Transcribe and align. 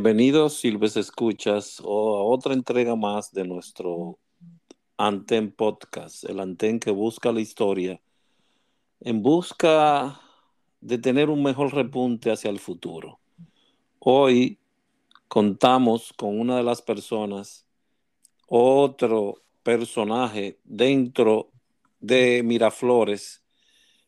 Bienvenidos, 0.00 0.60
Silves 0.60 0.96
Escuchas, 0.96 1.80
a 1.80 1.84
otra 1.84 2.54
entrega 2.54 2.94
más 2.94 3.32
de 3.32 3.44
nuestro 3.44 4.20
Anten 4.96 5.50
Podcast, 5.50 6.22
el 6.22 6.38
Anten 6.38 6.78
que 6.78 6.92
busca 6.92 7.32
la 7.32 7.40
historia 7.40 8.00
en 9.00 9.22
busca 9.24 10.20
de 10.80 10.98
tener 10.98 11.28
un 11.30 11.42
mejor 11.42 11.74
repunte 11.74 12.30
hacia 12.30 12.48
el 12.48 12.60
futuro. 12.60 13.18
Hoy 13.98 14.60
contamos 15.26 16.12
con 16.16 16.38
una 16.38 16.58
de 16.58 16.62
las 16.62 16.80
personas, 16.80 17.66
otro 18.46 19.42
personaje 19.64 20.60
dentro 20.62 21.50
de 21.98 22.44
Miraflores 22.44 23.42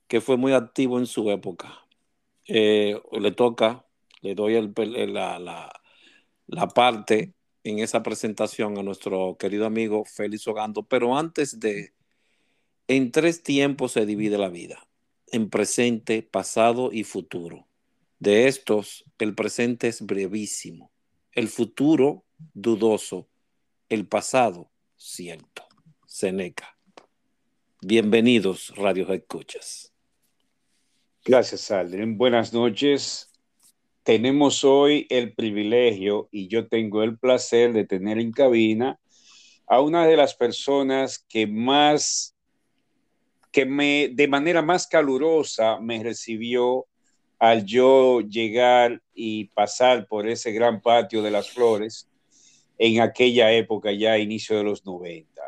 que 0.07 0.21
fue 0.21 0.37
muy 0.37 0.53
activo 0.53 1.01
en 1.01 1.07
su 1.07 1.29
época. 1.33 1.85
Eh, 2.47 2.97
le 3.11 3.33
toca, 3.33 3.85
le 4.23 4.37
doy 4.37 4.55
el, 4.55 4.73
la, 5.13 5.73
la 6.51 6.67
parte 6.67 7.32
en 7.62 7.79
esa 7.79 8.02
presentación 8.02 8.77
a 8.77 8.83
nuestro 8.83 9.37
querido 9.38 9.66
amigo 9.66 10.05
Félix 10.05 10.48
Ogando, 10.48 10.83
pero 10.83 11.16
antes 11.16 11.61
de, 11.61 11.92
en 12.88 13.12
tres 13.12 13.42
tiempos 13.42 13.92
se 13.92 14.05
divide 14.05 14.37
la 14.37 14.48
vida, 14.48 14.89
en 15.28 15.48
presente, 15.48 16.23
pasado 16.23 16.91
y 16.92 17.05
futuro. 17.05 17.69
De 18.19 18.48
estos, 18.48 19.05
el 19.19 19.34
presente 19.34 19.89
es 19.89 20.05
brevísimo, 20.05 20.91
el 21.33 21.48
futuro 21.48 22.25
dudoso, 22.53 23.28
el 23.89 24.06
pasado 24.06 24.70
cierto. 24.97 25.67
Seneca. 26.06 26.77
Bienvenidos, 27.80 28.75
Radio 28.77 29.11
Escuchas. 29.12 29.92
Gracias, 31.25 31.70
Aldrin. 31.70 32.19
Buenas 32.19 32.53
noches 32.53 33.30
tenemos 34.03 34.65
hoy 34.65 35.07
el 35.11 35.35
privilegio 35.35 36.29
y 36.31 36.49
yo 36.49 36.69
tengo 36.69 37.03
el 37.03 37.19
placer 37.19 37.73
de 37.73 37.85
tener 37.85 38.19
en 38.19 38.33
cabina 38.33 38.99
a 39.67 39.81
una 39.81 40.07
de 40.07 40.17
las 40.17 40.34
personas 40.34 41.25
que 41.29 41.47
más, 41.47 42.34
que 43.53 43.67
me, 43.67 44.11
de 44.12 44.27
manera 44.29 44.62
más 44.62 44.87
calurosa 44.87 45.79
me 45.81 46.03
recibió 46.03 46.87
al 47.39 47.65
yo 47.65 48.20
llegar 48.20 49.03
y 49.15 49.47
pasar 49.47 50.07
por 50.07 50.29
ese 50.29 50.53
gran 50.53 50.81
patio 50.81 51.23
de 51.23 51.31
las 51.31 51.51
flores 51.51 52.09
en 52.79 53.01
aquella 53.01 53.53
época, 53.53 53.92
ya 53.92 54.19
inicio 54.19 54.57
de 54.57 54.64
los 54.64 54.85
90. 54.85 55.41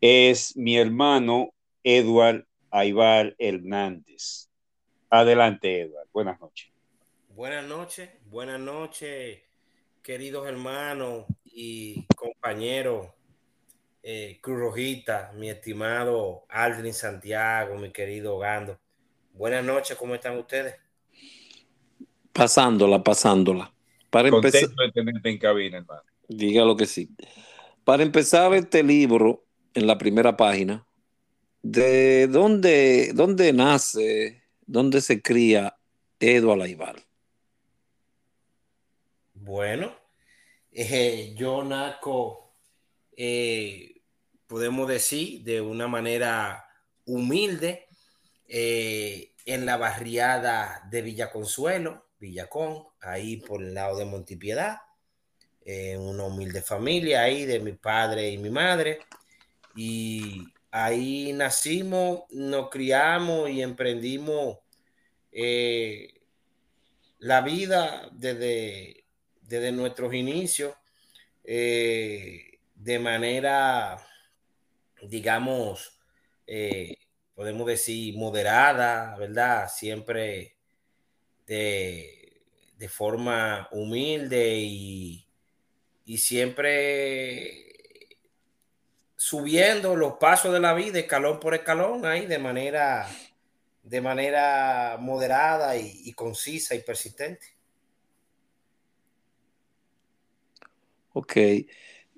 Es 0.00 0.56
mi 0.56 0.76
hermano 0.76 1.54
Edward 1.82 2.46
Aibar 2.70 3.34
Hernández. 3.38 4.50
Adelante, 5.10 5.80
Edward. 5.80 6.08
Buenas 6.12 6.40
noches. 6.40 6.67
Buenas 7.38 7.68
noches, 7.68 8.10
buenas 8.28 8.58
noches, 8.58 9.38
queridos 10.02 10.48
hermanos 10.48 11.24
y 11.44 12.04
compañeros. 12.16 13.06
Eh, 14.02 14.40
Cruz 14.42 14.58
Rojita, 14.58 15.30
mi 15.36 15.48
estimado 15.48 16.46
Aldrin 16.48 16.92
Santiago, 16.92 17.76
mi 17.76 17.92
querido 17.92 18.40
Gando. 18.40 18.76
Buenas 19.34 19.64
noches, 19.64 19.96
¿cómo 19.96 20.16
están 20.16 20.36
ustedes? 20.36 20.74
Pasándola, 22.32 23.04
pasándola. 23.04 23.72
Para 24.10 24.30
empezar, 24.30 24.70
de 24.70 24.92
tenerte 24.92 25.30
en 25.30 25.38
cabina, 25.38 25.78
hermano. 25.78 26.02
Diga 26.26 26.64
lo 26.64 26.76
que 26.76 26.86
sí. 26.86 27.08
Para 27.84 28.02
empezar 28.02 28.52
este 28.54 28.82
libro, 28.82 29.46
en 29.74 29.86
la 29.86 29.96
primera 29.96 30.36
página, 30.36 30.84
¿de 31.62 32.26
dónde, 32.26 33.12
dónde 33.14 33.52
nace, 33.52 34.42
dónde 34.66 35.00
se 35.00 35.22
cría 35.22 35.76
Eduardo 36.18 36.64
Aibar? 36.64 37.07
Bueno, 39.48 39.96
eh, 40.70 41.32
yo 41.34 41.64
naco, 41.64 42.52
eh, 43.16 44.02
podemos 44.46 44.86
decir, 44.86 45.42
de 45.42 45.62
una 45.62 45.88
manera 45.88 46.66
humilde 47.06 47.88
eh, 48.46 49.32
en 49.46 49.64
la 49.64 49.78
barriada 49.78 50.86
de 50.90 51.00
Villa 51.00 51.30
Consuelo, 51.30 52.10
Villacón, 52.20 52.88
ahí 53.00 53.38
por 53.38 53.62
el 53.62 53.72
lado 53.72 53.96
de 53.96 54.04
Montipiedad, 54.04 54.82
en 55.64 56.02
una 56.02 56.24
humilde 56.24 56.60
familia 56.60 57.22
ahí 57.22 57.46
de 57.46 57.58
mi 57.58 57.72
padre 57.72 58.28
y 58.28 58.36
mi 58.36 58.50
madre. 58.50 58.98
Y 59.74 60.44
ahí 60.70 61.32
nacimos, 61.32 62.24
nos 62.32 62.68
criamos 62.68 63.48
y 63.48 63.62
emprendimos 63.62 64.58
la 67.20 67.40
vida 67.40 68.10
desde 68.12 69.07
desde 69.48 69.72
nuestros 69.72 70.12
inicios 70.12 70.74
eh, 71.42 72.60
de 72.74 72.98
manera, 72.98 73.96
digamos, 75.02 75.98
eh, 76.46 76.96
podemos 77.34 77.66
decir, 77.66 78.14
moderada, 78.16 79.16
¿verdad? 79.16 79.70
Siempre 79.74 80.56
de, 81.46 82.42
de 82.76 82.88
forma 82.90 83.68
humilde 83.72 84.56
y, 84.58 85.26
y, 86.04 86.18
siempre 86.18 87.64
subiendo 89.16 89.96
los 89.96 90.14
pasos 90.14 90.52
de 90.52 90.60
la 90.60 90.74
vida, 90.74 90.98
escalón 90.98 91.40
por 91.40 91.54
escalón, 91.54 92.04
ahí 92.04 92.26
de 92.26 92.38
manera, 92.38 93.08
de 93.82 94.00
manera 94.02 94.98
moderada 95.00 95.74
y 95.76 96.12
concisa 96.12 96.74
y 96.74 96.80
persistente. 96.80 97.57
Ok. 101.18 101.36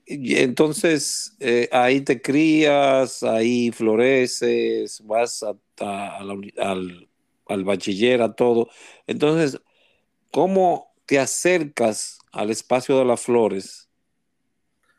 Entonces, 0.07 1.37
eh, 1.41 1.69
ahí 1.73 2.03
te 2.03 2.21
crías, 2.21 3.23
ahí 3.23 3.71
floreces, 3.73 5.03
vas 5.07 5.43
al, 5.45 7.09
al 7.47 7.65
bachiller, 7.65 8.23
a 8.23 8.35
todo. 8.35 8.69
Entonces, 9.07 9.61
¿cómo 10.33 10.93
te 11.07 11.19
acercas 11.21 12.19
al 12.33 12.51
espacio 12.51 12.99
de 12.99 13.07
las 13.07 13.23
flores? 13.23 13.91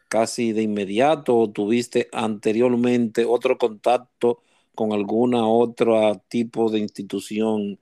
¿Casi 0.09 0.51
de 0.51 0.61
inmediato 0.61 1.37
o 1.37 1.49
tuviste 1.51 2.07
anteriormente 2.11 3.25
otro 3.25 3.57
contacto 3.57 4.43
con 4.75 4.91
alguna 4.93 5.47
otra 5.47 6.19
tipo 6.27 6.69
de 6.69 6.79
institución 6.79 7.79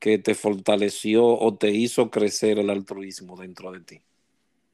que 0.00 0.18
te 0.18 0.34
fortaleció 0.34 1.26
o 1.26 1.56
te 1.56 1.70
hizo 1.72 2.10
crecer 2.10 2.58
el 2.58 2.70
altruismo 2.70 3.36
dentro 3.36 3.72
de 3.72 3.80
ti? 3.80 4.02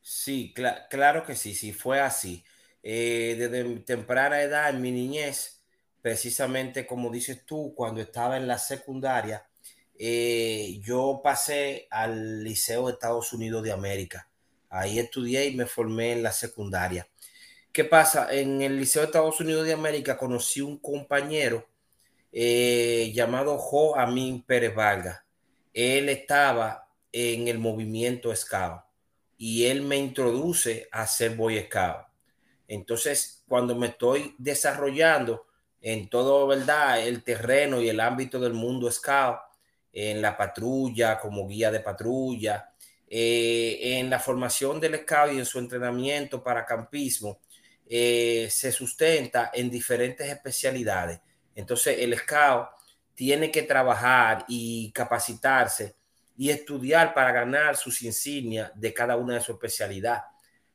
Sí, 0.07 0.53
claro 0.91 1.25
que 1.25 1.35
sí, 1.35 1.55
sí, 1.55 1.73
fue 1.73 1.99
así. 2.01 2.45
Eh, 2.83 3.37
desde 3.39 3.65
temprana 3.81 4.43
edad, 4.43 4.69
en 4.69 4.83
mi 4.83 4.91
niñez, 4.93 5.63
precisamente 6.03 6.87
como 6.87 7.11
dices 7.11 7.47
tú, 7.47 7.73
cuando 7.75 8.03
estaba 8.03 8.37
en 8.37 8.47
la 8.47 8.59
secundaria, 8.59 9.47
eh, 9.99 10.79
yo 10.83 11.23
pasé 11.25 11.89
al 11.91 12.45
Liceo 12.45 12.87
de 12.87 12.93
Estados 12.93 13.33
Unidos 13.33 13.63
de 13.63 13.73
América. 13.73 14.29
Ahí 14.69 14.99
estudié 14.99 15.47
y 15.47 15.57
me 15.57 15.65
formé 15.65 16.13
en 16.13 16.23
la 16.23 16.33
secundaria. 16.33 17.09
¿Qué 17.73 17.85
pasa? 17.85 18.29
En 18.35 18.61
el 18.63 18.79
Liceo 18.79 19.03
de 19.03 19.07
Estados 19.07 19.41
Unidos 19.41 19.67
de 19.67 19.73
América 19.73 20.19
conocí 20.19 20.61
un 20.61 20.79
compañero 20.79 21.67
eh, 22.33 23.11
llamado 23.15 23.57
Jo 23.59 23.97
Amin 23.99 24.43
Pérez 24.43 24.75
Vargas. 24.75 25.21
Él 25.73 26.11
estaba 26.11 26.89
en 27.13 27.49
el 27.49 27.59
movimiento 27.59 28.35
Scout 28.37 28.85
y 29.39 29.67
él 29.67 29.83
me 29.83 29.97
introduce 29.97 30.89
a 30.91 31.07
ser 31.07 31.37
Boy 31.37 31.61
Scout. 31.63 32.07
Entonces, 32.69 33.45
cuando 33.47 33.75
me 33.75 33.89
estoy 33.89 34.35
desarrollando 34.39 35.47
en 35.81 36.09
todo, 36.09 36.47
¿verdad? 36.47 37.07
El 37.07 37.23
terreno 37.23 37.81
y 37.81 37.89
el 37.89 38.01
ámbito 38.01 38.41
del 38.41 38.55
mundo 38.55 38.91
Scout, 38.91 39.39
en 39.93 40.23
la 40.23 40.37
patrulla, 40.37 41.19
como 41.19 41.47
guía 41.47 41.71
de 41.71 41.81
patrulla, 41.81 42.73
eh, 43.07 43.99
en 43.99 44.11
la 44.11 44.19
formación 44.19 44.81
del 44.81 44.97
Scout 45.03 45.33
y 45.33 45.39
en 45.39 45.45
su 45.45 45.59
entrenamiento 45.59 46.43
para 46.43 46.65
campismo, 46.65 47.41
eh, 47.87 48.49
se 48.51 48.73
sustenta 48.73 49.51
en 49.53 49.71
diferentes 49.71 50.29
especialidades. 50.29 51.21
Entonces, 51.55 51.99
el 51.99 52.17
Scout 52.19 52.69
tiene 53.15 53.51
que 53.51 53.63
trabajar 53.63 54.45
y 54.49 54.91
capacitarse 54.93 55.95
y 56.37 56.51
estudiar 56.51 57.15
para 57.15 57.33
ganar 57.33 57.77
sus 57.77 58.03
insignias 58.03 58.73
de 58.75 58.93
cada 58.93 59.17
una 59.17 59.35
de 59.35 59.41
su 59.41 59.53
especialidad. 59.53 60.23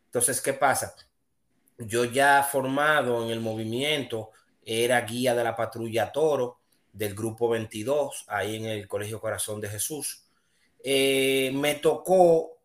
Entonces, 0.06 0.42
¿qué 0.42 0.54
pasa? 0.54 0.96
Yo 1.78 2.06
ya 2.06 2.44
formado 2.44 3.24
en 3.24 3.32
el 3.32 3.40
movimiento, 3.40 4.32
era 4.64 5.02
guía 5.02 5.34
de 5.36 5.44
la 5.44 5.56
patrulla 5.56 6.12
Toro 6.12 6.60
del 6.92 7.16
grupo 7.16 7.50
22, 7.50 8.26
ahí 8.28 8.58
en 8.58 8.66
el 8.66 8.88
Colegio 8.88 9.20
Corazón 9.20 9.62
de 9.62 9.70
Jesús. 9.70 10.26
Eh, 10.84 11.52
me 11.54 11.76
tocó 11.76 12.60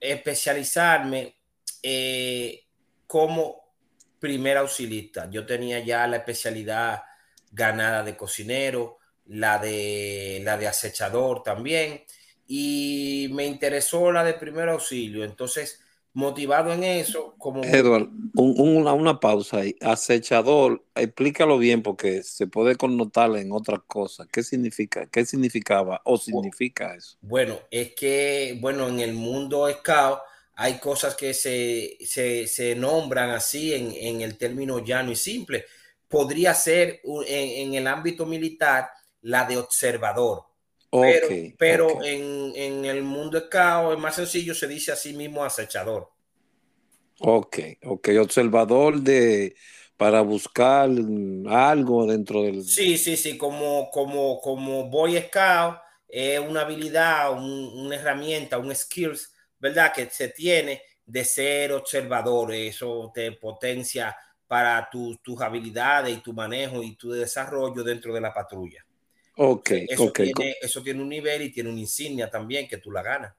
especializarme 0.00 1.36
eh, 1.82 2.64
como 3.06 3.74
primer 4.18 4.56
auxilista. 4.56 5.28
Yo 5.30 5.44
tenía 5.44 5.80
ya 5.80 6.06
la 6.06 6.16
especialidad 6.16 7.02
ganada 7.52 8.02
de 8.02 8.16
cocinero, 8.16 8.98
la 9.26 9.58
de, 9.58 10.40
la 10.44 10.56
de 10.56 10.68
acechador 10.68 11.42
también. 11.42 12.02
y 12.46 13.28
me 13.32 13.46
interesó 13.46 14.12
la 14.12 14.24
de 14.24 14.34
primer 14.34 14.68
auxilio. 14.68 15.24
Entonces, 15.24 15.80
motivado 16.14 16.72
en 16.72 16.84
eso, 16.84 17.34
como... 17.38 17.62
Edward, 17.64 18.08
una, 18.34 19.18
pausa 19.18 19.58
ahí. 19.58 19.76
Acechador, 19.80 20.84
explícalo 20.94 21.58
bien 21.58 21.82
porque 21.82 22.22
se 22.22 22.46
puede 22.46 22.76
connotar 22.76 23.34
en 23.36 23.52
otras 23.52 23.80
cosas. 23.86 24.28
¿Qué 24.32 24.42
significa? 24.42 25.06
¿Qué 25.06 25.26
significaba 25.26 26.00
o 26.04 26.16
significa 26.16 26.94
eso? 26.94 27.18
Bueno, 27.20 27.58
es 27.70 27.94
que, 27.94 28.56
bueno, 28.60 28.88
en 28.88 29.00
el 29.00 29.12
mundo 29.12 29.68
scout 29.70 30.20
hay 30.54 30.78
cosas 30.78 31.16
que 31.16 31.34
se, 31.34 31.98
se, 32.46 32.76
nombran 32.76 33.30
así 33.30 33.74
en, 33.74 33.90
en, 33.92 34.20
el 34.20 34.38
término 34.38 34.78
llano 34.78 35.10
y 35.10 35.16
simple. 35.16 35.64
Podría 36.06 36.54
ser 36.54 37.00
en, 37.26 37.68
en 37.68 37.74
el 37.74 37.88
ámbito 37.88 38.24
militar 38.24 38.88
la 39.24 39.44
de 39.44 39.56
observador 39.56 40.44
pero, 41.58 42.02
En, 42.04 42.84
el 42.84 43.02
mundo 43.02 43.40
scout 43.40 43.94
es 43.94 43.98
más 43.98 44.14
sencillo, 44.14 44.54
se 44.54 44.68
dice 44.68 44.92
así 44.92 45.12
mismo 45.12 45.44
acechador. 45.44 46.10
Ok, 47.20 47.58
ok, 47.84 48.08
observador 48.20 49.00
de 49.00 49.56
para 49.96 50.20
buscar 50.20 50.88
algo 51.48 52.06
dentro 52.06 52.42
del. 52.42 52.64
Sí, 52.64 52.98
sí, 52.98 53.16
sí, 53.16 53.36
como, 53.36 53.90
como, 53.90 54.40
como 54.40 54.88
Boy 54.88 55.20
Scout 55.20 55.78
es 56.08 56.38
una 56.38 56.62
habilidad, 56.62 57.32
una 57.32 57.96
herramienta, 57.96 58.58
un 58.58 58.74
skills, 58.74 59.32
¿verdad? 59.58 59.92
Que 59.92 60.08
se 60.10 60.28
tiene 60.28 60.82
de 61.06 61.24
ser 61.24 61.72
observador. 61.72 62.52
Eso 62.52 63.10
te 63.14 63.32
potencia 63.32 64.16
para 64.46 64.88
tus 64.90 65.40
habilidades 65.40 66.16
y 66.16 66.20
tu 66.20 66.32
manejo 66.32 66.82
y 66.82 66.96
tu 66.96 67.10
desarrollo 67.10 67.82
dentro 67.82 68.12
de 68.12 68.20
la 68.20 68.32
patrulla. 68.32 68.83
Ok, 69.36 69.70
eso, 69.88 70.04
okay. 70.04 70.32
Tiene, 70.32 70.56
eso 70.60 70.82
tiene 70.82 71.02
un 71.02 71.08
nivel 71.08 71.42
y 71.42 71.50
tiene 71.50 71.70
una 71.70 71.80
insignia 71.80 72.30
también 72.30 72.68
que 72.68 72.78
tú 72.78 72.90
la 72.90 73.02
ganas. 73.02 73.34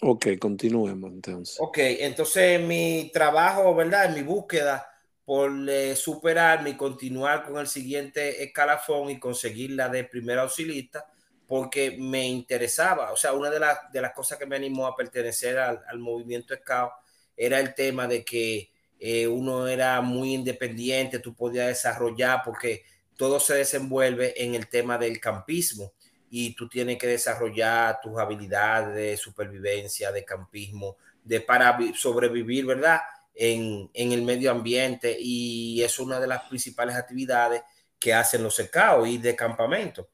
Ok, 0.00 0.26
continuemos 0.38 1.10
entonces. 1.12 1.56
Ok, 1.58 1.78
entonces 1.78 2.60
mi 2.60 3.10
trabajo, 3.12 3.74
¿verdad? 3.74 4.06
En 4.06 4.14
mi 4.14 4.22
búsqueda 4.22 4.86
por 5.24 5.52
eh, 5.68 5.94
superarme 5.96 6.70
y 6.70 6.76
continuar 6.76 7.44
con 7.44 7.58
el 7.58 7.66
siguiente 7.66 8.42
escalafón 8.42 9.10
y 9.10 9.18
conseguir 9.18 9.72
la 9.72 9.88
de 9.88 10.04
primer 10.04 10.38
auxilista, 10.38 11.06
porque 11.46 11.96
me 11.98 12.26
interesaba. 12.26 13.12
O 13.12 13.16
sea, 13.16 13.32
una 13.32 13.50
de, 13.50 13.60
las, 13.60 13.92
de 13.92 14.00
las 14.00 14.12
cosas 14.12 14.38
que 14.38 14.46
me 14.46 14.56
animó 14.56 14.86
a 14.86 14.96
pertenecer 14.96 15.58
al, 15.58 15.82
al 15.86 15.98
movimiento 15.98 16.54
Scout 16.54 16.92
era 17.36 17.60
el 17.60 17.74
tema 17.74 18.06
de 18.06 18.24
que 18.24 18.70
eh, 18.98 19.26
uno 19.26 19.68
era 19.68 20.00
muy 20.00 20.34
independiente, 20.34 21.18
tú 21.18 21.34
podías 21.34 21.68
desarrollar, 21.68 22.40
porque 22.44 22.84
todo 23.18 23.40
se 23.40 23.54
desenvuelve 23.54 24.32
en 24.42 24.54
el 24.54 24.68
tema 24.68 24.96
del 24.96 25.20
campismo 25.20 25.92
y 26.30 26.54
tú 26.54 26.68
tienes 26.68 26.98
que 26.98 27.08
desarrollar 27.08 27.98
tus 28.00 28.16
habilidades 28.16 28.94
de 28.94 29.16
supervivencia, 29.16 30.12
de 30.12 30.24
campismo, 30.24 30.96
de 31.24 31.40
para 31.40 31.76
sobrevivir, 31.96 32.64
¿verdad? 32.64 33.00
En, 33.34 33.90
el 33.92 34.22
medio 34.22 34.52
ambiente 34.52 35.16
y 35.18 35.82
es 35.82 35.98
una 35.98 36.20
de 36.20 36.28
las 36.28 36.44
principales 36.44 36.94
actividades 36.94 37.62
que 37.98 38.14
hacen 38.14 38.42
los 38.42 38.54
secados 38.54 39.08
y 39.08 39.18
de 39.18 39.34
campamento. 39.34 40.08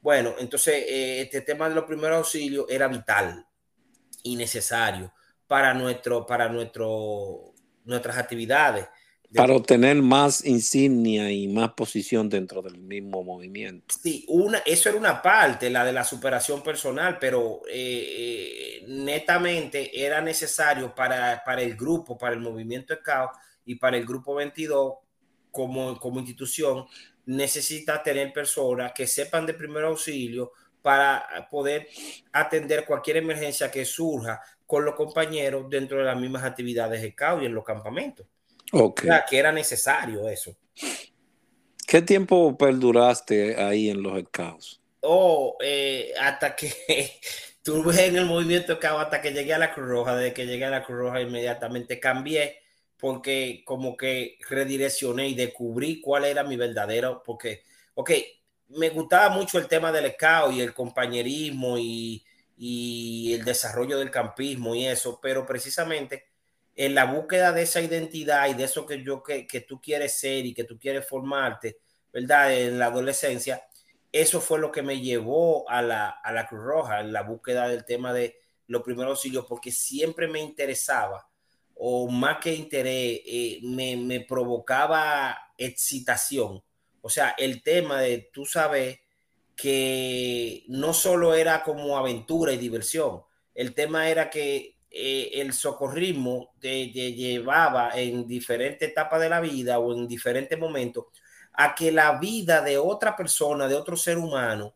Bueno, 0.00 0.34
entonces 0.38 0.76
eh, 0.88 1.20
este 1.20 1.42
tema 1.42 1.68
de 1.68 1.74
los 1.74 1.84
primeros 1.84 2.16
auxilios 2.18 2.64
era 2.70 2.88
vital 2.88 3.46
y 4.22 4.34
necesario 4.34 5.12
para, 5.46 5.74
nuestro, 5.74 6.24
para 6.24 6.48
nuestro, 6.48 7.52
nuestras 7.84 8.16
actividades 8.16 8.88
para 9.36 9.54
obtener 9.54 10.02
más 10.02 10.44
insignia 10.44 11.30
y 11.30 11.48
más 11.48 11.72
posición 11.72 12.28
dentro 12.28 12.62
del 12.62 12.78
mismo 12.78 13.22
movimiento. 13.22 13.94
Sí, 14.02 14.24
una, 14.28 14.58
eso 14.58 14.88
era 14.88 14.98
una 14.98 15.22
parte, 15.22 15.70
la 15.70 15.84
de 15.84 15.92
la 15.92 16.04
superación 16.04 16.62
personal, 16.62 17.18
pero 17.18 17.62
eh, 17.68 18.80
eh, 18.82 18.84
netamente 18.88 20.04
era 20.04 20.20
necesario 20.20 20.94
para, 20.94 21.42
para, 21.44 21.62
el 21.62 21.76
grupo, 21.76 22.16
para 22.16 22.34
el 22.34 22.40
movimiento 22.40 22.94
Scout 22.94 23.30
y 23.64 23.76
para 23.76 23.96
el 23.96 24.06
grupo 24.06 24.34
22 24.34 24.94
como, 25.50 25.98
como 25.98 26.20
institución, 26.20 26.86
necesita 27.26 28.02
tener 28.02 28.32
personas 28.32 28.92
que 28.92 29.06
sepan 29.06 29.46
de 29.46 29.54
primer 29.54 29.84
auxilio 29.84 30.52
para 30.82 31.48
poder 31.50 31.88
atender 32.32 32.84
cualquier 32.84 33.16
emergencia 33.16 33.70
que 33.70 33.84
surja 33.84 34.40
con 34.64 34.84
los 34.84 34.94
compañeros 34.94 35.68
dentro 35.68 35.98
de 35.98 36.04
las 36.04 36.18
mismas 36.18 36.44
actividades 36.44 37.12
Scout 37.12 37.42
y 37.42 37.46
en 37.46 37.54
los 37.54 37.64
campamentos. 37.64 38.26
Okay. 38.72 39.10
que 39.28 39.38
era 39.38 39.52
necesario 39.52 40.28
eso. 40.28 40.56
¿Qué 41.86 42.02
tiempo 42.02 42.56
perduraste 42.58 43.56
ahí 43.62 43.90
en 43.90 44.02
los 44.02 44.20
scouts? 44.24 44.80
Oh, 45.00 45.56
eh, 45.60 46.12
hasta 46.20 46.56
que 46.56 46.72
tuve 47.62 48.06
en 48.06 48.16
el 48.16 48.26
movimiento 48.26 48.76
scout, 48.76 49.02
hasta 49.02 49.20
que 49.20 49.32
llegué 49.32 49.54
a 49.54 49.58
la 49.58 49.72
Cruz 49.72 49.88
Roja. 49.88 50.16
Desde 50.16 50.34
que 50.34 50.46
llegué 50.46 50.64
a 50.64 50.70
la 50.70 50.82
Cruz 50.82 50.98
Roja, 50.98 51.20
inmediatamente 51.20 52.00
cambié 52.00 52.60
porque 52.98 53.62
como 53.64 53.96
que 53.96 54.38
redireccioné 54.48 55.28
y 55.28 55.34
descubrí 55.34 56.00
cuál 56.00 56.24
era 56.24 56.44
mi 56.44 56.56
verdadero, 56.56 57.22
porque, 57.24 57.62
ok, 57.94 58.10
me 58.68 58.88
gustaba 58.90 59.34
mucho 59.34 59.58
el 59.58 59.68
tema 59.68 59.92
del 59.92 60.12
scout 60.12 60.54
y 60.54 60.60
el 60.60 60.74
compañerismo 60.74 61.78
y, 61.78 62.24
y 62.56 63.34
el 63.34 63.44
desarrollo 63.44 63.98
del 63.98 64.10
campismo 64.10 64.74
y 64.74 64.86
eso, 64.86 65.20
pero 65.20 65.46
precisamente 65.46 66.24
en 66.76 66.94
la 66.94 67.06
búsqueda 67.06 67.52
de 67.52 67.62
esa 67.62 67.80
identidad 67.80 68.48
y 68.48 68.54
de 68.54 68.64
eso 68.64 68.86
que 68.86 69.02
yo 69.02 69.22
que, 69.22 69.46
que 69.46 69.62
tú 69.62 69.80
quieres 69.80 70.18
ser 70.18 70.44
y 70.44 70.52
que 70.52 70.64
tú 70.64 70.78
quieres 70.78 71.08
formarte, 71.08 71.78
¿verdad? 72.12 72.54
En 72.54 72.78
la 72.78 72.86
adolescencia, 72.86 73.66
eso 74.12 74.40
fue 74.40 74.58
lo 74.58 74.70
que 74.70 74.82
me 74.82 75.00
llevó 75.00 75.68
a 75.68 75.80
la, 75.82 76.08
a 76.08 76.32
la 76.32 76.46
Cruz 76.46 76.62
Roja, 76.62 77.00
en 77.00 77.12
la 77.12 77.22
búsqueda 77.22 77.68
del 77.68 77.84
tema 77.84 78.12
de 78.12 78.38
los 78.66 78.82
primeros 78.82 79.12
auxilios, 79.12 79.46
porque 79.48 79.72
siempre 79.72 80.28
me 80.28 80.40
interesaba, 80.40 81.28
o 81.74 82.08
más 82.08 82.38
que 82.38 82.54
interés, 82.54 83.20
eh, 83.26 83.60
me, 83.62 83.96
me, 83.96 84.20
provocaba 84.20 85.36
excitación. 85.58 86.62
O 87.00 87.08
sea, 87.08 87.34
el 87.38 87.62
tema 87.62 88.00
de 88.00 88.30
tú 88.32 88.44
sabes 88.44 89.00
que 89.54 90.64
no 90.68 90.92
solo 90.92 91.34
era 91.34 91.62
como 91.62 91.96
aventura 91.96 92.52
y 92.52 92.58
diversión, 92.58 93.22
el 93.54 93.74
tema 93.74 94.08
era 94.10 94.30
que 94.30 94.75
eh, 94.98 95.42
el 95.42 95.52
socorrismo 95.52 96.54
te, 96.58 96.88
llevaba 96.88 97.90
en 98.00 98.26
diferentes 98.26 98.88
etapas 98.88 99.20
de 99.20 99.28
la 99.28 99.40
vida 99.40 99.78
o 99.78 99.92
en 99.92 100.08
diferentes 100.08 100.58
momentos 100.58 101.04
a 101.52 101.74
que 101.74 101.92
la 101.92 102.18
vida 102.18 102.62
de 102.62 102.78
otra 102.78 103.14
persona, 103.14 103.68
de 103.68 103.74
otro 103.74 103.94
ser 103.94 104.16
humano, 104.16 104.74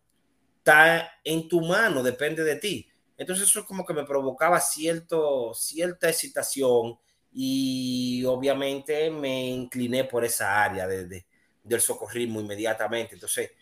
está 0.59 1.11
en 1.25 1.49
tu 1.49 1.63
mano, 1.63 2.03
depende 2.03 2.45
de 2.45 2.57
ti. 2.57 2.87
Entonces 3.17 3.49
eso 3.49 3.65
como 3.65 3.87
que 3.87 3.95
me 3.95 4.05
provocaba 4.05 4.61
cierto, 4.61 5.55
cierta 5.55 6.11
excitación 6.11 6.99
y 7.33 8.23
obviamente 8.27 9.11
me 9.11 9.49
incliné 9.49 10.05
por 10.05 10.23
esa 10.27 10.63
área 10.63 10.87
de, 10.87 11.25
del 11.65 11.81
socorrismo 11.81 12.43
inmediatamente. 12.43 13.15
Entonces 13.15 13.53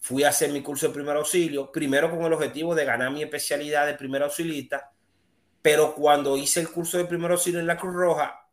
fui 0.00 0.24
a 0.24 0.30
hacer 0.30 0.50
mi 0.50 0.62
curso 0.62 0.88
de 0.88 0.94
primer 0.94 1.16
auxilio, 1.16 1.70
primero 1.70 2.10
con 2.10 2.24
el 2.24 2.32
objetivo 2.32 2.74
de 2.74 2.86
ganar 2.86 3.10
mi 3.10 3.22
especialidad 3.22 3.86
de 3.86 3.94
primer 3.94 4.22
auxilista 4.22 4.95
pero 5.66 5.96
cuando 5.96 6.36
hice 6.36 6.60
el 6.60 6.70
curso 6.70 6.96
de 6.96 7.06
primer 7.06 7.32
auxilio 7.32 7.58
en 7.58 7.66
la 7.66 7.76
Cruz 7.76 7.92
Roja, 7.92 8.48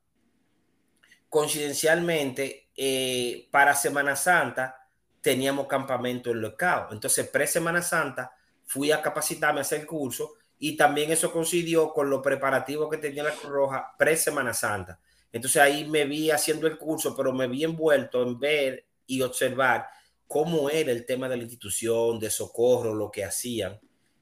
coincidencialmente, 1.29 2.71
eh, 2.75 3.49
para 3.51 3.75
Semana 3.75 4.15
Santa 4.15 4.89
teníamos 5.21 5.67
campamento 5.67 6.31
en 6.31 6.41
los 6.41 6.55
Entonces, 6.89 7.29
pre-Semana 7.29 7.83
Santa, 7.83 8.31
fui 8.65 8.91
a 8.91 8.99
capacitarme 8.99 9.59
a 9.59 9.61
hacer 9.61 9.81
el 9.81 9.85
curso 9.85 10.37
y 10.57 10.75
también 10.75 11.11
eso 11.11 11.31
coincidió 11.31 11.93
con 11.93 12.09
los 12.09 12.23
preparativos 12.23 12.89
que 12.89 12.97
tenía 12.97 13.21
la 13.21 13.33
Cruz 13.33 13.51
Roja 13.51 13.93
pre-Semana 13.95 14.51
Santa. 14.55 14.99
Entonces 15.31 15.61
ahí 15.61 15.87
me 15.87 16.05
vi 16.05 16.31
haciendo 16.31 16.65
el 16.65 16.79
curso, 16.79 17.15
pero 17.15 17.31
me 17.31 17.47
vi 17.47 17.63
envuelto 17.63 18.23
en 18.23 18.39
ver 18.39 18.87
y 19.05 19.21
observar 19.21 19.87
cómo 20.27 20.67
era 20.67 20.91
el 20.91 21.05
tema 21.05 21.29
de 21.29 21.37
la 21.37 21.43
institución, 21.43 22.19
de 22.19 22.31
socorro, 22.31 22.95
lo 22.95 23.11
que 23.11 23.23
hacían. 23.23 23.79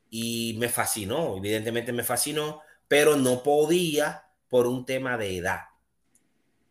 Y 0.10 0.58
me 0.60 0.68
fascinó, 0.68 1.38
evidentemente 1.38 1.94
me 1.94 2.04
fascinó 2.04 2.64
pero 2.92 3.16
no 3.16 3.42
podía 3.42 4.28
por 4.50 4.68
un 4.68 4.86
tema 4.86 5.18
de 5.18 5.38
edad. 5.38 5.62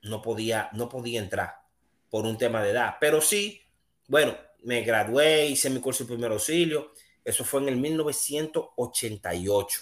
No 0.02 0.20
podía, 0.20 0.68
no 0.74 0.86
podía 0.86 1.18
entrar 1.18 1.62
por 2.10 2.26
un 2.26 2.36
tema 2.36 2.62
de 2.62 2.72
edad. 2.72 2.96
Pero 3.00 3.22
sí, 3.22 3.62
bueno, 4.06 4.36
me 4.62 4.82
gradué, 4.82 5.46
hice 5.46 5.70
mi 5.70 5.80
curso 5.80 6.04
de 6.04 6.08
primer 6.08 6.30
auxilio. 6.30 6.92
Eso 7.24 7.42
fue 7.42 7.62
en 7.62 7.68
el 7.68 7.78
1988. 7.78 9.80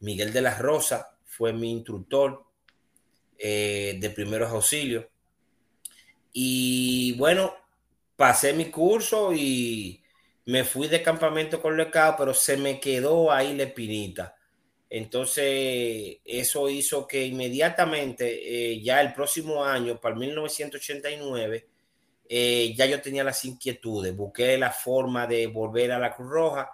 Miguel 0.00 0.34
de 0.34 0.42
la 0.42 0.58
Rosa 0.58 1.16
fue 1.24 1.54
mi 1.54 1.70
instructor 1.70 2.44
eh, 3.38 3.96
de 3.98 4.10
primeros 4.10 4.50
auxilios. 4.50 5.06
Y 6.34 7.16
bueno, 7.16 7.54
pasé 8.16 8.52
mi 8.52 8.66
curso 8.66 9.32
y 9.32 10.04
me 10.44 10.62
fui 10.62 10.88
de 10.88 11.02
campamento 11.02 11.62
con 11.62 11.74
Lecao, 11.74 12.16
pero 12.18 12.34
se 12.34 12.58
me 12.58 12.78
quedó 12.78 13.32
ahí 13.32 13.56
la 13.56 13.62
espinita 13.62 14.36
entonces, 14.90 16.18
eso 16.24 16.68
hizo 16.68 17.06
que 17.06 17.24
inmediatamente, 17.24 18.72
eh, 18.72 18.82
ya 18.82 19.00
el 19.00 19.12
próximo 19.12 19.64
año, 19.64 20.00
para 20.00 20.14
el 20.14 20.20
1989, 20.20 21.68
eh, 22.28 22.74
ya 22.76 22.86
yo 22.86 23.00
tenía 23.00 23.22
las 23.22 23.44
inquietudes, 23.44 24.16
busqué 24.16 24.58
la 24.58 24.72
forma 24.72 25.28
de 25.28 25.46
volver 25.46 25.92
a 25.92 25.98
la 26.00 26.12
Cruz 26.14 26.30
Roja, 26.30 26.70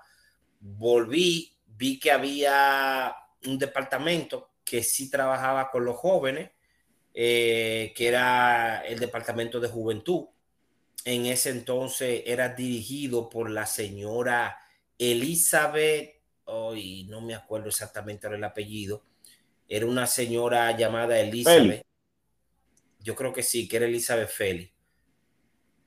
volví, 0.61 1.59
vi 1.67 2.01
que 2.01 2.11
había 2.11 3.15
un 3.45 3.59
departamento 3.59 4.53
que 4.65 4.83
sí 4.83 5.11
trabajaba 5.11 5.71
con 5.71 5.85
los 5.85 5.97
jóvenes, 5.97 6.51
eh, 7.13 7.93
que 7.95 8.09
era 8.09 8.83
el 8.87 8.99
departamento 8.99 9.61
de 9.61 9.69
juventud. 9.69 10.25
En 11.05 11.27
ese 11.27 11.51
entonces 11.51 12.23
era 12.27 12.49
dirigido 12.49 13.29
por 13.29 13.51
la 13.51 13.67
señora 13.67 14.59
Elizabeth, 14.99 16.16
hoy 16.47 17.05
no 17.05 17.21
me 17.21 17.35
acuerdo 17.35 17.69
exactamente 17.69 18.27
el 18.27 18.43
apellido, 18.43 19.03
era 19.69 19.87
una 19.87 20.07
señora 20.07 20.77
llamada 20.77 21.19
Elizabeth. 21.19 21.85
Yo 23.01 23.15
creo 23.15 23.33
que 23.33 23.43
sí, 23.43 23.69
que 23.69 23.77
era 23.77 23.87
Elizabeth 23.87 24.29
Feli. 24.29 24.73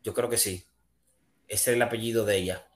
Yo 0.03 0.13
creo 0.13 0.29
que 0.29 0.37
sí. 0.37 0.63
Ese 1.47 1.71
es 1.71 1.75
el 1.75 1.81
apellido 1.81 2.25
de 2.25 2.37
ella. 2.37 2.67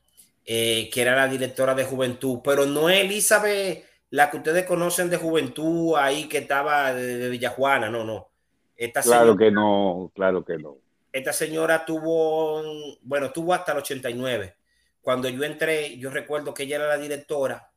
Eh, 0.46 0.90
que 0.92 1.02
era 1.02 1.16
la 1.16 1.28
directora 1.28 1.74
de 1.74 1.86
juventud, 1.86 2.40
pero 2.44 2.66
no 2.66 2.90
es 2.90 3.02
Elizabeth, 3.06 3.86
la 4.10 4.30
que 4.30 4.38
ustedes 4.38 4.66
conocen 4.66 5.10
de 5.10 5.16
juventud 5.16 5.96
ahí 5.96 6.28
que 6.28 6.40
estaba 6.40 6.94
de, 6.94 7.30
Villajuana, 7.30 7.90
no, 7.90 8.04
no. 8.04 8.30
Esta 8.76 9.02
claro 9.02 9.38
que 9.38 9.52
no, 9.52 10.12
claro 10.14 10.44
que 10.44 10.58
no. 10.58 10.78
Esta 11.14 11.32
señora 11.32 11.86
tuvo, 11.86 12.62
bueno, 13.04 13.32
tuvo 13.32 13.54
hasta 13.54 13.72
el 13.72 13.78
89. 13.78 14.56
Cuando 15.00 15.30
yo 15.30 15.44
entré, 15.44 15.98
yo 15.98 16.10
recuerdo 16.10 16.54
que 16.54 16.64
ella 16.64 16.78
era 16.78 16.88
la 16.88 16.98
directora. 16.98 17.73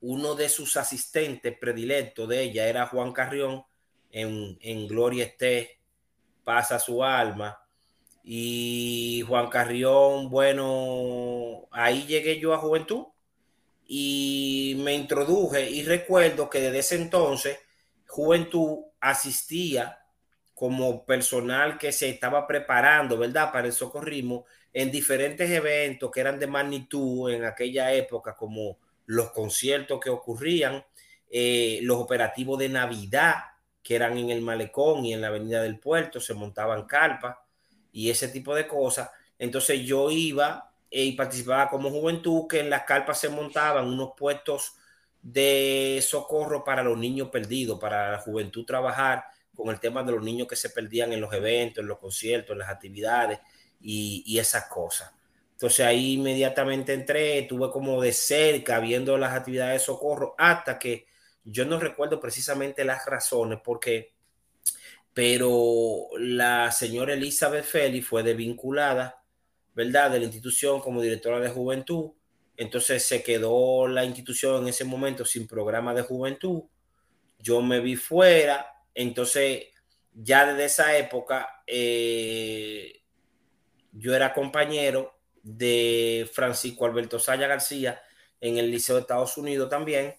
Uno 0.00 0.34
de 0.34 0.48
sus 0.48 0.76
asistentes 0.76 1.56
predilectos 1.58 2.28
de 2.28 2.42
ella 2.42 2.68
era 2.68 2.86
Juan 2.86 3.12
Carrión, 3.12 3.64
en, 4.10 4.58
en 4.60 4.86
Gloria 4.86 5.24
esté, 5.24 5.80
pasa 6.44 6.78
su 6.78 7.04
alma 7.04 7.58
y 8.22 9.24
Juan 9.26 9.48
Carrión, 9.48 10.28
bueno, 10.28 11.66
ahí 11.70 12.06
llegué 12.06 12.38
yo 12.38 12.52
a 12.52 12.58
Juventud 12.58 13.06
y 13.86 14.76
me 14.84 14.94
introduje 14.94 15.70
y 15.70 15.82
recuerdo 15.82 16.50
que 16.50 16.60
desde 16.60 16.78
ese 16.78 16.94
entonces 16.96 17.58
Juventud 18.06 18.80
asistía 19.00 19.98
como 20.54 21.06
personal 21.06 21.78
que 21.78 21.92
se 21.92 22.10
estaba 22.10 22.46
preparando, 22.46 23.16
¿verdad? 23.16 23.52
Para 23.52 23.66
el 23.66 23.72
socorrismo 23.72 24.44
en 24.72 24.90
diferentes 24.90 25.48
eventos 25.50 26.10
que 26.10 26.20
eran 26.20 26.38
de 26.38 26.46
magnitud 26.48 27.30
en 27.30 27.44
aquella 27.44 27.92
época, 27.94 28.34
como 28.34 28.78
los 29.08 29.32
conciertos 29.32 30.00
que 30.00 30.10
ocurrían, 30.10 30.84
eh, 31.30 31.80
los 31.82 31.96
operativos 31.96 32.58
de 32.58 32.68
Navidad 32.68 33.36
que 33.82 33.96
eran 33.96 34.18
en 34.18 34.28
el 34.28 34.42
malecón 34.42 35.06
y 35.06 35.14
en 35.14 35.22
la 35.22 35.28
avenida 35.28 35.62
del 35.62 35.78
puerto, 35.78 36.20
se 36.20 36.34
montaban 36.34 36.84
carpas 36.84 37.38
y 37.90 38.10
ese 38.10 38.28
tipo 38.28 38.54
de 38.54 38.66
cosas. 38.66 39.10
Entonces 39.38 39.80
yo 39.80 40.10
iba 40.10 40.70
y 40.90 41.12
participaba 41.12 41.70
como 41.70 41.88
juventud, 41.88 42.46
que 42.46 42.60
en 42.60 42.68
las 42.68 42.82
carpas 42.82 43.18
se 43.18 43.30
montaban 43.30 43.86
unos 43.86 44.10
puestos 44.14 44.74
de 45.22 46.04
socorro 46.06 46.64
para 46.64 46.82
los 46.82 46.98
niños 46.98 47.30
perdidos, 47.30 47.80
para 47.80 48.12
la 48.12 48.18
juventud 48.18 48.66
trabajar 48.66 49.24
con 49.56 49.70
el 49.70 49.80
tema 49.80 50.02
de 50.02 50.12
los 50.12 50.22
niños 50.22 50.48
que 50.48 50.56
se 50.56 50.68
perdían 50.68 51.14
en 51.14 51.22
los 51.22 51.32
eventos, 51.32 51.80
en 51.80 51.88
los 51.88 51.98
conciertos, 51.98 52.52
en 52.52 52.58
las 52.58 52.68
actividades 52.68 53.40
y, 53.80 54.22
y 54.26 54.38
esas 54.38 54.66
cosas. 54.66 55.10
Entonces 55.58 55.84
ahí 55.84 56.12
inmediatamente 56.12 56.92
entré, 56.92 57.42
tuve 57.42 57.72
como 57.72 58.00
de 58.00 58.12
cerca 58.12 58.78
viendo 58.78 59.18
las 59.18 59.32
actividades 59.32 59.80
de 59.80 59.86
socorro 59.86 60.36
hasta 60.38 60.78
que 60.78 61.06
yo 61.42 61.64
no 61.64 61.80
recuerdo 61.80 62.20
precisamente 62.20 62.84
las 62.84 63.04
razones 63.06 63.58
porque 63.64 64.12
pero 65.12 66.10
la 66.16 66.70
señora 66.70 67.14
Elizabeth 67.14 67.64
Feli 67.64 68.02
fue 68.02 68.22
desvinculada, 68.22 69.20
¿verdad?, 69.74 70.12
de 70.12 70.20
la 70.20 70.26
institución 70.26 70.80
como 70.80 71.02
directora 71.02 71.40
de 71.40 71.48
juventud. 71.48 72.12
Entonces 72.56 73.02
se 73.02 73.24
quedó 73.24 73.88
la 73.88 74.04
institución 74.04 74.62
en 74.62 74.68
ese 74.68 74.84
momento 74.84 75.24
sin 75.24 75.48
programa 75.48 75.92
de 75.92 76.02
juventud. 76.02 76.62
Yo 77.40 77.60
me 77.62 77.80
vi 77.80 77.96
fuera. 77.96 78.64
Entonces, 78.94 79.64
ya 80.12 80.46
desde 80.46 80.66
esa 80.66 80.96
época, 80.96 81.48
eh, 81.66 83.02
yo 83.90 84.14
era 84.14 84.32
compañero 84.32 85.17
de 85.56 86.28
Francisco 86.30 86.84
Alberto 86.84 87.18
Saya 87.18 87.46
García 87.46 88.02
en 88.38 88.58
el 88.58 88.70
Liceo 88.70 88.96
de 88.96 89.02
Estados 89.02 89.38
Unidos 89.38 89.70
también. 89.70 90.14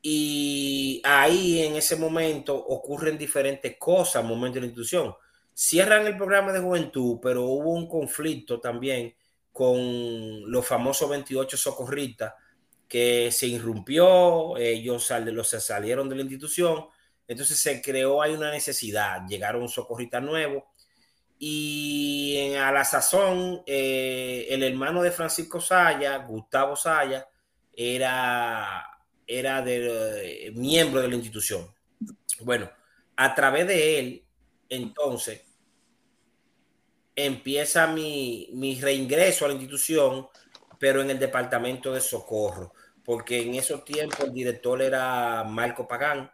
Y 0.00 1.02
ahí 1.04 1.62
en 1.62 1.74
ese 1.74 1.96
momento 1.96 2.54
ocurren 2.54 3.18
diferentes 3.18 3.76
cosas, 3.76 4.24
momento 4.24 4.54
de 4.54 4.60
la 4.60 4.66
institución. 4.66 5.12
Cierran 5.52 6.06
el 6.06 6.16
programa 6.16 6.52
de 6.52 6.60
juventud, 6.60 7.18
pero 7.20 7.46
hubo 7.46 7.72
un 7.72 7.88
conflicto 7.88 8.60
también 8.60 9.12
con 9.52 10.48
los 10.48 10.64
famosos 10.64 11.10
28 11.10 11.56
socorristas 11.56 12.34
que 12.86 13.30
se 13.32 13.48
irrumpió, 13.48 14.56
ellos 14.56 15.10
los 15.26 15.48
salieron 15.48 16.08
de 16.08 16.14
la 16.14 16.22
institución, 16.22 16.86
entonces 17.26 17.58
se 17.58 17.82
creó 17.82 18.22
ahí 18.22 18.34
una 18.34 18.52
necesidad, 18.52 19.26
llegaron 19.28 19.68
socorristas 19.68 20.22
nuevos 20.22 20.62
y 21.38 22.54
a 22.54 22.72
la 22.72 22.84
sazón 22.84 23.62
eh, 23.66 24.46
el 24.50 24.62
hermano 24.62 25.02
de 25.02 25.12
Francisco 25.12 25.60
Saya, 25.60 26.16
Gustavo 26.18 26.74
Saya, 26.74 27.26
era 27.72 28.84
era 29.28 29.60
de, 29.60 30.46
eh, 30.46 30.50
miembro 30.52 31.02
de 31.02 31.08
la 31.08 31.14
institución. 31.14 31.68
Bueno, 32.40 32.70
a 33.14 33.34
través 33.34 33.68
de 33.68 33.98
él, 33.98 34.24
entonces, 34.70 35.44
empieza 37.14 37.86
mi, 37.86 38.48
mi 38.54 38.80
reingreso 38.80 39.44
a 39.44 39.48
la 39.48 39.54
institución, 39.54 40.28
pero 40.78 41.02
en 41.02 41.10
el 41.10 41.18
departamento 41.18 41.92
de 41.92 42.00
socorro, 42.00 42.72
porque 43.04 43.42
en 43.42 43.54
esos 43.54 43.84
tiempos 43.84 44.20
el 44.20 44.32
director 44.32 44.80
era 44.80 45.44
Marco 45.44 45.86
Pagán, 45.86 46.30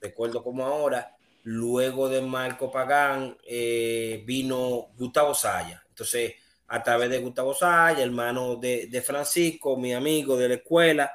recuerdo 0.00 0.44
como 0.44 0.64
ahora, 0.64 1.16
luego 1.44 2.08
de 2.08 2.20
Marco 2.20 2.70
Pagán 2.70 3.36
eh, 3.46 4.22
vino 4.26 4.88
Gustavo 4.96 5.34
Saya. 5.34 5.82
Entonces, 5.88 6.34
a 6.68 6.82
través 6.82 7.10
de 7.10 7.18
Gustavo 7.18 7.54
Saya, 7.54 8.02
hermano 8.02 8.56
de, 8.56 8.88
de 8.88 9.02
Francisco, 9.02 9.76
mi 9.76 9.94
amigo 9.94 10.36
de 10.36 10.48
la 10.48 10.54
escuela, 10.54 11.12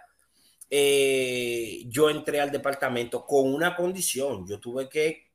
eh, 0.69 1.83
yo 1.85 2.09
entré 2.09 2.41
al 2.41 2.51
departamento 2.51 3.27
con 3.27 3.53
una 3.53 3.75
condición. 3.75 4.47
Yo 4.47 4.59
tuve 4.59 4.89
que, 4.89 5.29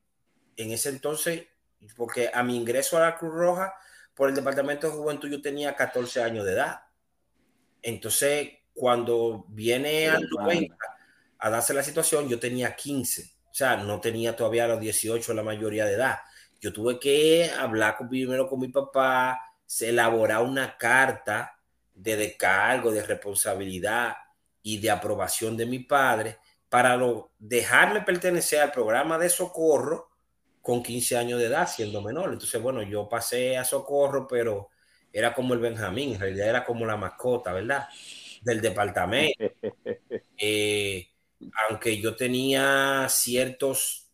en 0.57 0.71
ese 0.71 0.89
entonces, 0.89 1.47
porque 1.95 2.29
a 2.33 2.43
mi 2.43 2.57
ingreso 2.57 2.97
a 2.97 3.01
la 3.01 3.17
Cruz 3.17 3.33
Roja 3.33 3.73
por 4.13 4.27
el 4.27 4.35
departamento 4.35 4.87
de 4.87 4.97
juventud 4.97 5.29
yo 5.29 5.41
tenía 5.41 5.77
14 5.77 6.21
años 6.21 6.45
de 6.45 6.51
edad. 6.51 6.81
Entonces, 7.81 8.49
cuando 8.73 9.45
viene 9.47 10.09
al 10.09 10.27
90 10.29 10.75
a 11.37 11.49
darse 11.49 11.73
la 11.73 11.83
situación, 11.83 12.27
yo 12.27 12.37
tenía 12.37 12.75
15. 12.75 13.38
Sea, 13.59 13.75
no 13.75 13.99
tenía 13.99 14.37
todavía 14.37 14.67
los 14.67 14.79
18 14.79 15.33
la 15.33 15.43
mayoría 15.43 15.83
de 15.83 15.95
edad. 15.95 16.19
Yo 16.61 16.71
tuve 16.71 16.97
que 16.97 17.51
hablar 17.51 17.97
primero 18.09 18.47
con 18.47 18.61
mi 18.61 18.69
papá, 18.69 19.37
se 19.65 19.89
elaborar 19.89 20.43
una 20.43 20.77
carta 20.77 21.59
de 21.93 22.15
descargo, 22.15 22.89
de 22.89 23.03
responsabilidad 23.03 24.15
y 24.63 24.77
de 24.77 24.89
aprobación 24.89 25.57
de 25.57 25.65
mi 25.65 25.79
padre 25.79 26.37
para 26.69 26.95
lo, 26.95 27.33
dejarme 27.37 28.01
pertenecer 28.03 28.61
al 28.61 28.71
programa 28.71 29.17
de 29.17 29.27
socorro 29.27 30.07
con 30.61 30.81
15 30.81 31.17
años 31.17 31.39
de 31.39 31.47
edad, 31.47 31.67
siendo 31.67 32.01
menor. 32.01 32.31
Entonces, 32.31 32.61
bueno, 32.61 32.81
yo 32.81 33.09
pasé 33.09 33.57
a 33.57 33.65
socorro, 33.65 34.25
pero 34.25 34.69
era 35.11 35.33
como 35.33 35.53
el 35.53 35.59
Benjamín, 35.59 36.13
en 36.13 36.21
realidad 36.21 36.47
era 36.47 36.63
como 36.63 36.85
la 36.85 36.95
mascota, 36.95 37.51
¿verdad? 37.51 37.89
Del 38.41 38.61
departamento. 38.61 39.43
Eh, 40.41 41.09
aunque 41.67 41.99
yo 41.99 42.15
tenía 42.15 43.07
ciertos, 43.09 44.09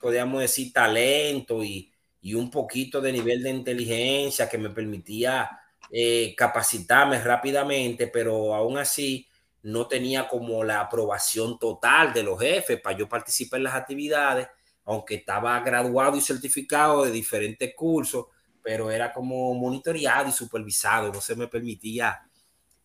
podríamos 0.00 0.40
decir, 0.40 0.72
talento 0.72 1.62
y, 1.62 1.92
y, 2.20 2.34
un 2.34 2.50
poquito 2.50 3.00
de 3.00 3.12
nivel 3.12 3.42
de 3.42 3.50
inteligencia 3.50 4.48
que 4.48 4.58
me 4.58 4.70
permitía 4.70 5.50
eh, 5.90 6.34
capacitarme 6.36 7.18
rápidamente, 7.22 8.08
pero 8.08 8.54
aún 8.54 8.78
así 8.78 9.26
no 9.62 9.86
tenía 9.88 10.28
como 10.28 10.62
la 10.64 10.80
aprobación 10.80 11.58
total 11.58 12.12
de 12.12 12.22
los 12.22 12.38
jefes 12.38 12.80
para 12.80 12.96
yo 12.96 13.08
participar 13.08 13.58
en 13.58 13.64
las 13.64 13.74
actividades, 13.74 14.48
aunque 14.84 15.16
estaba 15.16 15.58
graduado 15.60 16.16
y 16.16 16.20
certificado 16.20 17.04
de 17.04 17.10
diferentes 17.10 17.74
cursos, 17.74 18.26
pero 18.62 18.90
era 18.90 19.12
como 19.12 19.54
monitoreado 19.54 20.28
y 20.28 20.32
supervisado, 20.32 21.12
no 21.12 21.20
se 21.20 21.36
me 21.36 21.48
permitía 21.48 22.27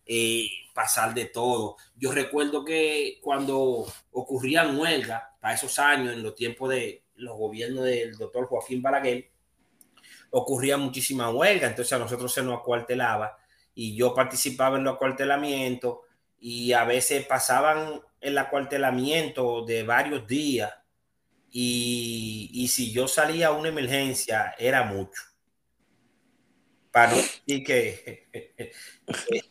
eh, 0.06 0.48
pasar 0.74 1.14
de 1.14 1.26
todo. 1.26 1.76
Yo 1.96 2.12
recuerdo 2.12 2.64
que 2.64 3.18
cuando 3.22 3.86
ocurrían 4.12 4.78
huelgas, 4.78 5.22
para 5.40 5.54
esos 5.54 5.78
años, 5.78 6.14
en 6.14 6.22
los 6.22 6.34
tiempos 6.34 6.70
de 6.70 7.04
los 7.16 7.36
gobiernos 7.36 7.84
del 7.84 8.16
doctor 8.16 8.46
Joaquín 8.46 8.82
Balaguer, 8.82 9.30
ocurría 10.30 10.76
muchísima 10.76 11.30
huelga, 11.30 11.68
entonces 11.68 11.92
a 11.92 11.98
nosotros 11.98 12.32
se 12.32 12.42
nos 12.42 12.58
acuartelaba 12.58 13.38
y 13.74 13.94
yo 13.94 14.14
participaba 14.14 14.78
en 14.78 14.84
los 14.84 14.94
acuartelamientos 14.94 15.98
y 16.40 16.72
a 16.72 16.84
veces 16.84 17.24
pasaban 17.26 18.00
el 18.20 18.36
acuartelamiento 18.38 19.64
de 19.64 19.82
varios 19.82 20.26
días 20.26 20.72
y, 21.50 22.66
si 22.68 22.92
yo 22.92 23.06
salía 23.06 23.48
a 23.48 23.52
una 23.52 23.68
emergencia 23.68 24.54
era 24.58 24.82
mucho. 24.82 25.22
Para 26.94 27.12
decir 27.12 27.64
que, 27.64 28.28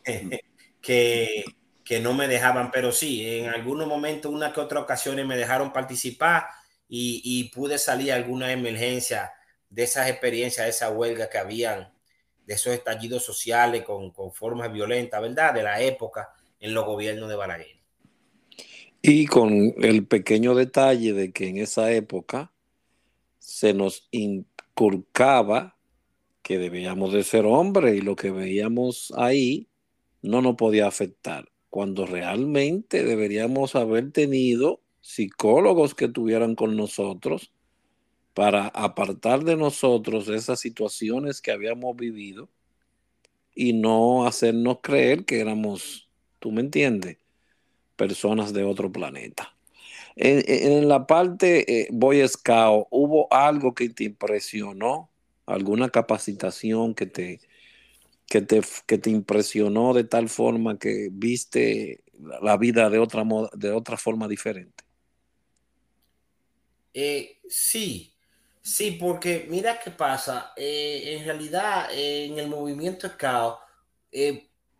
que, 0.80 1.44
que 1.84 2.00
no 2.00 2.14
me 2.14 2.26
dejaban, 2.26 2.70
pero 2.70 2.90
sí, 2.90 3.28
en 3.28 3.50
algunos 3.50 3.86
momentos, 3.86 4.32
una 4.32 4.50
que 4.50 4.60
otra 4.60 4.80
ocasiones 4.80 5.26
me 5.26 5.36
dejaron 5.36 5.70
participar 5.70 6.46
y, 6.88 7.50
pude 7.54 7.76
salir 7.76 8.12
alguna 8.12 8.50
emergencia 8.50 9.30
de 9.68 9.82
esas 9.82 10.08
experiencias, 10.08 10.64
de 10.64 10.70
esa 10.70 10.88
huelga 10.90 11.28
que 11.28 11.36
habían, 11.36 11.92
de 12.46 12.54
esos 12.54 12.72
estallidos 12.72 13.22
sociales 13.22 13.84
con, 13.84 14.10
con 14.10 14.32
formas 14.32 14.72
violentas, 14.72 15.20
¿verdad? 15.20 15.52
De 15.52 15.62
la 15.62 15.82
época 15.82 16.30
en 16.60 16.72
los 16.72 16.86
gobiernos 16.86 17.28
de 17.28 17.36
Balaguer. 17.36 17.76
Y 19.02 19.26
con 19.26 19.74
el 19.82 20.06
pequeño 20.06 20.54
detalle 20.54 21.12
de 21.12 21.30
que 21.30 21.48
en 21.48 21.58
esa 21.58 21.92
época 21.92 22.54
se 23.38 23.74
nos 23.74 24.08
inculcaba 24.12 25.73
que 26.44 26.58
debíamos 26.58 27.14
de 27.14 27.24
ser 27.24 27.46
hombres 27.46 27.96
y 27.96 28.02
lo 28.02 28.16
que 28.16 28.30
veíamos 28.30 29.12
ahí 29.16 29.66
no 30.20 30.42
nos 30.42 30.56
podía 30.56 30.86
afectar, 30.86 31.50
cuando 31.70 32.04
realmente 32.06 33.02
deberíamos 33.02 33.74
haber 33.74 34.12
tenido 34.12 34.82
psicólogos 35.00 35.94
que 35.94 36.04
estuvieran 36.04 36.54
con 36.54 36.76
nosotros 36.76 37.50
para 38.34 38.68
apartar 38.68 39.42
de 39.44 39.56
nosotros 39.56 40.28
esas 40.28 40.60
situaciones 40.60 41.40
que 41.40 41.50
habíamos 41.50 41.96
vivido 41.96 42.50
y 43.54 43.72
no 43.72 44.26
hacernos 44.26 44.78
creer 44.82 45.24
que 45.24 45.40
éramos, 45.40 46.10
tú 46.40 46.52
me 46.52 46.60
entiendes, 46.60 47.16
personas 47.96 48.52
de 48.52 48.64
otro 48.64 48.92
planeta. 48.92 49.56
En, 50.16 50.88
la 50.88 51.06
parte 51.06 51.80
eh, 51.80 51.88
Boy 51.90 52.26
Scout, 52.28 52.86
¿hubo 52.90 53.32
algo 53.32 53.74
que 53.74 53.88
te 53.88 54.04
impresionó? 54.04 55.10
¿Alguna 55.46 55.90
capacitación 55.90 56.94
que 56.94 57.06
te, 57.06 57.40
que 58.26 58.40
te, 58.40 58.62
que 58.86 58.98
te 58.98 59.10
impresionó 59.10 59.94
de 59.94 60.04
tal 60.04 60.28
forma 60.28 60.78
que 60.78 61.08
viste 61.12 62.04
la 62.42 62.56
vida 62.56 62.88
de 62.90 62.98
otra, 62.98 63.24
de 63.54 63.70
otra 63.72 63.96
forma 63.96 64.28
diferente? 64.28 64.84
Eh, 66.92 67.40
sí, 67.48 68.14
sí, 68.62 68.92
porque 68.92 69.46
mira 69.50 69.78
qué 69.80 69.90
pasa. 69.90 70.52
Eh, 70.56 71.16
en 71.18 71.24
realidad, 71.24 71.88
en 71.92 72.38
el 72.38 72.48
movimiento 72.48 73.08
Scout, 73.08 73.58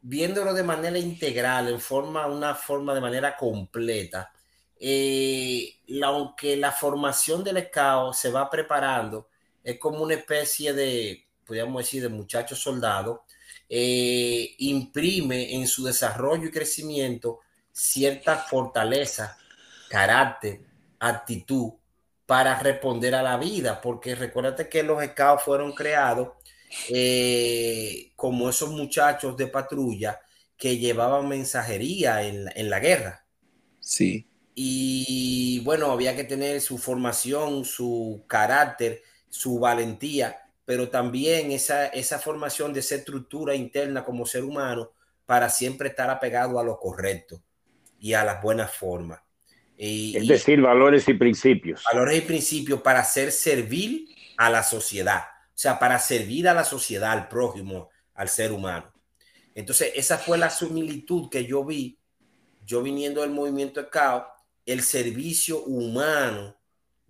viéndolo 0.00 0.52
de 0.52 0.62
manera 0.62 0.98
integral, 0.98 1.68
en 1.68 1.80
forma, 1.80 2.26
una 2.26 2.54
forma 2.54 2.94
de 2.94 3.00
manera 3.00 3.36
completa, 3.36 4.30
eh, 4.78 5.80
aunque 6.02 6.56
la 6.56 6.72
formación 6.72 7.42
del 7.42 7.56
escao 7.56 8.12
se 8.12 8.30
va 8.30 8.50
preparando, 8.50 9.28
es 9.64 9.78
como 9.78 10.02
una 10.02 10.14
especie 10.14 10.72
de, 10.72 11.26
podríamos 11.44 11.82
decir, 11.82 12.02
de 12.02 12.10
muchacho 12.10 12.54
soldado, 12.54 13.24
eh, 13.68 14.54
imprime 14.58 15.54
en 15.54 15.66
su 15.66 15.84
desarrollo 15.84 16.46
y 16.46 16.52
crecimiento 16.52 17.40
cierta 17.72 18.36
fortaleza, 18.36 19.36
carácter, 19.88 20.60
actitud 21.00 21.72
para 22.26 22.58
responder 22.60 23.14
a 23.14 23.22
la 23.22 23.36
vida, 23.36 23.80
porque 23.80 24.14
recuérdate 24.14 24.68
que 24.68 24.82
los 24.82 25.02
escaos 25.02 25.42
fueron 25.42 25.72
creados 25.72 26.28
eh, 26.88 28.12
como 28.16 28.48
esos 28.48 28.70
muchachos 28.70 29.36
de 29.36 29.46
patrulla 29.46 30.20
que 30.56 30.78
llevaban 30.78 31.28
mensajería 31.28 32.22
en, 32.22 32.70
la 32.70 32.78
guerra. 32.80 33.26
Sí. 33.80 34.26
Y 34.54 35.60
bueno, 35.60 35.90
había 35.90 36.16
que 36.16 36.24
tener 36.24 36.60
su 36.60 36.78
formación, 36.78 37.64
su 37.64 38.24
carácter, 38.26 39.02
su 39.34 39.58
valentía, 39.58 40.38
pero 40.64 40.88
también 40.90 41.50
esa, 41.50 41.86
esa 41.88 42.20
formación 42.20 42.72
de 42.72 42.80
esa 42.80 42.94
estructura 42.94 43.56
interna 43.56 44.04
como 44.04 44.26
ser 44.26 44.44
humano 44.44 44.92
para 45.26 45.48
siempre 45.48 45.88
estar 45.88 46.08
apegado 46.08 46.60
a 46.60 46.62
lo 46.62 46.78
correcto 46.78 47.42
y 47.98 48.12
a 48.12 48.24
las 48.24 48.40
buenas 48.40 48.72
formas. 48.72 49.20
es 49.76 50.28
decir, 50.28 50.60
valores 50.60 51.08
y 51.08 51.14
principios. 51.14 51.82
Valores 51.92 52.18
y 52.18 52.20
principios 52.20 52.80
para 52.80 53.02
ser 53.02 53.32
servil 53.32 54.08
a 54.36 54.50
la 54.50 54.62
sociedad. 54.62 55.22
O 55.48 55.58
sea, 55.58 55.80
para 55.80 55.98
servir 55.98 56.48
a 56.48 56.54
la 56.54 56.64
sociedad, 56.64 57.10
al 57.10 57.26
prójimo, 57.26 57.90
al 58.14 58.28
ser 58.28 58.52
humano. 58.52 58.92
Entonces, 59.52 59.92
esa 59.96 60.16
fue 60.16 60.38
la 60.38 60.50
similitud 60.50 61.28
que 61.28 61.44
yo 61.44 61.64
vi, 61.64 61.98
yo 62.64 62.82
viniendo 62.82 63.22
del 63.22 63.30
movimiento 63.30 63.82
de 63.82 63.88
CAO, 63.88 64.28
el 64.64 64.82
servicio 64.82 65.64
humano 65.64 66.56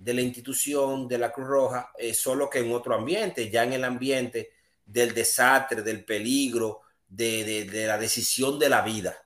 de 0.05 0.13
la 0.13 0.21
institución 0.21 1.09
de 1.09 1.17
la 1.17 1.33
Cruz 1.33 1.49
Roja, 1.49 1.91
eh, 1.97 2.13
solo 2.13 2.51
que 2.51 2.59
en 2.59 2.73
otro 2.73 2.95
ambiente, 2.95 3.51
ya 3.51 3.65
en 3.65 3.73
el 3.73 3.85
ambiente 3.85 4.51
del 4.85 5.15
desastre, 5.15 5.81
del 5.81 6.05
peligro, 6.05 6.83
de, 7.09 7.67
la 7.87 7.97
decisión 7.97 8.59
de 8.59 8.69
la 8.69 8.83
vida, 8.83 9.17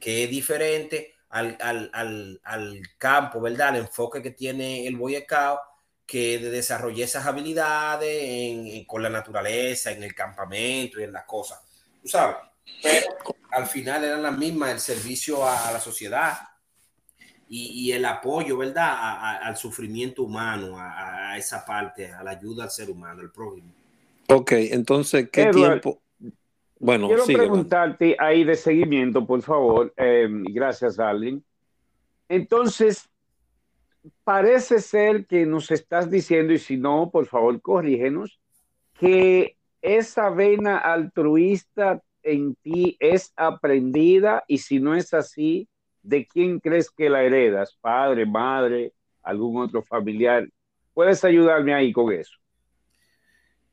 que 0.00 0.24
es 0.24 0.30
diferente 0.30 1.14
al, 1.28 1.56
al 1.92 2.82
campo, 2.98 3.40
¿verdad? 3.40 3.76
El 3.76 3.82
enfoque 3.82 4.20
que 4.20 4.32
tiene 4.32 4.86
el 4.88 4.96
Boyecao 4.96 5.60
que 6.04 6.40
desarrollé 6.40 7.04
esas 7.04 7.24
habilidades 7.24 8.84
con 8.88 9.00
la 9.00 9.10
naturaleza, 9.10 9.92
en 9.92 10.02
el 10.02 10.12
campamento 10.12 10.98
y 10.98 11.04
en 11.04 11.12
las 11.12 11.24
cosas. 11.24 11.60
Tú 12.02 12.08
sabes, 12.08 12.34
pero 12.82 13.06
al 13.52 13.68
final 13.68 14.02
eran 14.02 14.24
las 14.24 14.36
mismas, 14.36 14.72
el 14.72 14.80
servicio 14.80 15.48
a, 15.48 15.70
la 15.70 15.78
sociedad 15.78 16.36
y, 17.52 17.90
el 17.90 18.04
apoyo, 18.04 18.58
¿verdad? 18.58 19.42
al 19.42 19.56
sufrimiento 19.56 20.22
humano, 20.22 20.76
a, 20.78 21.36
esa 21.36 21.64
parte, 21.64 22.12
a 22.12 22.22
la 22.22 22.30
ayuda 22.30 22.64
al 22.64 22.70
ser 22.70 22.88
humano, 22.88 23.20
al 23.20 23.32
prójimo. 23.32 23.72
Ok, 24.28 24.52
entonces, 24.52 25.28
¿qué 25.30 25.46
tiempo? 25.46 26.00
Bueno, 26.78 27.08
quiero 27.08 27.26
preguntarte 27.26 28.16
ahí 28.20 28.44
de 28.44 28.54
seguimiento, 28.54 29.26
por 29.26 29.42
favor. 29.42 29.92
Eh, 29.96 30.28
gracias, 30.30 31.00
Alvin. 31.00 31.44
Entonces, 32.28 33.08
parece 34.22 34.80
ser 34.80 35.26
que 35.26 35.44
nos 35.44 35.72
estás 35.72 36.08
diciendo, 36.08 36.52
y 36.52 36.58
si 36.58 36.76
no, 36.76 37.10
por 37.10 37.26
favor, 37.26 37.60
corrígenos, 37.60 38.38
que 38.96 39.56
esa 39.82 40.30
vena 40.30 40.78
altruista 40.78 42.00
en 42.22 42.54
ti 42.54 42.96
es 43.00 43.32
aprendida 43.34 44.44
y 44.46 44.58
si 44.58 44.78
no 44.78 44.94
es 44.94 45.12
así, 45.12 45.68
¿de 46.02 46.26
quién 46.26 46.60
crees 46.60 46.90
que 46.90 47.08
la 47.08 47.22
heredas? 47.22 47.76
¿Padre, 47.80 48.26
madre, 48.26 48.92
algún 49.22 49.62
otro 49.62 49.82
familiar? 49.82 50.48
¿Puedes 50.94 51.24
ayudarme 51.24 51.74
ahí 51.74 51.92
con 51.92 52.12
eso? 52.12 52.36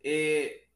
Eh, 0.01 0.67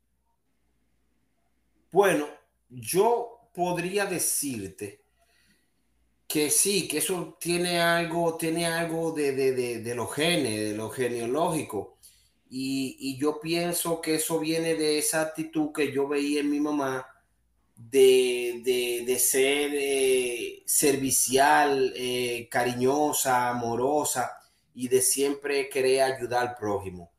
bueno, 1.91 2.27
yo 2.69 3.49
podría 3.53 4.05
decirte 4.05 5.01
que 6.27 6.49
sí, 6.49 6.87
que 6.87 6.99
eso 6.99 7.37
tiene 7.39 7.81
algo, 7.81 8.37
tiene 8.37 8.65
algo 8.65 9.11
de, 9.11 9.33
de, 9.33 9.81
de, 9.81 9.95
los 9.95 10.13
genes, 10.13 10.69
de 10.69 10.75
lo 10.77 10.89
genealógico. 10.89 11.97
Y, 12.49 13.17
yo 13.17 13.39
pienso 13.39 14.01
que 14.01 14.15
eso 14.15 14.39
viene 14.39 14.75
de 14.75 14.97
esa 14.97 15.21
actitud 15.21 15.71
que 15.73 15.91
yo 15.91 16.07
veía 16.07 16.39
en 16.39 16.49
mi 16.49 16.59
mamá 16.59 17.05
de, 17.89 19.17
ser 19.20 19.72
eh, 19.74 20.63
servicial, 20.65 21.94
eh, 21.96 22.48
cariñosa, 22.50 23.50
amorosa 23.50 24.38
y 24.74 24.88
de 24.88 25.02
siempre 25.02 25.70
querer 25.70 26.02
ayudar 26.02 26.48
al 26.48 26.56
prójimo. 26.56 27.12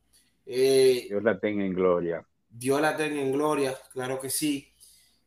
Eh, 0.47 1.07
Dios 1.09 1.23
la 1.23 1.39
tenga 1.39 1.65
en 1.65 1.75
gloria. 1.75 2.27
Dios 2.49 2.81
la 2.81 2.97
tenga 2.97 3.21
en 3.21 3.33
gloria, 3.33 3.77
claro 3.93 4.21
que 4.21 4.31
sí. 4.31 4.73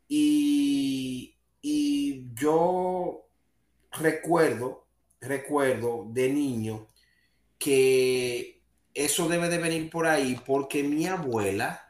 Y, 0.07 1.35
y 1.61 2.25
yo 2.33 3.27
recuerdo, 3.91 4.85
recuerdo 5.19 6.05
de 6.09 6.29
niño 6.29 6.87
que 7.57 8.61
eso 8.93 9.27
debe 9.27 9.49
de 9.49 9.57
venir 9.57 9.89
por 9.89 10.05
ahí 10.05 10.39
porque 10.45 10.83
mi 10.83 11.07
abuela, 11.07 11.84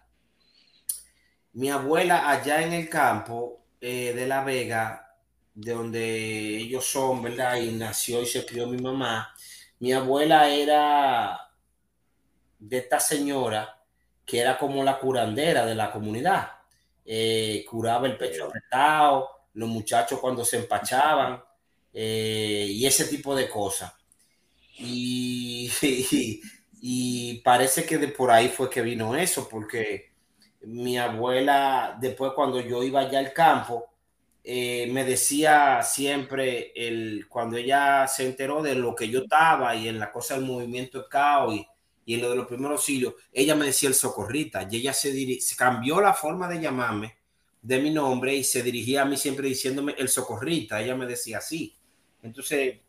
mi 1.56 1.70
abuela 1.70 2.30
allá 2.30 2.62
en 2.62 2.74
el 2.74 2.89
campo 2.89 3.62
eh, 3.80 4.13
de 4.13 4.28
La 4.28 4.44
Vega, 4.44 5.15
de 5.54 5.74
donde 5.74 6.58
ellos 6.58 6.86
son, 6.86 7.22
¿verdad? 7.22 7.56
Y 7.58 7.72
nació 7.72 8.22
y 8.22 8.26
se 8.26 8.46
crió 8.46 8.68
mi 8.68 8.78
mamá. 8.78 9.34
Mi 9.80 9.94
abuela 9.94 10.50
era 10.50 11.39
de 12.60 12.78
esta 12.78 13.00
señora 13.00 13.82
que 14.26 14.39
era 14.39 14.58
como 14.58 14.84
la 14.84 15.00
curandera 15.00 15.65
de 15.65 15.76
la 15.76 15.91
comunidad. 15.91 16.52
Eh, 17.06 17.63
curaba 17.70 18.08
el 18.08 18.18
pecho 18.18 18.46
apretado, 18.46 19.30
los 19.54 19.70
muchachos 19.70 20.20
cuando 20.20 20.44
se 20.44 20.58
empachaban, 20.58 21.41
eh, 21.94 22.68
y 22.70 22.86
ese 22.86 23.06
tipo 23.06 23.34
de 23.36 23.48
cosas. 23.48 23.94
Y, 24.78 25.72
y, 26.82 27.39
parece 27.39 27.86
que 27.86 27.98
de 27.98 28.10
por 28.10 28.32
ahí 28.32 28.50
fue 28.50 28.70
que 28.70 28.82
vino 28.82 29.15
eso, 29.15 29.48
porque 29.48 30.14
mi 30.65 30.97
abuela, 30.97 31.97
después 31.99 32.32
cuando 32.34 32.60
yo 32.60 32.84
iba 32.84 33.01
allá 33.01 33.19
al 33.19 33.34
campo, 33.34 33.89
eh, 34.43 34.88
me 34.91 35.04
decía 35.04 35.82
siempre, 35.84 36.71
el, 36.75 37.28
cuando 37.28 37.58
ella 37.58 38.08
se 38.08 38.25
enteró 38.25 38.62
de 38.62 38.75
lo 38.75 38.95
que 38.95 39.10
yo 39.10 39.21
estaba 39.23 39.75
y 39.75 39.88
en 39.88 39.99
la 39.99 40.12
cosa 40.12 40.36
del 40.36 40.45
movimiento 40.45 40.99
de 40.99 41.56
y, 41.56 41.67
y 42.06 42.13
en 42.15 42.21
lo 42.21 42.30
de 42.30 42.36
los 42.36 42.47
primeros 42.47 42.80
auxilios, 42.80 43.15
ella 43.32 43.56
me 43.56 43.65
decía 43.65 43.89
el 43.89 43.95
socorrita 43.95 44.67
y 44.69 44.78
ella 44.78 44.93
se, 44.93 45.39
se 45.41 45.56
cambió 45.56 45.99
la 46.01 46.13
forma 46.13 46.47
de 46.47 46.62
llamarme 46.62 47.17
de 47.62 47.80
mi 47.80 47.89
nombre 47.89 48.36
y 48.36 48.43
se 48.43 48.62
dirigía 48.62 49.01
a 49.01 49.06
mí 49.06 49.17
siempre 49.17 49.47
diciéndome 49.47 49.95
el 49.97 50.10
socorrita. 50.10 50.80
Ella 50.80 50.95
me 50.95 51.08
decía 51.08 51.39
así. 51.39 51.75
Entonces, 52.21 52.82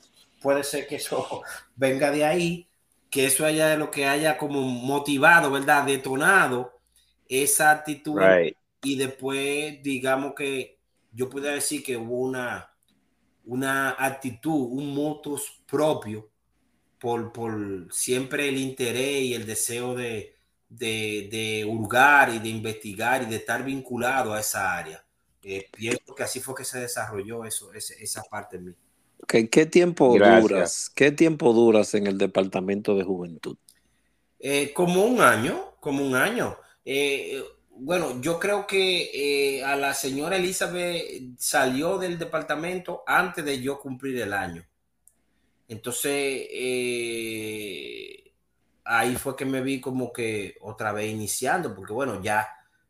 puede 0.43 0.63
ser 0.63 0.87
que 0.87 0.97
eso 0.97 1.43
venga 1.77 2.11
de 2.11 2.25
ahí, 2.25 2.69
que 3.11 3.27
eso 3.27 3.47
haya 3.47 3.69
de 3.69 3.79
lo 3.79 3.91
que 3.91 4.07
haya 4.07 4.37
como 4.37 4.61
motivado, 4.61 5.51
¿verdad? 5.51 5.85
Detonado 5.85 6.76
esa 7.29 7.71
actitud. 7.71 8.21
Y 8.83 8.97
después, 8.97 9.83
digamos 9.83 10.35
que 10.35 10.79
yo 11.13 11.29
puedo 11.29 11.47
decir 11.47 11.83
que 11.83 11.97
hubo 11.97 12.21
una, 12.21 12.71
una 13.45 13.97
actitud, 13.99 14.69
un 14.71 14.95
motus 14.95 15.63
propio 15.67 16.29
por, 16.99 17.33
por 17.33 17.89
siempre 17.91 18.49
el 18.49 18.59
interés 18.59 19.23
y 19.23 19.35
el 19.35 19.47
deseo 19.47 19.95
de, 19.95 20.35
de, 20.69 21.29
de, 21.31 21.65
hurgar 21.65 22.35
y 22.35 22.39
de 22.39 22.49
investigar 22.49 23.23
y 23.23 23.27
de 23.27 23.37
estar 23.37 23.65
vinculado 23.65 24.35
a 24.35 24.41
esa 24.41 24.77
área. 24.77 25.05
Eh, 25.43 25.69
pienso 25.71 26.15
que 26.15 26.23
así 26.23 26.41
fue 26.41 26.55
que 26.55 26.65
se 26.65 26.81
desarrolló 26.81 27.45
eso, 27.45 27.73
esa 27.73 28.23
parte 28.25 28.57
en 28.57 28.65
mí. 28.67 28.75
¿Qué 29.27 29.67
tiempo 29.67 30.17
duras? 30.19 30.91
¿Qué 30.95 31.11
tiempo 31.13 31.53
duras 31.53 31.95
en 31.95 32.07
el 32.07 32.19
departamento 32.19 32.97
de 32.97 33.05
juventud? 33.05 33.57
Eh, 34.39 34.73
como 34.73 35.05
un 35.05 35.21
año, 35.21 35.75
como 35.81 36.07
un 36.07 36.15
año. 36.15 36.57
Eh, 36.87 37.43
bueno, 37.71 38.21
yo 38.23 38.39
creo 38.39 38.67
que 38.67 39.63
a 39.67 39.77
la 39.77 39.93
señora 39.93 40.37
Elizabeth 40.37 41.37
salió 41.37 41.99
del 41.99 42.19
departamento 42.19 43.03
antes 43.07 43.45
de 43.45 43.61
yo 43.61 43.79
cumplir 43.79 44.19
el 44.23 44.33
año. 44.33 44.65
Entonces, 45.69 46.49
ahí 48.85 49.17
fue 49.17 49.37
que 49.37 49.45
me 49.45 49.61
vi 49.61 49.81
como 49.81 50.13
que 50.13 50.57
otra 50.61 50.93
vez 50.93 51.11
iniciando, 51.11 51.75
porque 51.75 51.93
bueno, 51.93 52.23
ya 52.23 52.49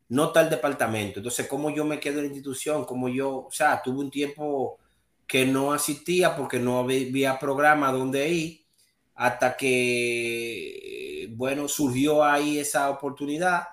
no 0.09 0.27
está 0.27 0.41
el 0.41 0.49
departamento. 0.49 1.19
Entonces, 1.19 1.47
¿cómo 1.47 1.69
yo 1.71 1.83
me 1.83 1.99
quedo 1.99 2.19
en 2.19 2.25
la 2.25 2.27
institución? 2.27 2.85
Como 2.85 3.09
yo, 3.09 3.47
o 3.47 3.51
sea, 3.51 3.81
tuve 3.81 3.99
un 3.99 4.11
tiempo 4.11 4.77
que 5.25 5.45
no 5.45 5.73
asistía 5.73 6.35
porque 6.35 6.59
no 6.59 6.79
había 6.79 7.37
programa 7.39 7.91
donde 7.91 8.29
ir, 8.29 8.65
hasta 9.15 9.57
que, 9.57 11.27
bueno, 11.31 11.67
surgió 11.67 12.23
ahí 12.23 12.59
esa 12.59 12.89
oportunidad, 12.89 13.63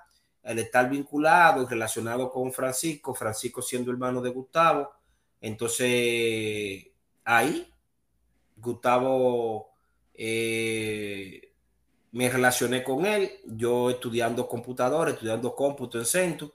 el 0.44 0.58
estar 0.58 0.88
vinculado 0.88 1.62
y 1.62 1.66
relacionado 1.66 2.30
con 2.30 2.52
Francisco, 2.52 3.14
Francisco 3.14 3.62
siendo 3.62 3.90
hermano 3.90 4.20
de 4.20 4.30
Gustavo. 4.30 4.92
Entonces, 5.40 6.86
ahí, 7.24 7.68
Gustavo... 8.56 9.70
Eh, 10.16 11.50
me 12.14 12.30
relacioné 12.30 12.84
con 12.84 13.04
él, 13.06 13.28
yo 13.44 13.90
estudiando 13.90 14.46
computador, 14.46 15.08
estudiando 15.08 15.52
cómputo 15.52 15.98
en 15.98 16.06
Centro, 16.06 16.54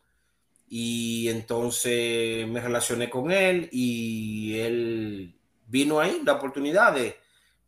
y 0.70 1.28
entonces 1.28 2.48
me 2.48 2.62
relacioné 2.62 3.10
con 3.10 3.30
él 3.30 3.68
y 3.72 4.58
él 4.58 5.36
vino 5.68 6.00
ahí 6.00 6.22
la 6.24 6.34
oportunidad 6.34 6.94
de, 6.94 7.18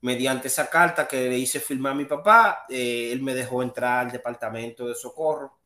mediante 0.02 0.48
esa 0.48 0.70
carta 0.70 1.06
que 1.06 1.30
le 1.30 1.38
hice 1.38 1.60
firmar 1.60 1.92
a 1.92 1.96
mi 1.96 2.06
papá, 2.06 2.66
eh, 2.70 3.10
él 3.12 3.22
me 3.22 3.34
dejó 3.34 3.62
entrar 3.62 4.06
al 4.06 4.12
departamento 4.12 4.88
de 4.88 4.96
socorro 4.96 5.58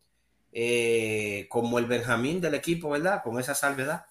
eh, 0.57 1.47
como 1.49 1.79
el 1.79 1.85
Benjamín 1.85 2.39
del 2.39 2.53
equipo, 2.53 2.89
¿verdad? 2.89 3.21
Con 3.21 3.37
esa 3.41 3.53
salvedad. 3.53 4.05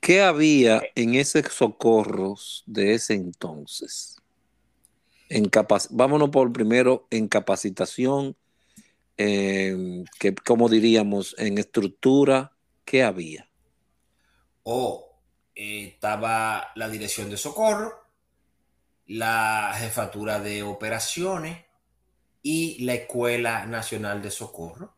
¿Qué 0.00 0.22
había 0.22 0.82
en 0.94 1.14
ese 1.14 1.42
socorros 1.42 2.64
de 2.66 2.94
ese 2.94 3.12
entonces? 3.12 4.16
En 5.28 5.50
vámonos 5.90 6.30
por 6.30 6.50
primero 6.54 7.06
en 7.10 7.28
capacitación, 7.28 8.34
que, 9.16 10.34
como 10.42 10.70
diríamos, 10.70 11.34
en 11.36 11.58
estructura, 11.58 12.56
¿qué 12.86 13.02
había? 13.02 13.50
O 14.62 15.20
eh, 15.54 15.88
estaba 15.88 16.68
la 16.76 16.88
dirección 16.88 17.28
de 17.28 17.36
socorro, 17.36 17.92
la 19.06 19.74
jefatura 19.76 20.40
de 20.40 20.62
operaciones 20.62 21.65
y 22.48 22.78
la 22.84 22.94
Escuela 22.94 23.66
Nacional 23.66 24.22
de 24.22 24.30
Socorro. 24.30 24.94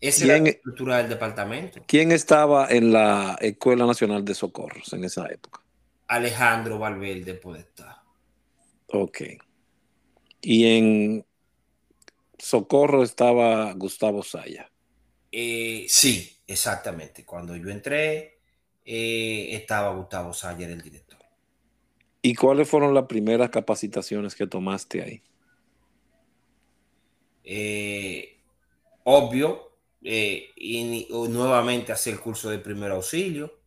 Esa 0.00 0.24
era 0.24 0.38
la 0.38 0.50
estructura 0.50 0.98
del 0.98 1.08
departamento. 1.08 1.80
¿Quién 1.84 2.12
estaba 2.12 2.68
en 2.70 2.92
la 2.92 3.36
Escuela 3.40 3.86
Nacional 3.86 4.24
de 4.24 4.36
Socorros 4.36 4.92
en 4.92 5.02
esa 5.02 5.26
época? 5.26 5.64
Alejandro 6.06 6.78
Valverde 6.78 7.34
puede 7.34 7.62
estar. 7.62 7.96
Ok. 8.86 9.22
Y 10.42 10.76
en 10.76 11.26
Socorro 12.38 13.02
estaba 13.02 13.72
Gustavo 13.72 14.22
Saya. 14.22 14.70
Eh, 15.32 15.86
sí, 15.88 16.38
exactamente. 16.46 17.24
Cuando 17.24 17.56
yo 17.56 17.68
entré, 17.68 18.38
eh, 18.84 19.48
estaba 19.56 19.92
Gustavo 19.92 20.32
Saya, 20.32 20.68
el 20.68 20.80
director. 20.80 21.09
¿Y 22.22 22.34
cuáles 22.34 22.68
fueron 22.68 22.94
las 22.94 23.06
primeras 23.06 23.50
capacitaciones 23.50 24.34
que 24.34 24.46
tomaste 24.46 25.02
ahí? 25.02 25.22
Eh, 27.44 28.36
obvio, 29.04 29.72
y, 30.02 31.06
nuevamente 31.10 31.92
hacer 31.92 32.14
el 32.14 32.20
curso 32.20 32.50
de 32.50 32.58
primer 32.58 32.90
auxilio 32.90 33.60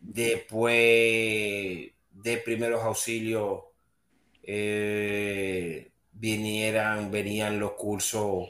Después 0.00 0.74
de 0.74 2.38
primeros 2.44 2.82
auxilios 2.82 3.60
eh, 4.42 5.90
vinieran, 6.12 7.10
venían 7.10 7.60
los 7.60 7.72
cursos 7.72 8.48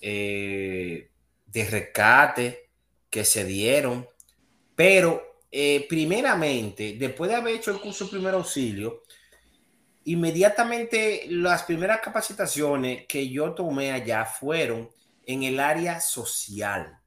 eh, 0.00 1.08
de 1.46 1.64
rescate 1.64 2.68
que 3.08 3.24
se 3.24 3.44
dieron. 3.44 4.06
Pero 4.74 5.31
eh, 5.54 5.84
primeramente, 5.86 6.96
después 6.98 7.30
de 7.30 7.36
haber 7.36 7.56
hecho 7.56 7.72
el 7.72 7.80
curso 7.80 8.06
de 8.06 8.12
primer 8.12 8.32
auxilio, 8.32 9.02
inmediatamente 10.04 11.26
las 11.28 11.64
primeras 11.64 12.00
capacitaciones 12.00 13.06
que 13.06 13.28
yo 13.28 13.52
tomé 13.52 13.92
allá 13.92 14.24
fueron 14.24 14.90
en 15.26 15.42
el 15.42 15.60
área 15.60 16.00
social. 16.00 16.98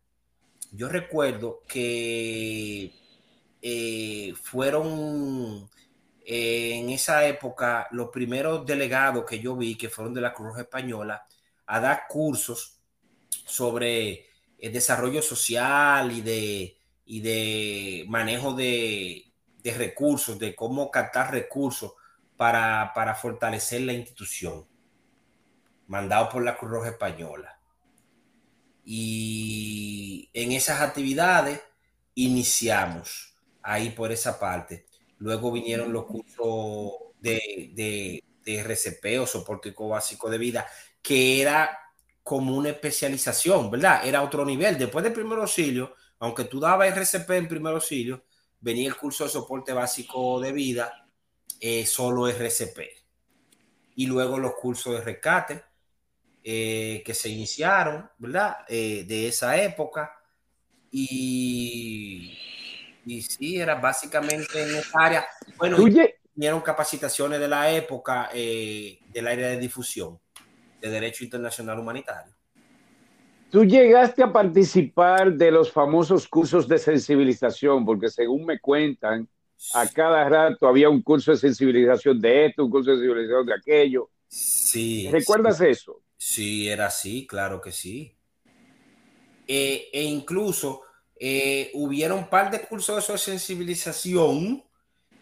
Yo 0.72 0.88
recuerdo 0.90 1.64
que 1.68 2.94
eh, 3.64 4.34
fueron 4.44 5.68
eh, 6.24 6.76
en 6.76 6.92
esa 6.92 7.26
época 7.26 7.88
los 7.92 8.10
primeros 8.10 8.64
delegados 8.64 9.26
que 9.26 9.40
yo 9.40 9.56
vi, 9.56 9.76
que 9.76 9.90
fueron 9.90 10.14
de 10.14 10.22
la 10.22 10.36
Cruz 10.36 10.60
Española, 10.60 11.26
a 11.66 11.80
dar 11.80 12.04
cursos 12.08 12.80
sobre 13.28 14.28
el 14.60 14.72
desarrollo 14.72 15.24
social 15.24 16.12
y 16.12 16.22
de, 16.22 16.78
y 17.06 17.22
de 17.22 18.06
manejo 18.08 18.54
de, 18.54 19.32
recursos, 19.64 20.38
de 20.40 20.56
cómo 20.56 20.92
captar 20.92 21.32
recursos 21.32 21.94
para, 22.36 22.92
para 22.94 23.16
fortalecer 23.16 23.82
la 23.82 23.94
institución, 23.94 24.66
mandado 25.88 26.30
por 26.30 26.44
la 26.44 26.58
Cruz 26.58 26.72
Roja 26.72 26.90
Española. 26.90 27.60
Y 28.84 30.30
en 30.34 30.52
esas 30.52 30.82
actividades 30.82 31.62
iniciamos 32.16 33.36
ahí 33.62 33.90
por 33.90 34.12
esa 34.12 34.40
parte. 34.40 34.86
Luego 35.18 35.52
vinieron 35.52 35.92
los 35.94 36.06
cursos 36.06 36.94
de, 37.20 37.72
de, 37.74 38.24
de 38.44 38.60
RCP 38.60 39.20
o 39.22 39.26
soporte 39.26 39.74
básico 39.78 40.30
de 40.30 40.38
vida, 40.38 40.68
que 41.02 41.42
era 41.42 41.80
como 42.22 42.56
una 42.56 42.70
especialización, 42.70 43.70
¿verdad? 43.70 44.06
Era 44.06 44.24
otro 44.24 44.46
nivel. 44.46 44.78
Después 44.78 45.04
del 45.04 45.14
primer 45.14 45.40
auxilio, 45.40 45.96
aunque 46.20 46.46
tú 46.46 46.60
dabas 46.60 46.96
RCP 46.96 47.30
en 47.32 47.48
primer 47.48 47.74
auxilio, 47.74 48.24
venía 48.60 48.88
el 48.88 48.96
curso 48.96 49.26
de 49.26 49.30
soporte 49.30 49.74
básico 49.74 50.40
de 50.40 50.52
vida, 50.52 51.08
eh, 51.60 51.86
solo 51.86 52.28
RCP. 52.28 52.80
Y 53.96 54.08
luego 54.08 54.38
los 54.38 54.54
cursos 54.56 54.94
de 54.94 55.02
rescate 55.02 55.64
eh, 56.44 57.02
que 57.06 57.14
se 57.14 57.30
iniciaron, 57.30 58.10
¿verdad? 58.18 58.58
Eh, 58.68 59.06
de 59.08 59.28
esa 59.28 59.62
época. 59.62 60.12
Y 60.92 62.38
y 63.06 63.22
sí, 63.22 63.58
era 63.58 63.76
básicamente 63.76 64.64
en 64.64 64.76
esa 64.78 65.00
área. 65.00 65.28
Bueno, 65.58 65.78
vinieron 66.34 66.62
capacitaciones 66.62 67.40
de 67.40 67.48
la 67.48 67.70
época 67.72 68.30
del 68.34 69.28
área 69.28 69.50
de 69.50 69.58
difusión 69.58 70.20
de 70.82 70.90
Derecho 70.90 71.24
Internacional 71.24 71.80
Humanitario. 71.80 72.35
Tú 73.56 73.64
llegaste 73.64 74.22
a 74.22 74.34
participar 74.34 75.32
de 75.34 75.50
los 75.50 75.72
famosos 75.72 76.28
cursos 76.28 76.68
de 76.68 76.78
sensibilización, 76.78 77.86
porque 77.86 78.10
según 78.10 78.46
me 78.46 78.60
cuentan, 78.60 79.30
a 79.74 79.88
cada 79.88 80.28
rato 80.28 80.68
había 80.68 80.90
un 80.90 81.02
curso 81.02 81.32
de 81.32 81.38
sensibilización 81.38 82.20
de 82.20 82.48
esto, 82.48 82.66
un 82.66 82.70
curso 82.70 82.92
de 82.92 82.98
sensibilización 82.98 83.46
de 83.46 83.54
aquello. 83.54 84.10
Sí. 84.28 85.08
¿Recuerdas 85.10 85.62
eso? 85.62 86.02
Sí, 86.18 86.68
era 86.68 86.88
así, 86.88 87.26
claro 87.26 87.62
que 87.62 87.72
sí. 87.72 88.18
Eh, 89.48 89.88
e 89.94 90.04
incluso 90.04 90.82
eh, 91.18 91.72
hubieron 91.76 92.18
un 92.18 92.30
par 92.30 92.52
de 92.52 92.60
cursos 92.60 93.08
de 93.08 93.18
sensibilización 93.18 94.66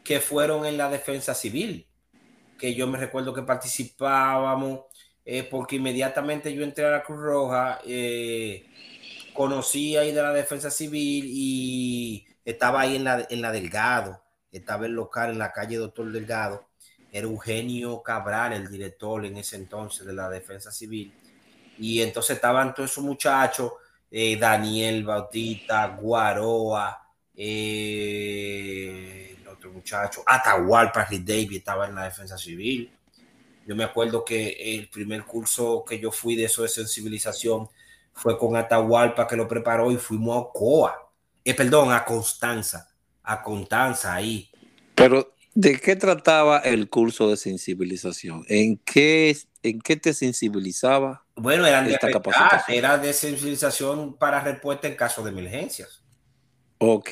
que 0.04 0.20
fueron 0.20 0.66
en 0.66 0.78
la 0.78 0.90
defensa 0.90 1.36
civil, 1.36 1.86
que 2.58 2.74
yo 2.74 2.88
me 2.88 2.98
recuerdo 2.98 3.32
que 3.32 3.44
participábamos 3.44 4.86
eh, 5.26 5.44
porque 5.44 5.78
inmediatamente 5.78 6.54
yo 6.54 6.64
entré 6.64 6.86
a 6.86 6.92
la 6.92 7.04
Cruz 7.04 7.20
Roja, 7.20 7.80
eh, 7.86 8.66
conocí 9.34 9.96
ahí 9.96 10.12
de 10.12 10.22
la 10.22 10.34
defensa 10.34 10.70
civil 10.70 11.26
y 11.28 12.28
estaba 12.44 12.82
ahí 12.82 12.98
en 12.98 13.06
la, 13.06 13.26
en 13.30 13.42
la 13.42 13.52
Delgado, 13.52 14.22
estaba 14.52 14.86
el 14.86 14.92
local 14.92 15.32
en 15.32 15.40
la 15.40 15.52
calle 15.52 15.78
Doctor 15.78 16.12
Delgado, 16.12 16.68
era 17.12 17.26
Eugenio 17.26 18.04
Cabral, 18.04 18.54
el 18.54 18.70
director 18.70 19.26
en 19.26 19.38
ese 19.38 19.56
entonces 19.56 20.06
de 20.06 20.14
la 20.14 20.30
defensa 20.30 20.72
civil, 20.72 21.14
y 21.80 22.02
entonces 22.02 22.36
estaban 22.36 22.74
todos 22.74 22.92
esos 22.92 23.04
muchachos, 23.04 23.72
eh, 24.12 24.38
Daniel 24.38 25.04
Bautista, 25.04 25.88
Guaroa, 25.88 27.00
el 27.36 29.38
otro 29.48 29.72
muchacho, 29.72 30.22
Atahualpa 30.26 31.08
David 31.10 31.58
estaba 31.58 31.88
en 31.88 31.96
la 31.96 32.04
defensa 32.04 32.38
civil, 32.38 32.92
yo 33.66 33.76
me 33.76 33.84
acuerdo 33.84 34.26
que 34.26 34.76
el 34.76 34.90
primer 34.90 35.24
curso 35.24 35.84
que 35.88 36.00
yo 36.00 36.12
fui 36.12 36.36
de 36.36 36.46
eso 36.46 36.64
de 36.64 36.70
sensibilización 36.70 37.70
fue 38.14 38.38
con 38.38 38.56
Atahualpa 38.56 39.28
que 39.28 39.36
lo 39.36 39.48
preparó 39.48 39.92
y 39.92 39.98
fuimos 39.98 40.36
a 40.36 40.40
Ocoa, 40.40 41.12
eh, 41.44 41.54
perdón, 41.54 41.92
a 41.92 42.06
Constanza, 42.06 42.90
a 43.24 43.42
Constanza 43.42 44.14
ahí. 44.14 44.50
Pero, 44.96 45.34
¿de 45.54 45.80
qué 45.80 45.96
trataba 45.96 46.60
el 46.60 46.90
curso 46.90 47.30
de 47.30 47.38
sensibilización? 47.38 48.46
¿En 48.48 48.78
qué, 48.78 49.36
en 49.64 49.82
qué 49.82 49.96
te 49.96 50.14
sensibilizaba? 50.14 51.26
Bueno, 51.36 51.66
eran 51.66 51.88
de 51.88 51.98
capacitación? 51.98 52.78
era 52.78 52.98
de 52.98 53.14
sensibilización 53.14 54.16
para 54.18 54.42
respuesta 54.42 54.88
en 54.88 54.96
caso 54.96 55.24
de 55.24 55.32
emergencias. 55.32 56.04
Ok. 56.78 57.10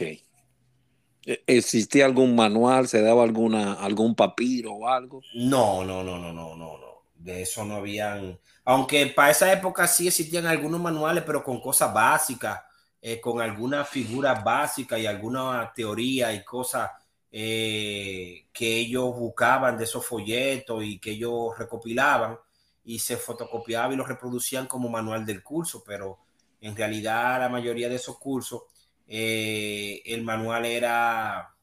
¿E-, 1.26 1.44
¿Existía 1.48 2.06
algún 2.06 2.36
manual? 2.36 2.88
¿Se 2.88 3.02
daba 3.02 3.24
alguna, 3.24 3.74
algún 3.74 4.16
papiro 4.16 4.74
o 4.74 4.88
algo? 4.88 5.22
No, 5.34 5.84
no, 5.86 6.04
no, 6.04 6.18
no, 6.18 6.34
no, 6.34 6.56
no, 6.56 6.78
no. 6.78 6.92
De 7.16 7.44
eso 7.44 7.64
no 7.66 7.76
habían. 7.76 8.40
Aunque 8.66 9.06
para 9.08 9.32
esa 9.32 9.52
época 9.52 9.88
sí 9.88 10.08
existían 10.08 10.48
algunos 10.48 10.82
manuales, 10.82 11.24
pero 11.26 11.44
con 11.44 11.62
cosas 11.62 11.94
básicas, 11.94 12.62
eh, 13.02 13.20
con 13.20 13.42
alguna 13.42 13.86
figura 13.86 14.36
básica 14.36 14.98
y 14.98 15.06
alguna 15.06 15.72
teoría 15.76 16.34
y 16.34 16.44
cosas 16.44 16.90
eh, 17.32 18.48
que 18.52 18.78
ellos 18.78 19.16
buscaban 19.16 19.78
de 19.78 19.86
esos 19.86 20.06
folletos 20.06 20.84
y 20.84 21.00
que 21.00 21.12
ellos 21.12 21.58
recopilaban 21.58 22.38
y 22.84 23.00
se 23.00 23.18
fotocopiaban 23.18 23.94
y 23.94 23.96
los 23.96 24.08
reproducían 24.08 24.68
como 24.68 24.90
manual 24.90 25.26
del 25.26 25.44
curso, 25.44 25.84
pero 25.86 26.20
en 26.60 26.76
realidad 26.76 27.40
la 27.40 27.50
mayoría 27.50 27.90
de 27.90 27.96
esos 27.96 28.18
cursos 28.20 28.64
eh, 29.14 30.02
el 30.06 30.24
manual 30.24 30.66
era, 30.66 31.54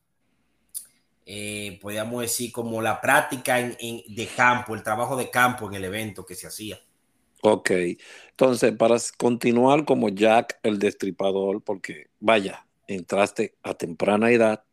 eh, 1.25 1.79
podríamos 1.81 2.21
decir, 2.21 2.53
como 2.53 2.83
la 2.83 3.01
práctica 3.01 3.57
de 3.57 4.29
campo, 4.37 4.75
el 4.75 4.83
trabajo 4.83 5.17
de 5.17 5.31
campo 5.31 5.67
en 5.67 5.77
el 5.77 5.85
evento 5.85 6.27
que 6.27 6.35
se 6.35 6.47
hacía. 6.47 6.79
Ok, 7.41 7.71
entonces 8.31 8.77
para 8.77 8.97
continuar 9.17 9.87
como 9.87 10.11
Jack 10.11 10.59
el 10.63 10.79
Destripador, 10.79 11.63
porque 11.63 12.09
vaya, 12.21 12.67
entraste 12.87 13.55
a 13.63 13.73
temprana 13.73 14.31
edad, 14.31 14.65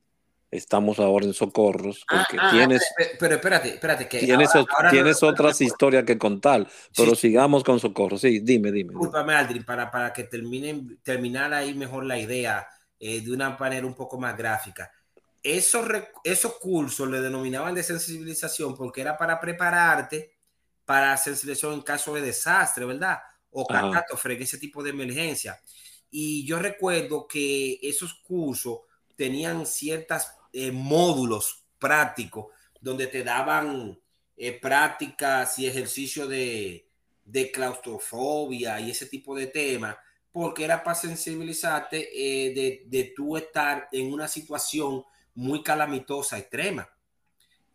estamos 0.57 0.99
ahora 0.99 1.25
en 1.25 1.33
socorros, 1.33 2.05
ah, 2.07 2.25
porque 2.27 2.37
ah, 2.39 2.51
tienes... 2.51 2.81
Pero, 3.19 3.35
espérate, 3.35 3.69
espérate, 3.69 4.07
que 4.07 4.19
tienes, 4.19 4.49
tienes 4.89 5.23
otras 5.23 5.61
historias 5.61 6.03
que 6.03 6.17
contar, 6.17 6.67
pero 6.95 7.15
sigamos 7.15 7.63
con 7.63 7.79
socorros. 7.79 8.21
Sí, 8.21 8.39
dime, 8.39 8.71
dime. 8.71 8.89
Discúlpame, 8.89 9.35
Aldrin, 9.35 9.63
para, 9.63 9.89
para 9.91 10.11
que 10.11 10.23
terminen, 10.23 10.99
terminar 11.03 11.53
ahí 11.53 11.73
mejor 11.73 12.05
la 12.05 12.17
idea 12.17 12.67
eh, 12.99 13.21
de 13.21 13.31
una 13.31 13.57
manera 13.57 13.85
un 13.85 13.95
poco 13.95 14.17
más 14.17 14.35
gráfica. 14.37 14.91
Esos, 15.43 15.85
esos 16.23 16.55
cursos 16.57 17.07
le 17.07 17.21
denominaban 17.21 17.75
de 17.75 17.83
sensibilización 17.83 18.75
porque 18.75 19.01
era 19.01 19.17
para 19.17 19.39
prepararte 19.39 20.35
para 20.85 21.17
sensibilización 21.17 21.73
en 21.73 21.81
caso 21.81 22.13
de 22.13 22.21
desastre, 22.21 22.85
¿verdad? 22.85 23.19
O 23.51 23.65
catástrofe, 23.65 24.41
ese 24.41 24.57
tipo 24.57 24.83
de 24.83 24.91
emergencia. 24.91 25.59
Y 26.09 26.45
yo 26.45 26.59
recuerdo 26.59 27.27
que 27.27 27.79
esos 27.81 28.13
cursos 28.13 28.79
tenían 29.15 29.65
ciertos 29.65 30.27
eh, 30.57 30.71
módulos 30.71 31.65
prácticos 31.77 32.45
donde 32.79 33.07
te 33.07 33.25
daban 33.25 33.99
eh, 34.37 34.57
prácticas 34.57 35.59
y 35.59 35.67
ejercicio 35.67 36.29
de, 36.29 36.87
claustrofobia 37.53 38.79
y 38.79 38.91
ese 38.91 39.07
tipo 39.07 39.35
de 39.35 39.47
temas, 39.47 39.97
porque 40.31 40.63
era 40.63 40.81
para 40.81 40.95
sensibilizarte 40.95 42.07
eh, 42.13 42.53
de, 42.53 42.83
de 42.85 43.11
tú 43.13 43.35
estar 43.35 43.89
en 43.91 44.13
una 44.13 44.29
situación 44.29 45.03
muy 45.33 45.61
calamitosa, 45.61 46.37
extrema. 46.37 46.89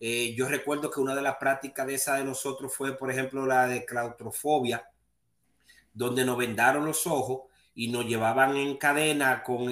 yo 0.01 0.49
recuerdo 0.49 0.91
que 0.91 1.01
una 1.01 1.15
de 1.15 1.21
las 1.21 1.37
prácticas 1.37 1.87
de 1.87 1.97
esa 1.97 2.17
de 2.17 2.25
nosotros 2.25 2.75
fue, 2.75 2.97
por 2.97 3.11
ejemplo, 3.11 3.45
la 3.45 3.67
de 3.67 3.85
claustrofobia, 3.85 4.89
donde 5.93 6.25
nos 6.25 6.39
vendaron 6.39 6.87
los 6.87 7.07
ojos 7.07 7.43
y 7.75 7.89
nos 7.89 8.07
llevaban 8.07 8.57
en 8.57 8.79
cadena 8.79 9.43
con, 9.43 9.71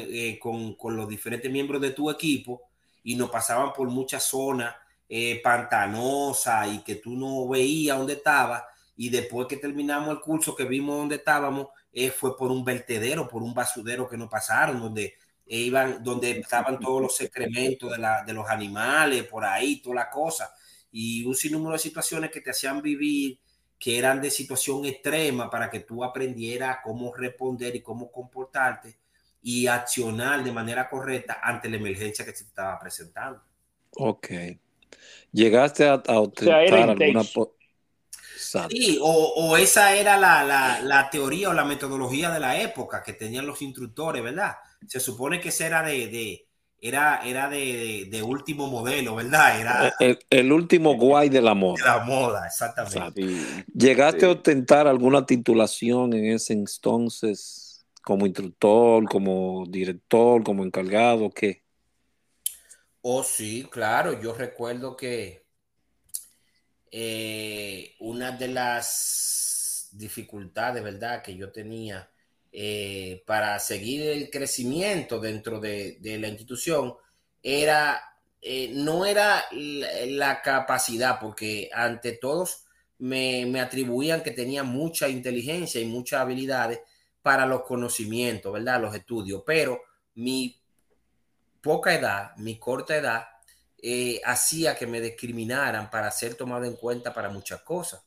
con, 0.76 0.96
los 0.96 1.08
diferentes 1.08 1.50
miembros 1.50 1.80
de 1.80 1.92
tu 1.92 2.10
equipo 2.10 2.67
y 3.08 3.16
nos 3.16 3.30
pasaban 3.30 3.72
por 3.72 3.88
muchas 3.88 4.22
zonas 4.22 4.74
eh, 5.08 5.40
pantanosas 5.42 6.68
y 6.68 6.80
que 6.80 6.96
tú 6.96 7.16
no 7.16 7.48
veías 7.48 7.96
dónde 7.96 8.12
estaba 8.12 8.68
y 8.96 9.08
después 9.08 9.46
que 9.48 9.56
terminamos 9.56 10.10
el 10.10 10.20
curso 10.20 10.54
que 10.54 10.64
vimos 10.64 10.98
dónde 10.98 11.16
estábamos 11.16 11.68
eh, 11.90 12.10
fue 12.10 12.36
por 12.36 12.50
un 12.50 12.62
vertedero, 12.62 13.26
por 13.26 13.42
un 13.42 13.54
basurero 13.54 14.06
que 14.06 14.18
nos 14.18 14.28
pasaron 14.28 14.78
donde 14.78 15.14
iban, 15.46 16.04
donde 16.04 16.32
estaban 16.32 16.78
todos 16.78 17.00
los 17.00 17.18
excrementos 17.22 17.90
de, 17.90 17.96
la, 17.96 18.22
de 18.24 18.34
los 18.34 18.46
animales, 18.46 19.24
por 19.24 19.42
ahí, 19.42 19.80
toda 19.80 19.94
la 19.94 20.10
cosa 20.10 20.52
y 20.92 21.24
un 21.24 21.34
sinnúmero 21.34 21.72
de 21.72 21.78
situaciones 21.78 22.30
que 22.30 22.42
te 22.42 22.50
hacían 22.50 22.82
vivir 22.82 23.40
que 23.78 23.96
eran 23.96 24.20
de 24.20 24.30
situación 24.30 24.84
extrema 24.84 25.48
para 25.48 25.70
que 25.70 25.80
tú 25.80 26.04
aprendieras 26.04 26.80
cómo 26.84 27.14
responder 27.14 27.74
y 27.74 27.80
cómo 27.80 28.12
comportarte 28.12 28.98
y 29.50 29.66
accionar 29.66 30.44
de 30.44 30.52
manera 30.52 30.90
correcta 30.90 31.40
ante 31.42 31.70
la 31.70 31.78
emergencia 31.78 32.22
que 32.22 32.34
se 32.34 32.44
estaba 32.44 32.78
presentando. 32.78 33.40
Ok. 33.96 34.28
¿Llegaste 35.32 35.88
a, 35.88 35.94
a 35.94 36.18
alguna... 36.18 37.22
Sí, 38.68 38.98
o, 39.00 39.10
o, 39.36 39.56
esa 39.56 39.94
era 39.94 40.18
la, 40.18 40.44
la, 40.44 40.80
la, 40.82 41.08
teoría 41.08 41.48
o 41.48 41.54
la 41.54 41.64
metodología 41.64 42.30
de 42.30 42.40
la 42.40 42.60
época 42.60 43.02
que 43.02 43.14
tenían 43.14 43.46
los 43.46 43.62
instructores, 43.62 44.22
¿verdad? 44.22 44.56
Se 44.86 45.00
supone 45.00 45.40
que 45.40 45.48
esa 45.48 45.66
era 45.66 45.82
de, 45.82 46.08
de 46.08 46.46
era, 46.78 47.22
era 47.24 47.48
de, 47.48 48.22
último 48.22 48.66
modelo, 48.66 49.16
¿verdad? 49.16 49.60
Era 49.60 49.94
el, 50.28 50.52
último 50.52 50.94
guay 50.96 51.30
de 51.30 51.40
la 51.40 51.54
moda. 51.54 51.84
la 51.84 52.04
moda, 52.04 52.46
exactamente. 52.46 53.22
¿Llegaste 53.74 54.26
a 54.26 54.30
ostentar 54.30 54.86
alguna 54.86 55.24
titulación 55.24 56.12
en 56.12 56.34
ese 56.34 56.52
entonces 56.52 57.67
como 58.08 58.24
instructor, 58.24 59.04
como 59.04 59.66
director, 59.68 60.42
como 60.42 60.64
encargado? 60.64 61.28
¿Qué? 61.28 61.62
Oh, 63.02 63.22
sí, 63.22 63.68
claro. 63.70 64.18
Yo 64.18 64.32
recuerdo 64.32 64.96
que 64.96 65.44
eh, 66.90 67.96
una 68.00 68.30
de 68.32 68.48
las 68.48 69.90
dificultades, 69.92 70.82
¿verdad?, 70.82 71.20
que 71.20 71.36
yo 71.36 71.52
tenía 71.52 72.10
eh, 72.50 73.22
para 73.26 73.58
seguir 73.58 74.08
el 74.08 74.30
crecimiento 74.30 75.20
dentro 75.20 75.60
de, 75.60 75.98
la 76.02 76.28
institución 76.28 76.94
era, 77.42 78.00
eh, 78.40 78.70
no 78.72 79.04
era 79.04 79.44
la, 79.52 80.40
capacidad, 80.40 81.20
porque 81.20 81.68
ante 81.74 82.12
todos 82.12 82.64
me, 82.96 83.60
atribuían 83.60 84.22
que 84.22 84.30
tenía 84.30 84.62
mucha 84.62 85.10
inteligencia 85.10 85.78
y 85.78 85.84
muchas 85.84 86.22
habilidades 86.22 86.80
para 87.22 87.46
los 87.46 87.62
conocimientos, 87.62 88.52
¿verdad? 88.52 88.80
Los 88.80 88.94
estudios, 88.94 89.42
pero 89.46 89.80
mi 90.14 90.60
poca 91.60 91.94
edad, 91.94 92.36
mi 92.36 92.58
corta 92.58 92.96
edad, 92.96 93.28
eh, 93.80 94.20
hacía 94.24 94.76
que 94.76 94.86
me 94.86 95.00
discriminaran 95.00 95.90
para 95.90 96.10
ser 96.10 96.34
tomado 96.34 96.64
en 96.64 96.76
cuenta 96.76 97.12
para 97.12 97.28
muchas 97.28 97.62
cosas. 97.62 98.02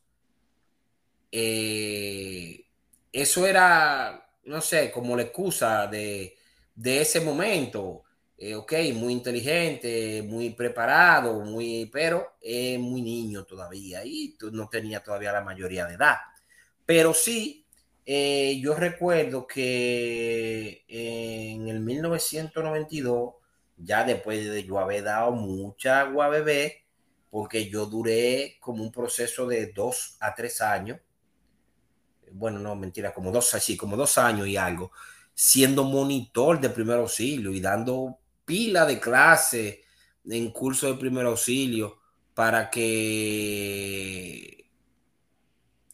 eso 3.12 3.46
era 3.46 4.22
no 4.44 4.60
sé, 4.60 4.90
como 4.90 5.16
la 5.16 5.22
excusa 5.22 5.86
de, 5.86 6.36
ese 6.84 7.20
momento. 7.20 8.04
Eh, 8.36 8.56
ok, 8.56 8.72
muy 8.94 9.12
inteligente, 9.12 10.22
muy 10.22 10.50
preparado, 10.50 11.40
muy, 11.42 11.86
pero 11.92 12.38
muy 12.78 13.02
niño 13.02 13.44
todavía 13.44 14.04
y 14.04 14.36
no 14.52 14.68
tenía 14.68 15.00
todavía 15.00 15.32
la 15.32 15.42
mayoría 15.42 15.86
de 15.86 15.94
edad. 15.94 16.16
Pero 16.84 17.14
sí, 17.14 17.61
eh, 18.04 18.58
yo 18.60 18.74
recuerdo 18.74 19.46
que 19.46 20.84
en 20.88 21.68
el 21.68 21.80
1992, 21.80 23.34
ya 23.76 24.04
después 24.04 24.50
de 24.50 24.64
yo 24.64 24.78
haber 24.78 25.04
dado 25.04 25.32
mucha 25.32 26.00
agua 26.00 26.28
bebé, 26.28 26.84
porque 27.30 27.68
yo 27.68 27.86
duré 27.86 28.58
como 28.60 28.82
un 28.82 28.92
proceso 28.92 29.46
de 29.46 29.72
dos 29.72 30.16
a 30.20 30.34
tres 30.34 30.60
años 30.60 31.00
bueno, 32.34 32.58
no, 32.58 32.74
mentira, 32.76 33.12
como 33.12 33.30
dos, 33.30 33.54
así, 33.54 33.76
como 33.76 33.96
dos 33.96 34.18
años 34.18 34.46
y 34.46 34.56
algo, 34.56 34.92
siendo 35.34 35.84
monitor 35.84 36.60
de 36.60 36.70
primer 36.70 36.98
auxilio 36.98 37.52
y 37.52 37.60
dando 37.60 38.18
pila 38.44 38.86
de 38.86 39.00
clase 39.00 39.82
en 40.24 40.50
curso 40.50 40.88
de 40.88 40.94
primer 40.94 41.26
auxilio 41.26 41.98
para 42.34 42.70
que 42.70 44.61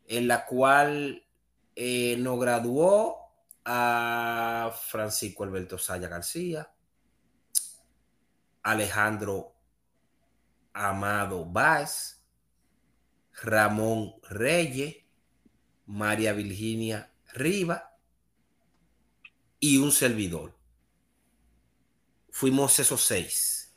en 0.06 0.28
la 0.28 0.44
cual 0.44 1.26
eh, 1.74 2.16
nos 2.18 2.38
graduó 2.38 3.32
a 3.64 4.70
Francisco 4.88 5.44
Alberto 5.44 5.78
Saya 5.78 6.08
García, 6.08 6.70
Alejandro 8.62 9.54
Amado 10.74 11.46
Báez, 11.46 12.22
Ramón 13.42 14.16
Reyes, 14.28 14.96
María 15.86 16.34
Virginia 16.34 17.10
Riva 17.32 17.93
y 19.64 19.78
un 19.78 19.90
servidor. 19.90 20.54
Fuimos 22.30 22.78
esos 22.78 23.00
seis. 23.00 23.72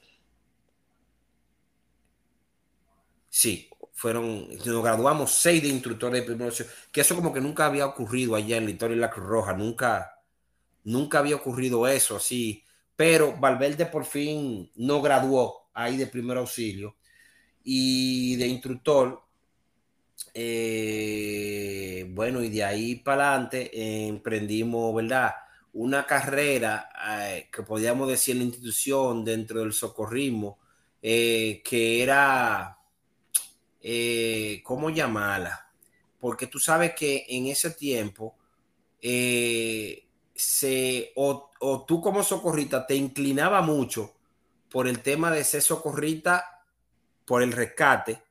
Sí, 3.30 3.69
fueron, 3.93 4.50
nos 4.50 4.84
graduamos 4.84 5.32
seis 5.32 5.62
de 5.63 5.69
instructores 5.69 6.19
de 6.19 6.28
primer 6.28 6.52
que 6.91 7.00
eso 7.00 7.15
como 7.15 7.32
que 7.32 7.39
nunca 7.39 7.67
había 7.67 7.86
ocurrido 7.86 8.36
allá 8.36 8.58
en 8.58 8.65
la 8.65 8.71
historia 8.71 8.95
de 8.95 9.02
la 9.02 9.10
Cruz 9.10 9.28
Roja, 9.28 9.54
nunca, 9.54 10.19
nunca 10.84 11.19
había 11.19 11.38
ocurrido 11.38 11.88
eso 11.88 12.17
así, 12.17 12.65
pero 12.97 13.38
Valverde 13.38 13.86
por 13.86 14.04
fin 14.04 14.69
no 14.76 15.02
graduó 15.02 15.69
ahí 15.73 15.95
de 15.95 16.08
primer 16.08 16.38
auxilio 16.38 16.97
y 17.63 18.36
de 18.36 18.47
instructor 18.47 19.23
eh, 20.34 22.06
bueno, 22.10 22.41
y 22.43 22.50
de 22.50 22.63
ahí 22.65 22.95
para 22.95 23.30
adelante 23.32 24.08
emprendimos, 24.08 24.93
¿verdad? 24.93 25.32
Una 25.80 26.06
carrera 26.06 26.90
eh, 27.10 27.50
que 27.52 27.63
podríamos 27.63 28.08
decir 28.08 28.34
en 28.34 28.40
la 28.40 28.46
institución 28.46 29.24
dentro 29.24 29.60
del 29.60 29.74
socorrismo, 29.74 30.60
que 31.00 32.04
era, 32.04 32.78
¿cómo 34.63 34.90
llamarla? 34.90 35.72
Porque 36.20 36.48
tú 36.48 36.60
sabes 36.60 36.94
que 36.96 37.26
en 37.30 37.46
ese 37.46 37.72
tiempo, 37.72 38.36
se, 40.38 41.12
o, 41.16 41.50
tú 41.88 42.00
como 42.00 42.24
socorrista 42.24 42.86
te 42.86 42.96
inclinaba 42.96 43.62
mucho 43.62 44.13
por 44.70 44.88
el 44.88 45.00
tema 45.00 45.32
de 45.32 45.44
ser 45.44 45.62
socorrista 45.62 46.63
por 47.26 47.42
el 47.42 47.52
rescate 47.52 48.22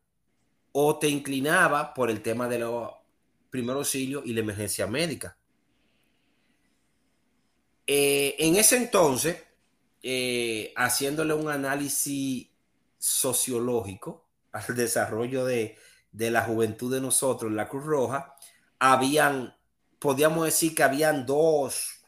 o 0.73 0.99
te 0.99 1.09
inclinaba 1.09 1.93
por 1.93 2.11
el 2.11 2.23
tema 2.23 2.49
de 2.49 2.61
los 2.61 2.91
primeros 3.51 3.81
auxilios 3.81 4.25
y 4.25 4.33
la 4.33 4.41
emergencia 4.41 4.87
médica. 4.87 5.37
Eh, 7.87 8.35
en 8.39 8.57
ese 8.57 8.77
entonces, 8.77 9.37
eh, 10.03 10.73
haciéndole 10.77 11.35
un 11.35 11.49
análisis 11.49 12.49
sociológico 12.99 14.27
al 14.53 14.65
desarrollo 14.77 15.45
de, 15.45 15.77
la 16.13 16.43
juventud 16.43 16.93
de 16.93 17.01
nosotros 17.01 17.51
en 17.51 17.57
la 17.57 17.69
Cruz 17.69 17.85
Roja, 17.85 18.35
habían, 18.79 19.55
podríamos 19.99 20.45
decir 20.47 20.75
que 20.75 20.83
habían 20.83 21.27
dos, 21.27 22.05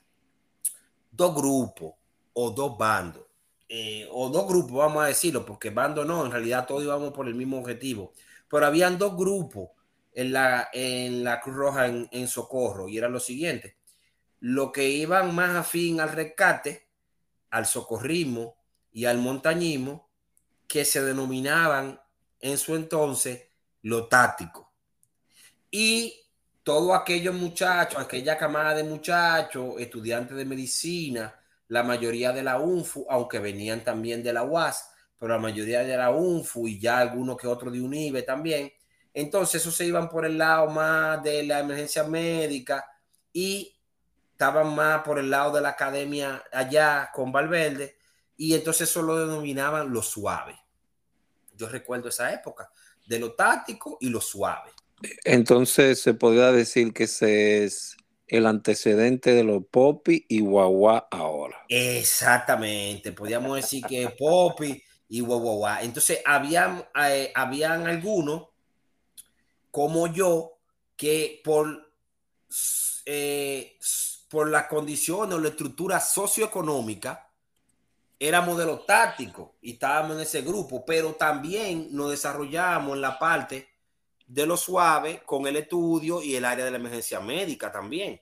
dos 1.11 1.35
grupos 1.35 1.95
o 2.33 2.51
dos 2.51 2.77
bandos, 2.77 3.25
eh, 3.69 4.09
o 4.11 4.29
dos 4.31 4.49
grupos, 4.49 4.73
vamos 4.73 5.03
a 5.03 5.09
decirlo, 5.09 5.45
porque 5.45 5.71
bando 5.71 6.05
no, 6.05 6.25
en 6.25 6.33
realidad 6.33 6.67
todos 6.67 6.83
íbamos 6.83 7.13
por 7.13 7.29
el 7.29 7.35
mismo 7.35 7.59
objetivo 7.59 8.13
pero 8.49 8.67
habían 8.67 8.99
dos 8.99 9.17
grupos 9.17 9.71
en 10.13 10.33
la, 10.33 10.69
en 10.73 11.23
la 11.23 11.41
Cruz 11.41 11.57
Roja 11.57 11.87
en, 11.87 12.29
Socorro 12.29 12.89
y 12.89 12.99
eran 12.99 13.13
los 13.13 13.25
siguientes. 13.25 13.75
Los 14.41 14.73
que 14.73 14.89
iban 14.89 15.35
más 15.35 15.57
afín 15.57 16.01
al 16.01 16.13
rescate, 16.13 16.89
al 17.51 17.67
socorrismo 17.67 18.57
y 18.93 19.05
al 19.05 19.19
montañismo, 19.19 20.09
que 20.67 20.85
se 20.85 21.03
denominaban 21.03 22.01
en 22.41 22.59
su 22.59 22.77
entonces 22.77 23.49
lo 23.83 24.07
táctico. 24.07 24.73
Y 25.71 26.15
todos 26.63 26.95
aquellos 26.95 27.35
muchachos, 27.35 27.99
aquella 27.99 28.37
camada 28.37 28.75
de 28.75 28.85
muchachos, 28.85 29.75
estudiantes 29.79 30.37
de 30.37 30.45
medicina, 30.45 31.35
la 31.69 31.83
mayoría 31.83 32.33
de 32.33 32.43
la 32.43 32.59
UNFU, 32.59 33.07
aunque 33.09 33.39
venían 33.39 33.83
también 33.83 34.23
de 34.23 34.33
la 34.33 34.43
UAS, 34.43 34.91
pero 35.19 35.33
la 35.33 35.41
mayoría 35.41 35.81
de 35.81 35.97
la 35.97 36.11
UNFU 36.11 36.69
y 36.69 36.79
ya 36.79 36.99
algunos 36.99 37.37
que 37.37 37.47
otros 37.47 37.73
de 37.73 37.81
UNIBE 37.81 38.23
también. 38.23 38.73
Entonces, 39.13 39.61
esos 39.61 39.75
se 39.75 39.87
iban 39.87 40.09
por 40.09 40.25
el 40.25 40.39
lado 40.39 40.69
más 40.71 41.23
de 41.23 41.43
la 41.43 41.61
emergencia 41.61 42.05
médica 42.05 42.85
y 43.33 43.78
estaban 44.39 44.73
más 44.73 45.03
por 45.03 45.19
el 45.19 45.31
lado 45.31 45.53
de 45.53 45.61
la 45.61 45.71
academia 45.71 46.45
allá 46.53 47.11
con 47.13 47.33
Valverde 47.33 47.97
y 48.37 48.55
entonces 48.55 48.89
eso 48.89 49.03
lo 49.03 49.19
denominaban 49.19 49.93
lo 49.93 50.01
suave. 50.01 50.57
Yo 51.57 51.69
recuerdo 51.69 52.09
esa 52.09 52.33
época 52.33 52.71
de 53.05 53.19
lo 53.19 53.33
táctico 53.33 53.99
y 54.01 54.09
lo 54.09 54.21
suave. 54.21 54.71
Entonces 55.25 56.01
se 56.01 56.15
podría 56.15 56.53
decir 56.53 56.93
que 56.93 57.05
ese 57.05 57.65
es 57.65 57.97
el 58.29 58.47
antecedente 58.47 59.33
de 59.33 59.43
los 59.43 59.65
Popi 59.69 60.25
y 60.29 60.39
Guagua 60.39 61.09
ahora. 61.11 61.57
Exactamente, 61.69 63.11
podríamos 63.11 63.57
decir 63.57 63.85
que 63.85 64.09
Popi 64.17 64.81
y 65.09 65.21
guau, 65.21 65.67
Entonces, 65.81 66.21
habían, 66.25 66.87
eh, 66.95 67.33
habían 67.35 67.87
algunos, 67.87 68.49
como 69.71 70.07
yo, 70.07 70.59
que 70.97 71.41
por, 71.43 71.91
eh, 73.07 73.79
por 74.29 74.49
la 74.51 74.69
condición 74.69 75.33
o 75.33 75.39
la 75.39 75.49
estructura 75.49 76.01
socioeconómica, 76.01 77.31
éramos 78.19 78.59
de 78.59 78.67
los 78.67 78.85
tácticos 78.85 79.51
y 79.63 79.73
estábamos 79.73 80.17
en 80.17 80.23
ese 80.23 80.43
grupo, 80.43 80.85
pero 80.85 81.13
también 81.15 81.89
nos 81.93 82.11
desarrollamos 82.11 82.95
en 82.95 83.01
la 83.01 83.19
parte 83.19 83.69
de 84.27 84.47
lo 84.47 84.57
suave 84.57 85.23
con 85.25 85.47
el 85.47 85.57
estudio 85.57 86.23
y 86.23 86.37
el 86.37 86.45
área 86.45 86.65
de 86.65 86.71
la 86.71 86.77
emergencia 86.77 87.21
médica 87.21 87.73
también. 87.73 88.21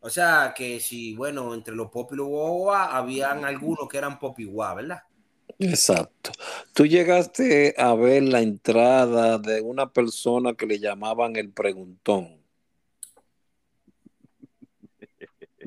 O 0.00 0.08
sea 0.08 0.54
que 0.56 0.80
si, 0.80 1.14
bueno, 1.14 1.52
entre 1.52 1.74
los 1.74 1.90
pop 1.90 2.12
y 2.12 2.16
los 2.16 2.28
habían 2.72 3.44
algunos 3.44 3.88
que 3.88 3.98
eran 3.98 4.18
pop 4.18 4.38
y 4.38 4.46
¿verdad? 4.46 5.02
Exacto. 5.58 6.30
Tú 6.72 6.86
llegaste 6.86 7.74
a 7.76 7.94
ver 7.94 8.22
la 8.22 8.40
entrada 8.40 9.38
de 9.38 9.60
una 9.60 9.92
persona 9.92 10.54
que 10.54 10.66
le 10.66 10.78
llamaban 10.78 11.34
el 11.36 11.50
preguntón 11.50 12.37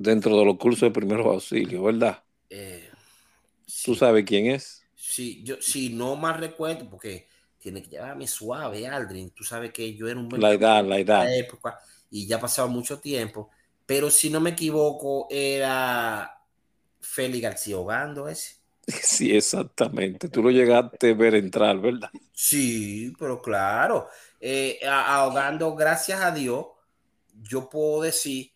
dentro 0.02 0.38
de 0.38 0.46
los 0.46 0.58
cursos 0.58 0.82
de 0.82 0.92
primeros 0.92 1.28
auxilios, 1.28 1.84
¿verdad? 1.84 2.24
Eh, 2.50 2.92
¿Tú 3.82 3.96
sabes 3.96 4.26
quién 4.26 4.48
es? 4.48 4.88
Sí, 4.96 5.44
yo 5.44 5.56
sí, 5.62 5.90
no 5.94 6.16
más 6.16 6.40
recuerdo 6.40 6.90
porque 6.90 7.28
tiene 7.60 7.82
que 7.82 7.90
llevarme 7.90 8.28
suave, 8.28 8.88
Aldrin. 8.88 9.32
Tú 9.32 9.44
sabes 9.44 9.72
que 9.74 9.94
yo 9.96 10.08
era 10.08 10.20
un 10.20 10.30
La 10.36 10.52
edad, 10.54 10.84
la 10.86 11.00
edad. 11.00 11.26
y 12.10 12.28
ya 12.28 12.38
ha 12.38 12.40
pasado 12.40 12.68
mucho 12.68 13.00
tiempo. 13.00 13.50
Pero 13.86 14.10
si 14.10 14.30
no 14.30 14.40
me 14.40 14.52
equivoco, 14.52 15.28
era 15.30 16.40
Félix 17.02 17.44
García 17.44 17.78
Ogando 17.78 18.28
ese. 18.28 18.58
Sí, 19.04 19.36
exactamente. 19.36 20.30
Tú 20.30 20.42
lo 20.44 20.52
llegaste 20.52 21.12
a 21.12 21.14
ver 21.16 21.36
entrar, 21.36 21.80
¿verdad? 21.80 22.12
Sí, 22.34 23.14
pero 23.20 23.42
claro. 23.42 24.10
Eh, 24.40 24.80
ahogando, 24.88 25.76
gracias 25.76 26.22
a 26.22 26.32
Dios, 26.32 26.66
yo 27.44 27.70
puedo 27.70 28.02
decir 28.04 28.51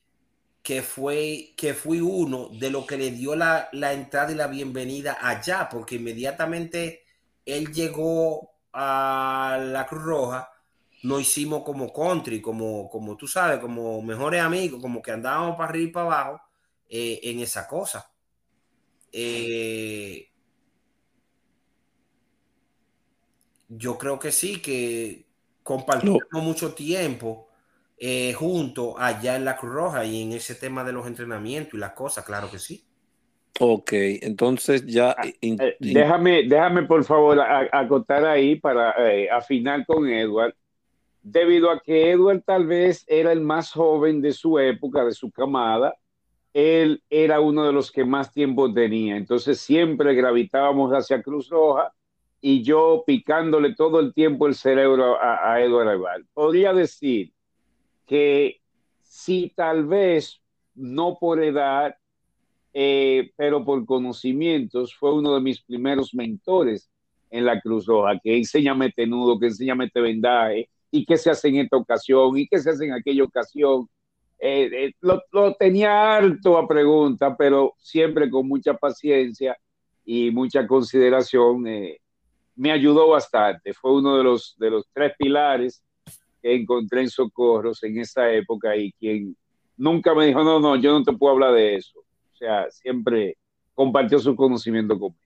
que 0.66 0.82
fue 0.82 1.54
que 1.56 1.76
fui 1.76 2.02
uno 2.02 2.50
de 2.50 2.72
los 2.72 2.88
que 2.88 2.98
le 2.98 3.12
dio 3.12 3.36
la, 3.36 3.70
entrada 3.72 4.32
y 4.32 4.36
la 4.36 4.48
bienvenida 4.48 5.20
allá, 5.22 5.70
porque 5.70 5.98
inmediatamente 5.98 7.04
él 7.46 7.72
llegó 7.72 8.56
a 8.74 9.60
la 9.62 9.86
Cruz 9.86 10.02
Roja, 10.02 10.50
nos 11.04 11.22
hicimos 11.22 11.62
como 11.64 11.94
country, 11.94 12.42
como, 12.42 12.90
como 12.90 13.16
tú 13.16 13.28
sabes, 13.28 13.60
como 13.60 14.02
mejores 14.02 14.42
amigos, 14.42 14.82
como 14.82 15.04
que 15.04 15.12
andábamos 15.12 15.56
para 15.56 15.70
arriba 15.70 15.88
y 15.88 15.92
para 15.94 16.06
abajo 16.08 16.42
eh, 16.90 17.20
en 17.22 17.42
esa 17.42 17.68
cosa. 17.68 18.12
Eh, 19.12 20.32
yo 23.70 24.00
creo 24.00 24.18
que 24.18 24.32
sí, 24.32 24.60
que 24.64 25.28
compartimos 25.62 26.24
mucho 26.32 26.74
tiempo 26.74 27.50
eh, 27.98 28.34
juntos 28.34 28.96
allá 28.98 29.38
en 29.38 29.46
la 29.46 29.56
Cruz 29.56 29.74
Roja 29.74 30.06
y 30.06 30.22
en 30.22 30.34
ese 30.34 30.56
tema 30.56 30.84
de 30.84 30.92
los 30.92 31.08
entrenamientos 31.08 31.76
y 31.76 31.78
las 31.78 31.94
cosas, 31.94 32.26
claro 32.26 32.52
que 32.52 32.60
sí. 32.60 32.84
Ok, 33.60 33.92
entonces 33.94 34.86
ya... 34.86 35.16
Ah, 35.18 35.26
eh, 35.42 35.78
déjame, 35.80 36.44
déjame 36.44 36.84
por 36.84 37.06
favor 37.06 37.40
acotar 37.40 38.26
ahí 38.26 38.58
para 38.58 38.94
eh, 39.12 39.30
afinar 39.30 39.86
con 39.86 40.10
Edward, 40.10 40.54
debido 41.22 41.72
a 41.72 41.80
que 41.80 42.12
Edward 42.12 42.44
tal 42.46 42.68
vez 42.68 43.06
era 43.08 43.32
el 43.32 43.42
más 43.42 43.72
joven 43.72 44.22
de 44.22 44.34
su 44.34 44.60
época, 44.60 45.06
de 45.06 45.14
su 45.14 45.32
camada, 45.32 45.96
él 46.54 47.02
era 47.10 47.40
uno 47.40 47.66
de 47.66 47.74
los 47.74 47.92
que 47.92 48.04
más 48.04 48.32
tiempo 48.32 48.74
tenía, 48.74 49.16
entonces 49.16 49.60
siempre 49.60 50.14
gravitábamos 50.16 50.92
hacia 50.92 51.22
Cruz 51.22 51.50
Roja 51.50 51.94
y 52.42 52.62
yo 52.62 53.04
picándole 53.08 53.74
todo 53.74 54.00
el 54.02 54.14
tiempo 54.14 54.48
el 54.48 54.56
cerebro 54.56 55.20
a, 55.20 55.54
a 55.54 55.62
Edward 55.62 56.26
Podría 56.34 56.74
decir 56.74 57.35
que 58.06 58.62
si 59.02 59.52
tal 59.56 59.86
vez 59.86 60.42
no 60.76 61.18
por 61.20 61.44
edad, 61.44 61.96
eh, 62.74 63.32
pero 63.38 63.64
por 63.64 63.86
conocimientos, 63.86 64.94
fue 64.96 65.14
uno 65.14 65.34
de 65.34 65.42
mis 65.42 65.62
primeros 65.62 66.14
mentores 66.14 66.90
en 67.32 67.46
la 67.46 67.60
Cruz 67.62 67.86
Roja, 67.86 68.20
que 68.22 68.38
enséñame 68.38 68.88
este 68.88 69.08
nudo, 69.08 69.40
que 69.40 69.48
enséñame 69.48 69.86
este 69.86 70.02
vendaje, 70.02 70.70
y 70.92 71.06
qué 71.06 71.18
se 71.18 71.30
hace 71.30 71.48
en 71.50 71.58
esta 71.58 71.78
ocasión, 71.78 72.38
y 72.38 72.48
qué 72.48 72.60
se 72.60 72.70
hace 72.70 72.86
en 72.86 72.94
aquella 72.94 73.24
ocasión. 73.24 73.88
Eh, 74.40 74.70
eh, 74.72 74.94
lo, 75.02 75.56
tenía 75.56 76.16
harto 76.16 76.58
a 76.58 76.68
pregunta, 76.68 77.36
pero 77.38 77.74
siempre 77.78 78.30
con 78.30 78.48
mucha 78.48 78.74
paciencia 78.76 79.58
y 80.04 80.32
mucha 80.32 80.68
consideración. 80.68 81.64
me 82.56 82.72
ayudó 82.72 83.10
bastante. 83.10 83.74
Fue 83.74 83.94
uno 83.94 84.18
de 84.18 84.24
los, 84.24 84.56
de 84.58 84.70
los 84.70 84.86
tres 84.94 85.14
pilares 85.18 85.84
que 86.46 86.54
encontré 86.54 87.02
en 87.02 87.10
Socorros 87.10 87.82
en 87.82 87.98
esa 87.98 88.32
época 88.32 88.78
y 88.78 88.92
quien 88.92 89.36
nunca 89.76 90.14
me 90.14 90.28
dijo, 90.28 90.44
no, 90.44 90.60
no, 90.60 90.76
yo 90.76 90.92
no 90.92 91.04
te 91.04 91.12
puedo 91.12 91.34
hablar 91.34 91.56
de 91.56 91.78
eso. 91.78 92.00
O 92.00 92.38
sea, 92.38 92.70
siempre 92.70 93.36
compartió 93.74 94.20
su 94.20 94.36
conocimiento 94.36 94.94
conmigo. 95.00 95.20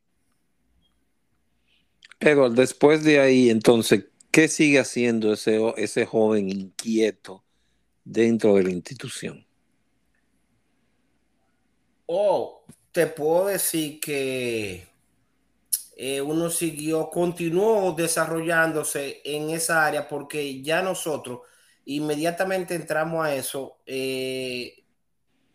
Pero 2.19 2.49
después 2.49 3.03
de 3.03 3.19
ahí, 3.19 3.49
entonces, 3.49 4.05
¿qué 4.31 4.47
sigue 4.47 4.79
haciendo 4.79 5.33
ese, 5.33 5.59
ese 5.75 6.05
joven 6.05 6.49
inquieto 6.49 7.43
dentro 8.05 8.55
de 8.55 8.63
la 8.63 8.71
institución? 8.71 9.45
Oh, 12.05 12.63
te 12.93 13.07
puedo 13.07 13.47
decir 13.47 13.99
que 13.99 14.87
eh, 16.01 16.21
uno 16.21 16.49
siguió, 16.49 17.09
continuó 17.09 17.91
desarrollándose 17.91 19.21
en 19.25 19.49
esa 19.49 19.85
área 19.85 20.07
porque 20.07 20.61
ya 20.61 20.81
nosotros 20.81 21.41
inmediatamente 21.83 22.73
entramos 22.73 23.25
a 23.25 23.35
eso, 23.35 23.79
eh, 23.85 24.85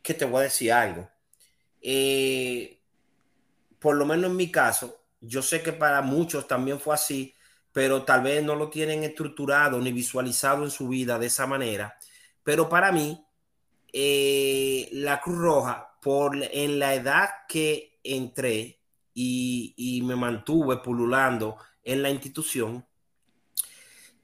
que 0.02 0.12
te 0.12 0.26
voy 0.26 0.40
a 0.40 0.42
decir 0.42 0.70
algo. 0.70 1.08
Eh, 1.80 2.78
por 3.78 3.96
lo 3.96 4.04
menos 4.04 4.30
en 4.30 4.36
mi 4.36 4.50
caso, 4.50 5.00
yo 5.18 5.40
sé 5.40 5.62
que 5.62 5.72
para 5.72 6.02
muchos 6.02 6.46
también 6.46 6.78
fue 6.78 6.94
así, 6.94 7.34
pero 7.72 8.02
tal 8.02 8.22
vez 8.22 8.44
no 8.44 8.54
lo 8.54 8.68
tienen 8.68 9.02
estructurado 9.02 9.80
ni 9.80 9.92
visualizado 9.92 10.62
en 10.62 10.70
su 10.70 10.88
vida 10.88 11.18
de 11.18 11.28
esa 11.28 11.46
manera. 11.46 11.96
Pero 12.42 12.68
para 12.68 12.92
mí, 12.92 13.24
la 14.92 15.22
Cruz 15.22 15.38
Roja, 15.38 15.96
por 16.02 16.36
en 16.36 16.78
la 16.78 16.94
edad 16.94 17.30
que 17.48 17.98
entré 18.04 18.83
y, 19.14 20.02
me 20.04 20.16
mantuve 20.16 20.78
pululando 20.78 21.56
en 21.82 22.02
la 22.02 22.10
institución, 22.10 22.84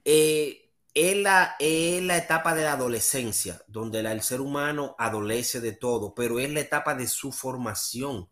eh, 0.03 0.69
es 0.93 1.15
la, 1.17 1.55
la 1.59 2.17
etapa 2.17 2.53
de 2.53 2.63
la 2.63 2.73
adolescencia, 2.73 3.61
donde 3.67 3.99
el 3.99 4.21
ser 4.21 4.41
humano 4.41 4.95
adolece 4.99 5.61
de 5.61 5.71
todo, 5.71 6.13
pero 6.13 6.39
es 6.39 6.51
la 6.51 6.59
etapa 6.59 6.93
de 6.95 7.07
su 7.07 7.31
formación 7.31 8.27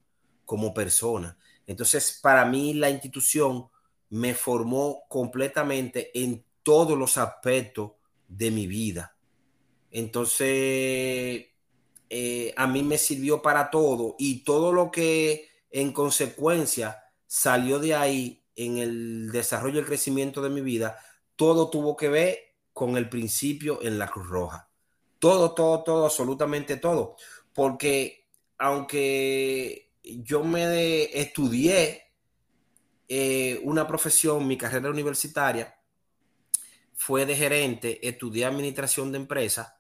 como 0.46 0.74
persona. 0.74 1.38
Entonces, 1.66 2.20
para 2.22 2.46
mí 2.46 2.74
la 2.74 2.90
institución 2.90 3.70
me 4.10 4.34
formó 4.34 5.04
completamente 5.08 6.12
en 6.20 6.44
todos 6.64 6.98
los 6.98 7.18
aspectos 7.18 7.92
de 8.28 8.52
mi 8.52 8.68
vida. 8.68 9.16
Entonces, 9.92 11.46
eh, 12.10 12.54
a 12.58 12.68
mí 12.68 12.84
me 12.84 12.98
sirvió 12.98 13.42
para 13.42 13.70
todo 13.70 14.16
y 14.18 14.44
todo 14.44 14.74
lo 14.74 14.92
que 14.92 15.49
en 15.72 15.92
consecuencia 15.94 17.04
salió 17.28 17.80
de 17.80 17.96
ahí 17.96 18.44
en 18.56 18.78
el 18.78 19.32
desarrollo 19.32 19.78
y 19.78 19.80
el 19.80 19.86
crecimiento 19.86 20.42
de 20.42 20.50
mi 20.50 20.62
vida, 20.62 21.00
todo 21.36 21.70
tuvo 21.70 21.96
que 21.96 22.10
ver 22.10 22.40
con 22.74 22.98
el 22.98 23.10
principio 23.10 23.82
en 23.82 24.00
la 24.00 24.08
Cruz 24.08 24.28
Roja. 24.28 24.70
Todo, 25.20 25.54
todo, 25.54 25.84
todo, 25.84 26.06
absolutamente 26.06 26.78
todo. 26.78 27.16
Porque 27.54 28.28
aunque 28.58 29.92
yo 30.04 30.44
me 30.44 31.04
estudié 31.20 32.14
eh, 33.08 33.60
una 33.64 33.88
profesión, 33.88 34.48
mi 34.48 34.58
carrera 34.58 34.90
universitaria 34.90 35.76
fue 36.94 37.26
de 37.26 37.36
gerente, 37.36 38.06
estudié 38.08 38.46
administración 38.46 39.12
de 39.12 39.18
empresas 39.18 39.74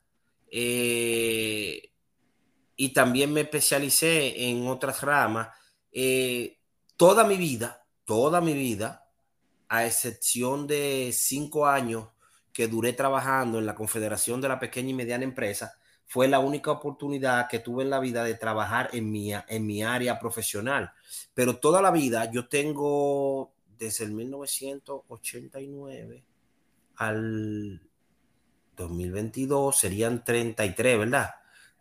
eh, 0.49 1.91
y 2.75 2.89
también 2.93 3.33
me 3.33 3.41
especialicé 3.41 4.49
en 4.49 4.67
otras 4.67 5.01
ramas. 5.01 5.49
Eh, 5.91 6.59
toda 6.97 7.23
mi 7.23 7.37
vida, 7.37 7.85
toda 8.05 8.41
mi 8.41 8.53
vida, 8.53 9.07
a 9.67 9.85
excepción 9.85 10.67
de 10.67 11.11
cinco 11.13 11.67
años 11.67 12.07
que 12.51 12.67
duré 12.67 12.93
trabajando 12.93 13.59
en 13.59 13.65
la 13.65 13.75
Confederación 13.75 14.41
de 14.41 14.49
la 14.49 14.59
Pequeña 14.59 14.89
y 14.89 14.93
Mediana 14.93 15.23
Empresa, 15.23 15.73
fue 16.05 16.27
la 16.27 16.39
única 16.39 16.71
oportunidad 16.71 17.47
que 17.47 17.59
tuve 17.59 17.83
en 17.83 17.91
la 17.91 17.99
vida 17.99 18.23
de 18.23 18.33
trabajar 18.33 18.89
en 18.93 19.11
mi, 19.11 19.31
en 19.31 19.65
mi 19.65 19.83
área 19.83 20.19
profesional. 20.19 20.91
Pero 21.35 21.57
toda 21.57 21.83
la 21.83 21.91
vida 21.91 22.31
yo 22.31 22.47
tengo 22.47 23.53
desde 23.77 24.05
el 24.05 24.13
1989 24.13 26.25
al 26.95 27.81
2022, 28.75 29.77
serían 29.77 30.23
33, 30.23 30.97
¿verdad? 30.97 31.29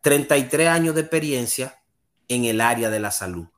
33 0.03 0.69
años 0.69 0.95
de 0.95 1.01
experiencia 1.01 1.81
en 2.29 2.45
el 2.45 2.61
área 2.61 2.91
de 2.91 3.01
la 3.01 3.11
salud. 3.11 3.49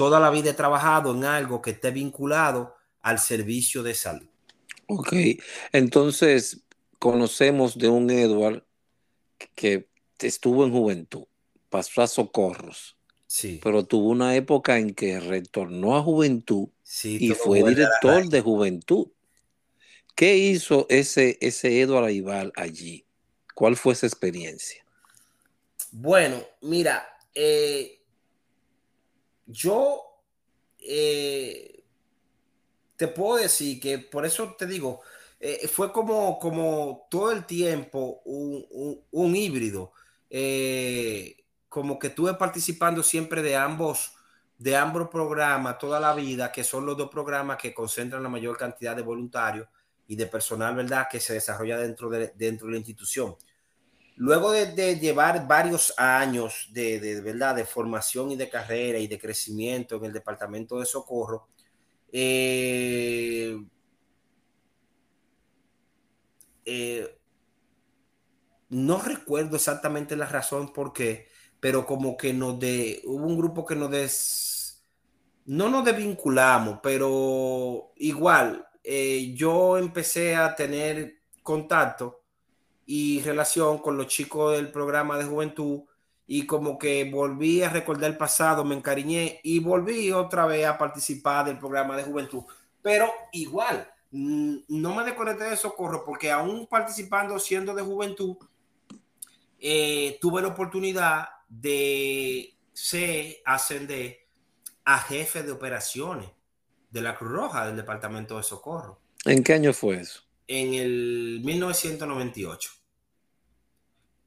Toda 0.00 0.18
la 0.18 0.30
vida 0.30 0.48
he 0.48 0.54
trabajado 0.54 1.14
en 1.14 1.24
algo 1.24 1.60
que 1.60 1.72
esté 1.72 1.90
vinculado 1.90 2.74
al 3.02 3.18
servicio 3.18 3.82
de 3.82 3.92
salud. 3.92 4.26
Ok, 4.86 5.12
entonces 5.72 6.62
conocemos 6.98 7.76
de 7.76 7.90
un 7.90 8.08
Edward 8.08 8.64
que 9.54 9.90
estuvo 10.18 10.64
en 10.64 10.72
juventud, 10.72 11.24
pasó 11.68 12.00
a 12.00 12.06
socorros, 12.06 12.96
sí. 13.26 13.60
pero 13.62 13.84
tuvo 13.84 14.08
una 14.08 14.34
época 14.36 14.78
en 14.78 14.94
que 14.94 15.20
retornó 15.20 15.94
a 15.98 16.02
juventud 16.02 16.68
y 17.04 17.28
fue 17.32 17.62
director 17.62 18.26
de 18.26 18.40
juventud. 18.40 19.08
¿Qué 20.14 20.34
hizo 20.34 20.86
ese, 20.88 21.36
ese 21.42 21.78
Edward 21.78 22.06
Aival 22.06 22.54
allí? 22.56 23.04
¿Cuál 23.54 23.76
fue 23.76 23.92
esa 23.92 24.06
experiencia? 24.06 24.82
Bueno, 25.92 26.42
mira, 26.62 27.06
eh, 27.34 27.99
yo 29.50 30.02
eh, 30.78 31.84
te 32.96 33.08
puedo 33.08 33.42
decir 33.42 33.80
que 33.80 33.98
por 33.98 34.26
eso 34.26 34.54
te 34.58 34.66
digo, 34.66 35.00
eh, 35.40 35.66
fue 35.68 35.90
como, 35.92 36.38
como 36.38 37.06
todo 37.10 37.32
el 37.32 37.46
tiempo 37.46 38.20
un, 38.24 39.36
híbrido. 39.36 39.92
Eh, 40.28 41.36
como 41.68 41.98
que 41.98 42.08
estuve 42.08 42.34
participando 42.34 43.02
siempre 43.02 43.42
de 43.42 43.56
ambos, 43.56 44.12
de 44.58 44.76
ambos 44.76 45.08
programas 45.08 45.78
toda 45.78 46.00
la 46.00 46.14
vida, 46.14 46.52
que 46.52 46.64
son 46.64 46.84
los 46.84 46.96
dos 46.96 47.08
programas 47.10 47.56
que 47.56 47.72
concentran 47.72 48.22
la 48.22 48.28
mayor 48.28 48.58
cantidad 48.58 48.94
de 48.94 49.02
voluntarios 49.02 49.68
y 50.06 50.16
de 50.16 50.26
personal, 50.26 50.74
¿verdad?, 50.74 51.06
que 51.10 51.20
se 51.20 51.34
desarrolla 51.34 51.78
dentro 51.78 52.10
de, 52.10 52.32
dentro 52.36 52.66
de 52.66 52.72
la 52.72 52.78
institución. 52.78 53.36
Luego 54.20 54.52
de, 54.52 54.98
llevar 54.98 55.48
varios 55.48 55.94
años 55.96 56.68
de, 56.74 57.22
¿verdad? 57.22 57.54
de 57.56 57.64
formación 57.64 58.30
y 58.30 58.36
de 58.36 58.50
carrera 58.50 58.98
y 58.98 59.06
de 59.06 59.18
crecimiento 59.18 59.96
en 59.96 60.04
el 60.04 60.12
Departamento 60.12 60.78
de 60.78 60.84
Socorro, 60.84 61.48
eh, 62.12 63.58
eh, 66.66 67.18
no 68.68 69.00
recuerdo 69.00 69.56
exactamente 69.56 70.14
la 70.16 70.26
razón 70.26 70.70
por 70.74 70.92
qué, 70.92 71.28
pero 71.58 71.86
como 71.86 72.18
que 72.18 72.34
nos 72.34 72.60
de, 72.60 73.00
hubo 73.06 73.26
un 73.26 73.38
grupo 73.38 73.64
que 73.64 73.74
nos 73.74 73.90
des, 73.90 74.84
no 75.46 75.70
nos 75.70 75.82
desvinculamos, 75.82 76.80
pero 76.82 77.92
igual, 77.96 78.68
eh, 78.84 79.32
yo 79.34 79.78
empecé 79.78 80.36
a 80.36 80.54
tener 80.54 81.22
contacto 81.42 82.19
y 82.92 83.20
relación 83.20 83.78
con 83.78 83.96
los 83.96 84.08
chicos 84.08 84.56
del 84.56 84.72
programa 84.72 85.16
de 85.16 85.22
juventud 85.22 85.82
y 86.26 86.44
como 86.44 86.76
que 86.76 87.08
volví 87.08 87.62
a 87.62 87.68
recordar 87.68 88.10
el 88.10 88.16
pasado, 88.16 88.64
me 88.64 88.74
encariñé 88.74 89.38
y 89.44 89.60
volví 89.60 90.10
otra 90.10 90.44
vez 90.44 90.66
a 90.66 90.76
participar 90.76 91.46
del 91.46 91.56
programa 91.56 91.96
de 91.96 92.02
juventud. 92.02 92.42
Pero 92.82 93.08
igual, 93.30 93.88
mm, 94.10 94.56
no 94.66 94.92
me 94.92 95.04
desconecté 95.04 95.44
de 95.44 95.56
socorro 95.56 96.02
porque 96.04 96.32
aún 96.32 96.66
participando 96.66 97.38
siendo 97.38 97.76
de 97.76 97.82
juventud, 97.82 98.36
eh, 99.60 100.18
tuve 100.20 100.42
la 100.42 100.48
oportunidad 100.48 101.28
de 101.48 102.56
ser, 102.72 103.36
ascender 103.44 104.18
a 104.84 104.98
jefe 104.98 105.44
de 105.44 105.52
operaciones 105.52 106.28
de 106.90 107.02
la 107.02 107.14
Cruz 107.14 107.30
Roja 107.30 107.66
del 107.68 107.76
Departamento 107.76 108.36
de 108.36 108.42
Socorro. 108.42 109.00
¿En 109.24 109.44
qué 109.44 109.52
año 109.52 109.72
fue 109.72 110.00
eso? 110.00 110.22
En 110.48 110.74
el 110.74 111.40
1998. 111.44 112.79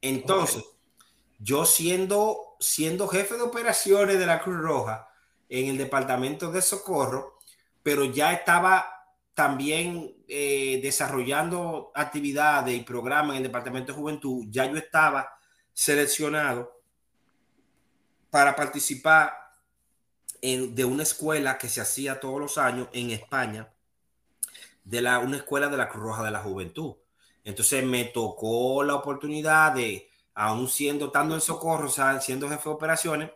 Entonces, 0.04 0.62
yo 1.38 1.64
siendo, 1.64 2.56
siendo 2.60 3.08
jefe 3.08 3.36
de 3.36 3.42
operaciones 3.42 4.18
de 4.18 4.26
la 4.26 4.42
Cruz 4.42 4.58
Roja 4.58 5.08
en 5.48 5.68
el 5.68 5.78
Departamento 5.78 6.52
de 6.52 6.60
Socorro, 6.60 7.38
pero 7.82 8.04
ya 8.04 8.34
estaba 8.34 8.86
también 9.32 10.14
eh, 10.28 10.78
desarrollando 10.82 11.90
actividades 11.94 12.76
y 12.76 12.82
programas 12.82 13.30
en 13.30 13.36
el 13.38 13.42
Departamento 13.44 13.92
de 13.92 13.98
Juventud, 13.98 14.44
ya 14.50 14.66
yo 14.66 14.76
estaba 14.76 15.38
seleccionado 15.72 16.82
para 18.28 18.54
participar 18.54 19.32
en, 20.42 20.74
de 20.74 20.84
una 20.84 21.04
escuela 21.04 21.56
que 21.56 21.70
se 21.70 21.80
hacía 21.80 22.20
todos 22.20 22.38
los 22.38 22.58
años 22.58 22.88
en 22.92 23.10
España, 23.10 23.72
de 24.84 25.00
la, 25.00 25.18
una 25.20 25.38
escuela 25.38 25.68
de 25.68 25.78
la 25.78 25.88
Cruz 25.88 26.04
Roja 26.04 26.22
de 26.22 26.30
la 26.30 26.40
Juventud. 26.40 26.96
Entonces 27.44 27.84
me 27.84 28.06
tocó 28.06 28.82
la 28.82 28.94
oportunidad 28.94 29.72
de, 29.72 30.08
aún 30.34 30.68
siendo, 30.68 31.06
estando 31.06 31.34
en 31.34 31.40
socorro, 31.40 31.86
o 31.86 31.90
sea, 31.90 32.20
siendo 32.20 32.48
jefe 32.48 32.68
de 32.68 32.74
operaciones, 32.74 33.30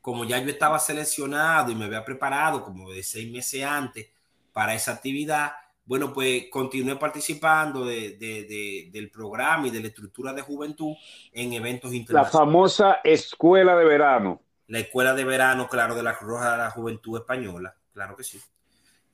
como 0.00 0.24
ya 0.24 0.38
yo 0.38 0.50
estaba 0.50 0.78
seleccionado 0.78 1.72
y 1.72 1.74
me 1.74 1.86
había 1.86 2.04
preparado 2.04 2.62
como 2.62 2.92
de 2.92 3.02
seis 3.02 3.32
meses 3.32 3.64
antes 3.64 4.08
para 4.52 4.74
esa 4.74 4.92
actividad, 4.92 5.52
bueno, 5.84 6.12
pues 6.12 6.44
continué 6.50 6.96
participando 6.96 7.84
de, 7.84 8.16
de, 8.16 8.88
del 8.92 9.10
programa 9.10 9.68
y 9.68 9.70
de 9.70 9.80
la 9.80 9.86
estructura 9.88 10.32
de 10.32 10.42
juventud 10.42 10.94
en 11.32 11.52
eventos 11.52 11.94
internacionales. 11.94 12.34
La 12.34 12.38
famosa 12.38 13.00
escuela 13.04 13.76
de 13.76 13.84
verano. 13.84 14.42
La 14.66 14.80
escuela 14.80 15.14
de 15.14 15.24
verano, 15.24 15.68
claro, 15.68 15.94
de 15.94 16.02
la 16.02 16.16
Cruz 16.16 16.30
Roja 16.30 16.52
de 16.52 16.58
la 16.58 16.70
Juventud 16.70 17.18
Española, 17.18 17.76
claro 17.92 18.16
que 18.16 18.24
sí. 18.24 18.40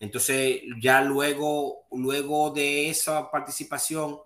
Entonces, 0.02 0.62
ya 0.80 1.00
luego, 1.00 1.86
luego 1.92 2.50
de 2.50 2.90
esa 2.90 3.30
participación, 3.30 4.18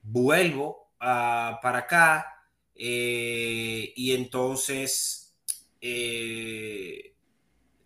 vuelvo 0.00 0.92
a, 1.00 1.58
para 1.60 1.78
acá 1.80 2.44
eh, 2.72 3.92
y 3.96 4.12
entonces 4.12 5.34
eh, 5.80 7.16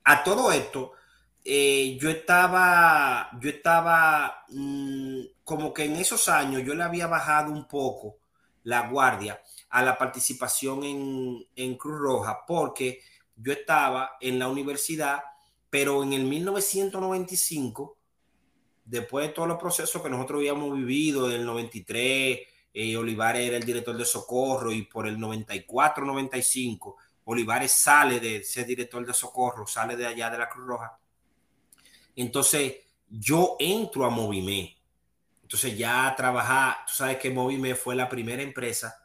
a 0.05 0.23
todo 0.23 0.53
esto 0.53 0.93
eh, 1.43 1.97
yo 1.99 2.11
estaba, 2.11 3.31
yo 3.41 3.49
estaba 3.49 4.45
mm, 4.49 5.21
como 5.43 5.73
que 5.73 5.85
en 5.87 5.97
esos 5.97 6.29
años 6.29 6.63
yo 6.67 6.75
le 6.75 6.85
había 6.85 7.07
bajado 7.07 7.51
un 7.51 7.67
poco 7.67 8.19
la 8.65 8.89
guardia 8.89 9.41
a 9.71 9.83
la 9.83 9.97
participación 9.97 10.85
en, 10.85 11.47
en 11.57 11.77
Cruz 11.79 11.99
Roja 11.99 12.45
porque 12.47 13.01
yo 13.37 13.55
estaba 13.55 14.19
en 14.21 14.39
la 14.39 14.49
universidad, 14.49 15.23
pero 15.73 16.03
en 16.03 16.13
el 16.13 16.25
1995, 16.25 17.97
después 18.85 19.29
de 19.29 19.33
todos 19.33 19.49
los 19.49 19.59
procesos 19.59 20.03
que 20.03 20.11
nosotros 20.11 20.41
habíamos 20.41 20.77
vivido, 20.77 21.31
en 21.31 21.41
el 21.41 21.47
93, 21.47 22.41
eh, 22.75 22.97
Olivares 22.99 23.49
era 23.49 23.57
el 23.57 23.65
director 23.65 23.97
de 23.97 24.05
Socorro 24.05 24.71
y 24.71 24.83
por 24.83 25.09
el 25.09 25.17
94-95, 25.17 26.97
Olivares 27.25 27.73
sale 27.73 28.21
de 28.21 28.45
ser 28.45 28.67
director 28.67 29.07
de 29.07 29.15
Socorro, 29.15 29.67
sale 29.67 29.97
de 29.97 30.07
allá 30.07 30.29
de 30.29 30.37
la 30.37 30.51
Cruz 30.51 30.67
Roja 30.67 30.99
entonces, 32.17 32.77
yo 33.09 33.57
entro 33.59 34.05
a 34.05 34.11
Movime. 34.11 34.77
Entonces, 35.43 35.77
ya 35.77 36.13
trabajar, 36.17 36.79
tú 36.87 36.95
sabes 36.95 37.19
que 37.19 37.31
Movime 37.31 37.75
fue 37.75 37.95
la 37.95 38.09
primera 38.09 38.43
empresa 38.43 39.03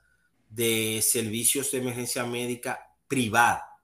de 0.49 1.01
servicios 1.01 1.72
de 1.72 1.80
emergencia 1.80 2.24
médica 2.26 2.93
privada. 3.07 3.77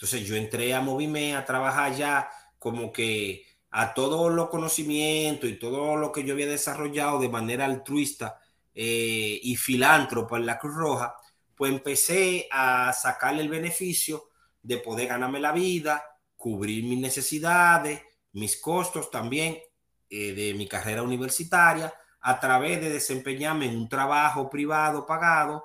Entonces, 0.00 0.26
yo 0.26 0.34
entré 0.34 0.72
a 0.72 0.80
Movime 0.80 1.36
a 1.36 1.44
trabajar 1.44 1.94
ya 1.94 2.30
como 2.58 2.90
que 2.90 3.44
a 3.70 3.92
todos 3.92 4.32
los 4.32 4.48
conocimientos 4.48 5.50
y 5.50 5.58
todo 5.58 5.94
lo 5.94 6.10
que 6.10 6.24
yo 6.24 6.32
había 6.32 6.46
desarrollado 6.46 7.20
de 7.20 7.28
manera 7.28 7.66
altruista 7.66 8.40
eh, 8.74 9.38
y 9.42 9.56
filántropo 9.56 10.38
en 10.38 10.46
la 10.46 10.58
Cruz 10.58 10.74
Roja, 10.74 11.14
pues 11.54 11.70
empecé 11.70 12.48
a 12.50 12.94
sacarle 12.94 13.42
el 13.42 13.50
beneficio 13.50 14.30
de 14.62 14.78
poder 14.78 15.08
ganarme 15.08 15.38
la 15.38 15.52
vida, 15.52 16.02
cubrir 16.34 16.82
mis 16.84 16.98
necesidades, 16.98 18.00
mis 18.32 18.58
costos 18.58 19.10
también 19.10 19.58
eh, 20.08 20.32
de 20.32 20.54
mi 20.54 20.66
carrera 20.66 21.02
universitaria 21.02 21.92
a 22.22 22.40
través 22.40 22.80
de 22.80 22.88
desempeñarme 22.88 23.66
en 23.66 23.76
un 23.76 23.88
trabajo 23.90 24.48
privado 24.48 25.04
pagado 25.04 25.62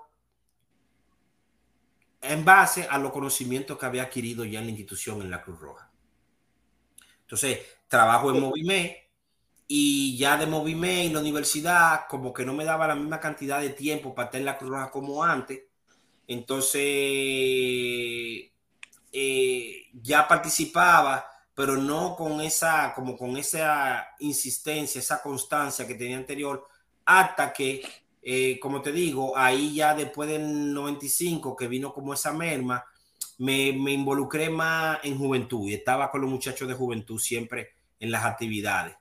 en 2.30 2.46
base 2.46 2.88
a 2.90 2.98
los 2.98 3.12
conocimientos 3.12 3.78
que 3.78 3.86
había 3.86 4.04
adquirido 4.04 4.46
ya 4.46 4.60
en 4.60 4.66
la 4.66 4.72
institución 4.72 5.22
en 5.22 5.32
la 5.32 5.42
Cruz 5.42 5.60
Roja. 5.60 5.92
Entonces, 7.22 7.60
trabajo 7.88 8.32
en 8.32 8.40
Movime 8.42 9.10
y 9.68 10.18
ya 10.18 10.38
de 10.38 10.46
Movime 10.46 11.06
y 11.06 11.10
la 11.10 11.20
universidad 11.20 12.08
como 12.08 12.32
que 12.34 12.46
no 12.46 12.54
me 12.54 12.66
daba 12.66 12.88
la 12.88 12.96
misma 12.96 13.20
cantidad 13.20 13.60
de 13.60 13.70
tiempo 13.70 14.14
para 14.14 14.28
estar 14.28 14.40
en 14.40 14.46
la 14.46 14.58
Cruz 14.58 14.72
Roja 14.72 14.92
como 14.92 15.24
antes. 15.24 15.64
Entonces, 16.28 16.82
eh, 19.12 19.88
ya 19.94 20.28
participaba, 20.28 21.26
pero 21.54 21.78
no 21.78 22.16
con 22.16 22.42
esa, 22.42 22.94
como 22.94 23.18
con 23.18 23.38
esa 23.38 24.08
insistencia, 24.20 25.00
esa 25.00 25.22
constancia 25.22 25.88
que 25.88 25.96
tenía 25.96 26.18
anterior, 26.18 26.68
hasta 27.06 27.54
que, 27.54 27.82
eh, 28.28 28.60
como 28.60 28.82
te 28.82 28.92
digo, 28.92 29.38
ahí 29.38 29.76
ya 29.76 29.94
después 29.94 30.28
del 30.28 30.74
95, 30.74 31.56
que 31.56 31.68
vino 31.68 31.94
como 31.94 32.12
esa 32.12 32.34
merma, 32.34 32.84
me, 33.38 33.72
me 33.72 33.92
involucré 33.92 34.50
más 34.50 34.98
en 35.04 35.16
juventud 35.16 35.70
y 35.70 35.76
estaba 35.76 36.10
con 36.10 36.22
los 36.22 36.30
muchachos 36.32 36.68
de 36.68 36.74
juventud 36.74 37.20
siempre 37.20 37.76
en 38.00 38.10
las 38.10 38.26
actividades. 38.26 38.96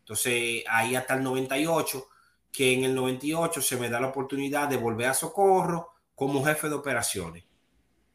Entonces, 0.00 0.62
ahí 0.68 0.94
hasta 0.94 1.14
el 1.14 1.22
98, 1.22 2.06
que 2.52 2.74
en 2.74 2.84
el 2.84 2.94
98 2.94 3.62
se 3.62 3.78
me 3.78 3.88
da 3.88 3.98
la 3.98 4.08
oportunidad 4.08 4.68
de 4.68 4.76
volver 4.76 5.06
a 5.08 5.14
Socorro 5.14 5.94
como 6.14 6.44
jefe 6.44 6.68
de 6.68 6.74
operaciones. 6.74 7.44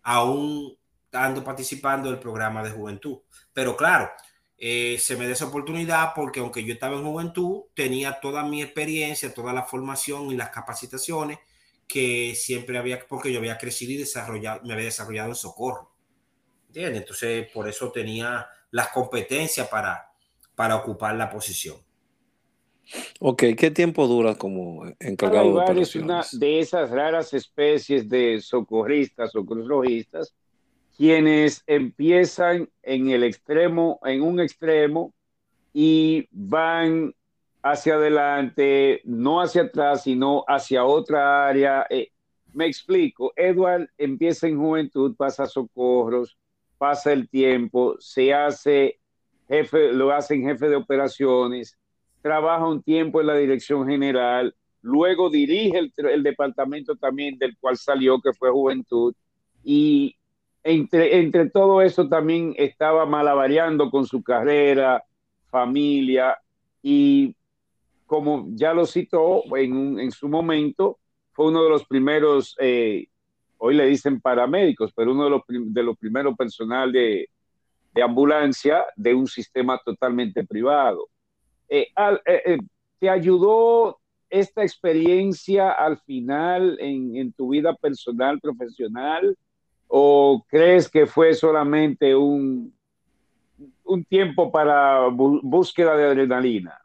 Aún 0.03 0.77
ando 1.11 1.43
participando 1.43 2.11
del 2.11 2.19
programa 2.19 2.61
de 2.61 2.69
juventud. 2.69 3.17
Pero 3.51 3.75
claro, 3.75 4.11
eh, 4.57 4.97
se 4.99 5.17
me 5.17 5.25
da 5.27 5.33
esa 5.33 5.47
oportunidad 5.47 6.13
porque 6.15 6.39
aunque 6.39 6.63
yo 6.63 6.73
estaba 6.73 6.97
en 6.97 7.03
juventud, 7.03 7.63
tenía 7.73 8.19
toda 8.21 8.43
mi 8.43 8.61
experiencia, 8.61 9.33
toda 9.33 9.53
la 9.53 9.63
formación 9.63 10.31
y 10.31 10.35
las 10.35 10.49
capacitaciones 10.49 11.39
que 11.87 12.33
siempre 12.35 12.77
había, 12.77 13.05
porque 13.07 13.31
yo 13.31 13.39
había 13.39 13.57
crecido 13.57 13.91
y 13.91 13.97
desarrollado, 13.97 14.61
me 14.63 14.73
había 14.73 14.85
desarrollado 14.85 15.29
en 15.29 15.35
socorro. 15.35 15.91
¿Entiendes? 16.67 17.01
Entonces, 17.01 17.49
por 17.53 17.67
eso 17.67 17.91
tenía 17.91 18.47
las 18.71 18.89
competencias 18.89 19.67
para, 19.67 20.11
para 20.55 20.75
ocupar 20.77 21.15
la 21.15 21.29
posición. 21.29 21.77
Ok, 23.19 23.43
¿qué 23.57 23.71
tiempo 23.71 24.07
dura 24.07 24.35
como 24.35 24.85
encargado 24.99 25.59
de 25.59 25.81
es 25.81 25.95
una 25.95 26.23
de 26.33 26.59
esas 26.59 26.91
raras 26.91 27.33
especies 27.33 28.07
de 28.07 28.39
socorristas 28.41 29.35
o 29.35 29.45
cruzrojistas 29.45 30.35
quienes 30.97 31.63
empiezan 31.67 32.69
en 32.83 33.09
el 33.09 33.23
extremo, 33.23 33.99
en 34.03 34.21
un 34.21 34.39
extremo 34.39 35.13
y 35.73 36.27
van 36.31 37.13
hacia 37.61 37.95
adelante, 37.95 39.01
no 39.03 39.41
hacia 39.41 39.63
atrás, 39.63 40.03
sino 40.03 40.43
hacia 40.47 40.85
otra 40.85 41.47
área. 41.47 41.85
Eh, 41.89 42.11
me 42.53 42.67
explico, 42.67 43.33
Edward 43.35 43.89
empieza 43.97 44.47
en 44.47 44.57
juventud, 44.57 45.15
pasa 45.17 45.45
socorros, 45.45 46.37
pasa 46.77 47.11
el 47.11 47.27
tiempo, 47.27 47.95
se 47.99 48.33
hace 48.33 48.99
jefe, 49.47 49.91
lo 49.91 50.11
hacen 50.11 50.43
jefe 50.43 50.69
de 50.69 50.75
operaciones, 50.75 51.77
trabaja 52.21 52.67
un 52.67 52.81
tiempo 52.81 53.19
en 53.19 53.27
la 53.27 53.35
dirección 53.35 53.87
general, 53.87 54.55
luego 54.81 55.29
dirige 55.29 55.77
el, 55.77 55.93
el 56.09 56.23
departamento 56.23 56.95
también 56.95 57.37
del 57.37 57.57
cual 57.57 57.77
salió, 57.77 58.21
que 58.21 58.33
fue 58.33 58.49
juventud, 58.51 59.13
y 59.63 60.15
entre, 60.65 61.19
entre 61.19 61.47
todo 61.51 61.79
eso 61.83 62.09
también 62.09 62.55
estaba 62.57 63.05
malavariando 63.05 63.91
con 63.91 64.07
su 64.07 64.23
carrera, 64.23 65.03
familia 65.51 66.39
y 66.81 67.35
como 68.07 68.47
ya 68.49 68.73
lo 68.73 68.87
citó 68.87 69.43
en, 69.55 69.99
en 69.99 70.11
su 70.11 70.27
momento, 70.27 70.97
fue 71.33 71.49
uno 71.49 71.63
de 71.63 71.69
los 71.69 71.85
primeros, 71.85 72.55
eh, 72.59 73.07
hoy 73.59 73.75
le 73.75 73.85
dicen 73.85 74.19
paramédicos, 74.19 74.91
pero 74.95 75.11
uno 75.11 75.25
de 75.25 75.29
los, 75.29 75.41
de 75.47 75.83
los 75.83 75.97
primeros 75.97 76.35
personal 76.35 76.91
de, 76.91 77.29
de, 77.93 78.01
ambulancia 78.01 78.85
de 78.95 79.13
un 79.13 79.27
sistema 79.27 79.79
totalmente 79.85 80.45
privado. 80.45 81.09
Eh, 81.69 81.89
eh, 82.25 82.57
¿Te 82.99 83.09
ayudó 83.09 83.99
esta 84.31 84.63
experiencia 84.63 85.71
al 85.71 85.99
final 85.99 86.77
en, 86.79 87.15
en 87.17 87.33
tu 87.33 87.49
vida 87.49 87.75
personal, 87.75 88.39
profesional? 88.39 89.37
¿O 89.87 90.45
crees 90.47 90.89
que 90.89 91.05
fue 91.05 91.33
solamente 91.33 92.15
un, 92.15 92.75
un 93.83 94.03
tiempo 94.05 94.51
para 94.51 95.07
búsqueda 95.07 95.95
de 95.95 96.05
adrenalina? 96.05 96.81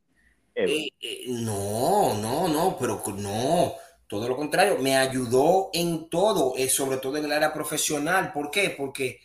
Eh, 0.55 0.89
eh, 1.01 1.25
no, 1.29 2.15
no, 2.15 2.49
no, 2.49 2.77
pero 2.79 3.03
no, 3.17 3.73
todo 4.07 4.29
lo 4.29 4.37
contrario, 4.37 4.79
me 4.79 4.97
ayudó 4.97 5.71
en 5.73 6.09
todo, 6.11 6.55
eh, 6.57 6.69
sobre 6.69 6.99
todo 6.99 7.17
en 7.17 7.25
el 7.25 7.33
área 7.33 7.53
profesional. 7.53 8.33
¿Por 8.33 8.51
qué? 8.51 8.75
Porque 8.77 9.21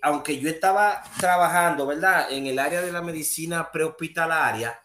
aunque 0.00 0.38
yo 0.38 0.48
estaba 0.48 1.02
trabajando, 1.20 1.86
¿verdad? 1.86 2.32
En 2.32 2.46
el 2.46 2.58
área 2.58 2.80
de 2.80 2.90
la 2.90 3.02
medicina 3.02 3.70
prehospitalaria, 3.70 4.80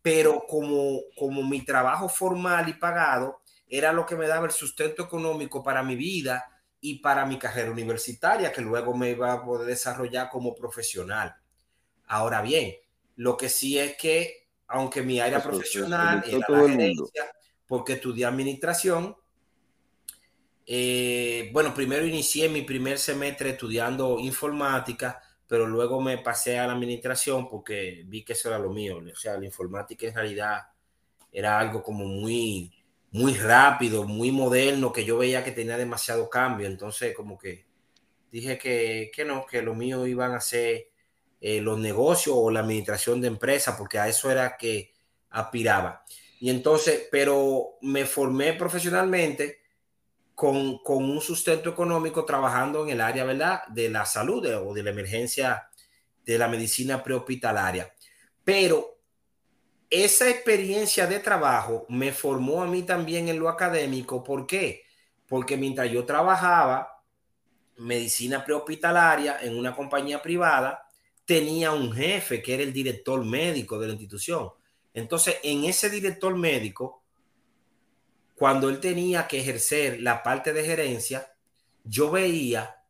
pero 0.00 0.44
como, 0.48 1.00
como 1.14 1.42
mi 1.42 1.60
trabajo 1.60 2.08
formal 2.08 2.68
y 2.70 2.72
pagado 2.72 3.42
era 3.68 3.92
lo 3.92 4.06
que 4.06 4.16
me 4.16 4.26
daba 4.26 4.46
el 4.46 4.52
sustento 4.52 5.02
económico 5.02 5.62
para 5.62 5.82
mi 5.82 5.94
vida 5.94 6.57
y 6.80 7.00
para 7.00 7.26
mi 7.26 7.38
carrera 7.38 7.70
universitaria, 7.70 8.52
que 8.52 8.60
luego 8.60 8.94
me 8.94 9.10
iba 9.10 9.32
a 9.32 9.44
poder 9.44 9.66
desarrollar 9.66 10.30
como 10.30 10.54
profesional. 10.54 11.34
Ahora 12.06 12.40
bien, 12.40 12.74
lo 13.16 13.36
que 13.36 13.48
sí 13.48 13.78
es 13.78 13.96
que, 13.96 14.48
aunque 14.68 15.02
mi 15.02 15.20
área 15.20 15.42
profesional 15.42 16.22
era 16.26 16.46
la 16.48 16.68
gerencia, 16.68 17.30
porque 17.66 17.94
estudié 17.94 18.26
administración, 18.26 19.16
eh, 20.66 21.50
bueno, 21.52 21.74
primero 21.74 22.06
inicié 22.06 22.48
mi 22.48 22.62
primer 22.62 22.98
semestre 22.98 23.50
estudiando 23.50 24.18
informática, 24.18 25.20
pero 25.46 25.66
luego 25.66 26.00
me 26.00 26.18
pasé 26.18 26.58
a 26.58 26.66
la 26.66 26.74
administración 26.74 27.48
porque 27.48 28.04
vi 28.06 28.22
que 28.22 28.34
eso 28.34 28.48
era 28.48 28.58
lo 28.58 28.70
mío. 28.70 28.98
O 28.98 29.16
sea, 29.16 29.38
la 29.38 29.46
informática 29.46 30.06
en 30.06 30.14
realidad 30.14 30.60
era 31.32 31.58
algo 31.58 31.82
como 31.82 32.04
muy, 32.04 32.70
muy 33.10 33.34
rápido, 33.34 34.04
muy 34.04 34.30
moderno, 34.30 34.92
que 34.92 35.04
yo 35.04 35.18
veía 35.18 35.44
que 35.44 35.52
tenía 35.52 35.76
demasiado 35.76 36.28
cambio. 36.28 36.66
Entonces, 36.66 37.14
como 37.14 37.38
que 37.38 37.66
dije 38.30 38.58
que, 38.58 39.10
que 39.14 39.24
no, 39.24 39.46
que 39.46 39.62
lo 39.62 39.74
mío 39.74 40.06
iban 40.06 40.34
a 40.34 40.40
ser 40.40 40.88
eh, 41.40 41.60
los 41.60 41.78
negocios 41.78 42.36
o 42.38 42.50
la 42.50 42.60
administración 42.60 43.20
de 43.20 43.28
empresas, 43.28 43.76
porque 43.76 43.98
a 43.98 44.08
eso 44.08 44.30
era 44.30 44.56
que 44.56 44.92
aspiraba. 45.30 46.04
Y 46.40 46.50
entonces, 46.50 47.08
pero 47.10 47.78
me 47.82 48.04
formé 48.06 48.52
profesionalmente 48.54 49.60
con, 50.34 50.80
un 50.84 51.20
sustento 51.20 51.70
económico 51.70 52.24
trabajando 52.24 52.84
en 52.84 52.90
el 52.90 53.00
área, 53.00 53.24
¿verdad? 53.24 53.62
De 53.68 53.88
la 53.88 54.04
salud 54.04 54.46
o 54.46 54.72
de 54.72 54.82
la 54.82 54.90
emergencia 54.90 55.68
de 56.24 56.38
la 56.38 56.46
medicina 56.46 57.02
prehospitalaria. 57.02 57.92
Pero 58.44 58.97
esa 59.90 60.28
experiencia 60.28 61.06
de 61.06 61.20
trabajo 61.20 61.86
me 61.88 62.12
formó 62.12 62.62
a 62.62 62.66
mí 62.66 62.82
también 62.82 63.28
en 63.28 63.38
lo 63.38 63.48
académico. 63.48 64.22
¿Por 64.22 64.46
qué? 64.46 64.84
Porque 65.26 65.56
mientras 65.56 65.90
yo 65.90 66.04
trabajaba 66.04 67.02
medicina 67.76 68.44
prehospitalaria 68.44 69.38
en 69.40 69.56
una 69.56 69.74
compañía 69.74 70.20
privada, 70.20 70.84
tenía 71.24 71.72
un 71.72 71.92
jefe 71.92 72.42
que 72.42 72.54
era 72.54 72.62
el 72.62 72.72
director 72.72 73.24
médico 73.24 73.78
de 73.78 73.86
la 73.86 73.92
institución. 73.92 74.50
Entonces, 74.94 75.36
en 75.42 75.64
ese 75.64 75.90
director 75.90 76.34
médico, 76.36 77.04
cuando 78.34 78.68
él 78.68 78.80
tenía 78.80 79.26
que 79.26 79.40
ejercer 79.40 80.00
la 80.00 80.22
parte 80.22 80.52
de 80.52 80.64
gerencia, 80.64 81.32
yo 81.84 82.10
veía 82.10 82.82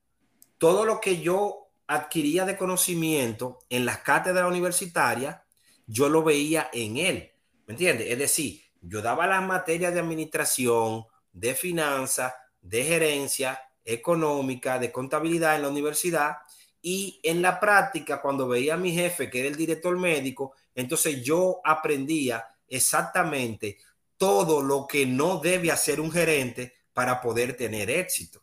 todo 0.59 0.85
lo 0.85 1.01
que 1.01 1.21
yo 1.21 1.69
adquiría 1.87 2.45
de 2.45 2.57
conocimiento 2.57 3.61
en 3.71 3.87
las 3.87 3.99
cátedras 3.99 4.49
universitarias, 4.49 5.41
yo 5.89 6.09
lo 6.09 6.23
veía 6.23 6.71
en 6.73 6.99
él. 6.99 7.33
¿Me 7.67 7.73
entiendes? 7.73 8.11
Es 8.11 8.19
decir, 8.19 8.63
yo 8.81 9.03
daba 9.03 9.27
las 9.27 9.45
materias 9.45 9.93
de 9.93 10.01
administración, 10.01 11.05
de 11.33 11.55
finanzas, 11.55 12.33
de 12.61 12.85
gerencia 12.85 13.61
económica, 13.85 14.79
de 14.79 14.93
contabilidad 14.93 15.57
en 15.57 15.63
la 15.63 15.69
universidad 15.69 16.37
y 16.81 17.19
en 17.23 17.43
la 17.43 17.59
práctica, 17.59 18.21
cuando 18.21 18.47
veía 18.47 18.75
a 18.75 18.79
mi 18.79 18.93
jefe, 18.93 19.29
que 19.29 19.41
era 19.41 19.49
el 19.49 19.57
director 19.57 19.99
médico, 19.99 20.55
entonces 20.75 21.23
yo 21.23 21.61
aprendía 21.65 22.47
exactamente 22.69 23.79
todo 24.17 24.63
lo 24.63 24.87
que 24.87 25.07
no 25.07 25.39
debe 25.39 25.73
hacer 25.73 26.01
un 26.01 26.13
gerente 26.13 26.75
para 26.93 27.21
poder 27.21 27.57
tener 27.57 27.91
éxito. 27.91 28.43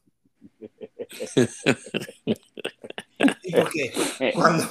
Porque 3.18 3.94
cuando, 4.34 4.66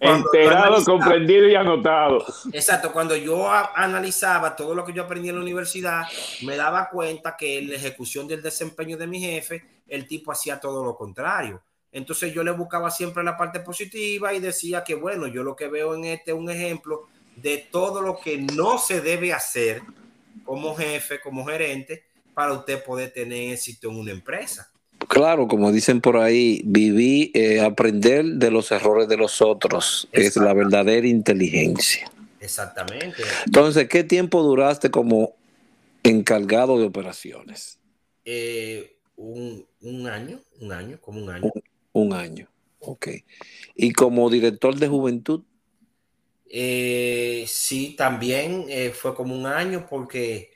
Enterado, 0.00 0.82
comprendido 0.84 1.46
y 1.46 1.54
anotado. 1.54 2.24
Exacto, 2.52 2.92
cuando 2.92 3.14
yo 3.14 3.50
analizaba 3.50 4.56
todo 4.56 4.74
lo 4.74 4.84
que 4.84 4.92
yo 4.92 5.02
aprendí 5.02 5.28
en 5.28 5.36
la 5.36 5.42
universidad, 5.42 6.04
me 6.42 6.56
daba 6.56 6.88
cuenta 6.88 7.36
que 7.36 7.58
en 7.58 7.68
la 7.68 7.76
ejecución 7.76 8.26
del 8.26 8.40
desempeño 8.40 8.96
de 8.96 9.06
mi 9.06 9.20
jefe, 9.20 9.64
el 9.88 10.06
tipo 10.06 10.32
hacía 10.32 10.58
todo 10.58 10.84
lo 10.84 10.96
contrario. 10.96 11.60
Entonces 11.92 12.32
yo 12.32 12.42
le 12.42 12.52
buscaba 12.52 12.90
siempre 12.90 13.22
la 13.22 13.36
parte 13.36 13.60
positiva 13.60 14.32
y 14.32 14.40
decía 14.40 14.84
que, 14.84 14.94
bueno, 14.94 15.26
yo 15.26 15.42
lo 15.42 15.56
que 15.56 15.68
veo 15.68 15.94
en 15.94 16.04
este 16.04 16.30
es 16.30 16.36
un 16.36 16.48
ejemplo 16.48 17.08
de 17.36 17.68
todo 17.70 18.00
lo 18.00 18.18
que 18.18 18.38
no 18.38 18.78
se 18.78 19.00
debe 19.00 19.32
hacer 19.32 19.82
como 20.44 20.74
jefe, 20.74 21.20
como 21.20 21.44
gerente, 21.44 22.04
para 22.32 22.52
usted 22.52 22.82
poder 22.82 23.12
tener 23.12 23.52
éxito 23.52 23.90
en 23.90 23.98
una 23.98 24.12
empresa. 24.12 24.70
Claro, 25.10 25.48
como 25.48 25.72
dicen 25.72 26.00
por 26.00 26.18
ahí, 26.18 26.62
viví, 26.64 27.32
eh, 27.34 27.60
aprender 27.60 28.24
de 28.24 28.52
los 28.52 28.70
errores 28.70 29.08
de 29.08 29.16
los 29.16 29.42
otros, 29.42 30.08
es 30.12 30.36
la 30.36 30.54
verdadera 30.54 31.04
inteligencia. 31.04 32.08
Exactamente. 32.38 33.20
Entonces, 33.44 33.88
¿qué 33.88 34.04
tiempo 34.04 34.40
duraste 34.44 34.88
como 34.88 35.34
encargado 36.04 36.78
de 36.78 36.84
operaciones? 36.86 37.80
Eh, 38.24 38.98
un, 39.16 39.66
año, 40.06 40.38
un 40.60 40.70
año, 40.70 41.00
como 41.00 41.24
un 41.24 41.30
año. 41.30 41.50
Un, 41.92 42.12
año, 42.12 42.46
ok. 42.78 43.08
¿Y 43.74 43.90
como 43.90 44.30
director 44.30 44.76
de 44.76 44.86
juventud? 44.86 45.42
Eh, 46.48 47.46
sí, 47.48 47.96
también 47.98 48.66
eh, 48.68 48.90
fue 48.90 49.16
como 49.16 49.34
un 49.34 49.46
año 49.46 49.88
porque 49.90 50.52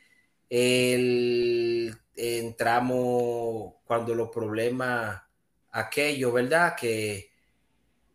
entramos 2.17 3.75
cuando 3.85 4.15
los 4.15 4.31
problemas 4.31 5.23
aquellos, 5.73 6.33
¿verdad? 6.33 6.75
Que 6.77 7.31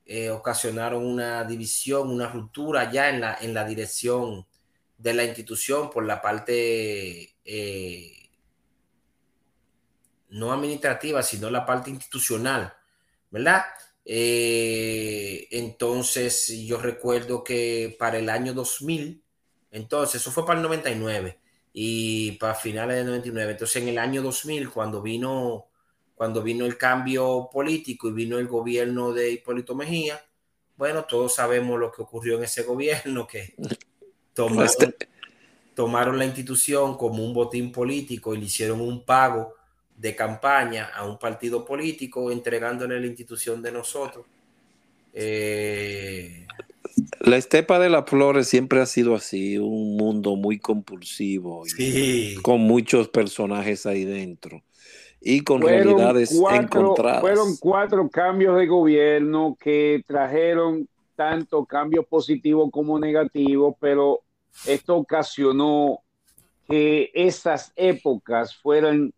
eh, 0.05 0.29
ocasionaron 0.29 1.05
una 1.05 1.43
división, 1.43 2.09
una 2.09 2.27
ruptura 2.27 2.91
ya 2.91 3.09
en 3.09 3.21
la, 3.21 3.37
en 3.41 3.53
la 3.53 3.65
dirección 3.65 4.45
de 4.97 5.13
la 5.13 5.23
institución 5.23 5.89
por 5.89 6.05
la 6.05 6.21
parte 6.21 7.35
no 10.29 10.51
administrativa, 10.51 11.23
sino 11.23 11.49
la 11.49 11.65
parte 11.65 11.89
institucional, 11.89 12.73
¿verdad? 13.31 13.65
Eh, 14.05 15.47
entonces, 15.51 16.47
yo 16.65 16.77
recuerdo 16.79 17.43
que 17.43 17.95
para 17.99 18.17
el 18.17 18.29
año 18.29 18.53
2000, 18.53 19.23
entonces, 19.71 20.21
eso 20.21 20.31
fue 20.31 20.45
para 20.45 20.59
el 20.59 20.63
99 20.63 21.38
y 21.73 22.33
para 22.33 22.55
finales 22.55 22.97
del 22.97 23.07
99. 23.07 23.51
Entonces, 23.51 23.81
en 23.81 23.89
el 23.89 23.97
año 23.97 24.21
2000, 24.21 24.69
cuando 24.69 25.01
vino, 25.01 25.67
cuando 26.15 26.41
vino 26.41 26.65
el 26.65 26.77
cambio 26.77 27.49
político 27.51 28.09
y 28.09 28.13
vino 28.13 28.37
el 28.37 28.47
gobierno 28.47 29.13
de 29.13 29.31
Hipólito 29.31 29.75
Mejía, 29.75 30.21
bueno, 30.75 31.03
todos 31.03 31.35
sabemos 31.35 31.79
lo 31.79 31.91
que 31.91 32.01
ocurrió 32.01 32.37
en 32.37 32.43
ese 32.43 32.63
gobierno, 32.63 33.27
que 33.27 33.53
tomaron, 34.33 34.65
este 34.65 35.09
tomaron 35.79 36.17
la 36.17 36.25
institución 36.25 36.97
como 36.97 37.23
un 37.23 37.33
botín 37.33 37.71
político 37.71 38.35
y 38.35 38.37
le 38.37 38.45
hicieron 38.47 38.81
un 38.81 39.05
pago 39.05 39.55
de 39.95 40.13
campaña 40.15 40.91
a 40.93 41.05
un 41.05 41.17
partido 41.17 41.63
político 41.63 42.31
entregándole 42.31 42.99
la 42.99 43.07
institución 43.07 43.61
de 43.61 43.71
nosotros. 43.71 44.25
Eh, 45.13 46.45
la 47.21 47.37
estepa 47.37 47.79
de 47.79 47.89
las 47.89 48.05
flores 48.09 48.47
siempre 48.47 48.81
ha 48.81 48.85
sido 48.85 49.15
así, 49.15 49.57
un 49.57 49.95
mundo 49.97 50.35
muy 50.35 50.59
compulsivo, 50.59 51.63
con 52.41 52.61
muchos 52.61 53.09
personajes 53.09 53.85
ahí 53.85 54.05
dentro 54.05 54.61
y 55.21 55.41
con 55.41 55.61
realidades 55.61 56.31
encontradas. 56.51 57.21
Fueron 57.21 57.57
cuatro 57.57 58.09
cambios 58.09 58.57
de 58.57 58.67
gobierno 58.67 59.57
que 59.59 60.03
trajeron 60.07 60.87
tanto 61.15 61.65
cambios 61.65 62.05
positivos 62.05 62.69
como 62.71 62.97
negativos, 62.97 63.75
pero 63.79 64.21
esto 64.65 64.95
ocasionó 64.95 65.99
que 66.67 67.11
esas 67.13 67.73
épocas 67.75 68.55
fueran 68.55 69.13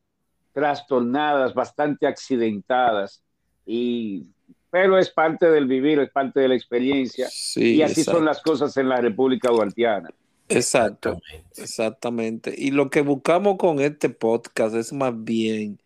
trastornadas, 0.53 1.53
bastante 1.53 2.07
accidentadas, 2.07 3.21
y, 3.65 4.25
pero 4.71 4.97
es 4.97 5.09
parte 5.09 5.51
del 5.51 5.67
vivir, 5.67 5.99
es 5.99 6.09
parte 6.09 6.39
de 6.39 6.47
la 6.47 6.55
experiencia. 6.55 7.27
y 7.57 7.81
así 7.81 8.03
son 8.03 8.25
las 8.25 8.41
cosas 8.41 8.75
en 8.77 8.89
la 8.89 8.97
República 8.97 9.49
Duartiana. 9.49 10.09
Exacto, 10.47 11.21
exactamente. 11.57 12.53
Y 12.57 12.71
lo 12.71 12.89
que 12.89 13.01
buscamos 13.01 13.57
con 13.57 13.79
este 13.79 14.09
podcast 14.09 14.75
es 14.75 14.91
más 14.91 15.13
bien 15.23 15.81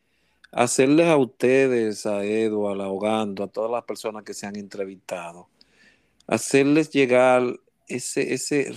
hacerles 0.52 1.08
a 1.08 1.18
ustedes, 1.18 2.06
a 2.06 2.24
Edu, 2.24 2.68
a 2.68 3.22
a 3.22 3.48
todas 3.48 3.72
las 3.72 3.84
personas 3.84 4.24
que 4.24 4.34
se 4.34 4.46
han 4.46 4.56
entrevistado, 4.56 5.50
hacerles 6.28 6.92
llegar 6.92 7.44
ese, 7.88 8.34
ese, 8.34 8.74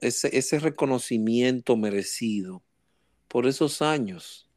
ese, 0.00 0.38
ese 0.38 0.58
reconocimiento 0.58 1.76
merecido 1.76 2.62
por 3.28 3.46
esos 3.46 3.82
años 3.82 4.47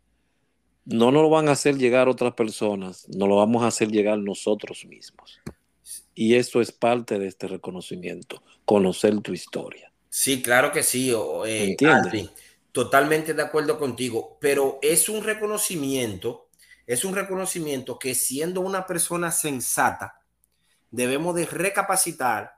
no 0.86 1.12
nos 1.12 1.22
lo 1.22 1.30
van 1.30 1.48
a 1.48 1.54
hacer 1.54 1.78
llegar 1.78 2.10
otras 2.10 2.34
personas, 2.34 3.08
nos 3.10 3.30
lo 3.30 3.38
vamos 3.38 3.64
a 3.64 3.68
hacer 3.68 3.90
llegar 3.90 4.18
nosotros 4.18 4.86
mismos. 4.86 5.40
Y 6.14 6.36
eso 6.36 6.62
es 6.62 6.72
parte 6.72 7.20
de 7.20 7.28
este 7.28 7.48
reconocimiento, 7.48 8.44
conocer 8.66 9.20
tu 9.22 9.34
historia. 9.34 9.92
Sí, 10.10 10.42
claro 10.42 10.72
que 10.72 10.84
sí. 10.84 11.14
Eh, 11.46 11.76
totalmente 12.72 13.34
de 13.34 13.42
acuerdo 13.42 13.78
contigo, 13.78 14.38
pero 14.40 14.80
es 14.82 15.10
un 15.10 15.24
reconocimiento 15.24 16.48
Es 16.88 17.06
un 17.06 17.16
reconocimiento 17.16 17.98
que 17.98 18.16
siendo 18.16 18.60
una 18.60 18.86
persona 18.86 19.32
sensata, 19.32 20.20
debemos 20.90 21.36
de 21.36 21.46
recapacitar 21.46 22.56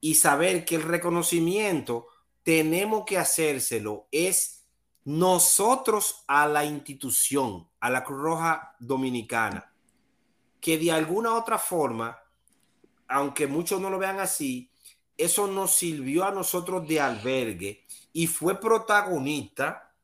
y 0.00 0.16
saber 0.16 0.64
que 0.64 0.74
el 0.74 0.82
reconocimiento 0.82 2.08
tenemos 2.42 3.04
que 3.06 3.18
hacérselo 3.18 4.08
es 4.10 4.61
nosotros 5.04 6.24
a 6.26 6.46
la 6.46 6.64
institución, 6.64 7.68
a 7.80 7.90
la 7.90 8.04
Cruz 8.04 8.20
Roja 8.20 8.76
Dominicana, 8.78 9.72
que 10.60 10.78
de 10.78 10.92
alguna 10.92 11.34
otra 11.34 11.58
forma, 11.58 12.18
aunque 13.08 13.46
muchos 13.46 13.80
no 13.80 13.90
lo 13.90 13.98
vean 13.98 14.20
así, 14.20 14.70
eso 15.16 15.46
nos 15.46 15.74
sirvió 15.74 16.24
a 16.24 16.30
nosotros 16.30 16.86
de 16.86 17.00
albergue 17.00 17.84
y 18.12 18.26
fue 18.26 18.60
protagonista 18.60 19.94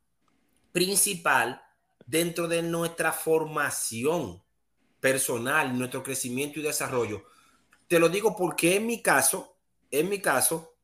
principal 0.72 1.62
dentro 2.06 2.48
de 2.48 2.62
nuestra 2.62 3.12
formación 3.12 4.42
personal, 5.00 5.76
nuestro 5.78 6.02
crecimiento 6.02 6.58
y 6.58 6.62
desarrollo. 6.62 7.24
Te 7.86 7.98
lo 7.98 8.08
digo 8.08 8.36
porque 8.36 8.76
en 8.76 8.86
mi 8.86 9.00
caso, 9.00 9.56
en 9.90 10.08
mi 10.08 10.20
caso, 10.20 10.74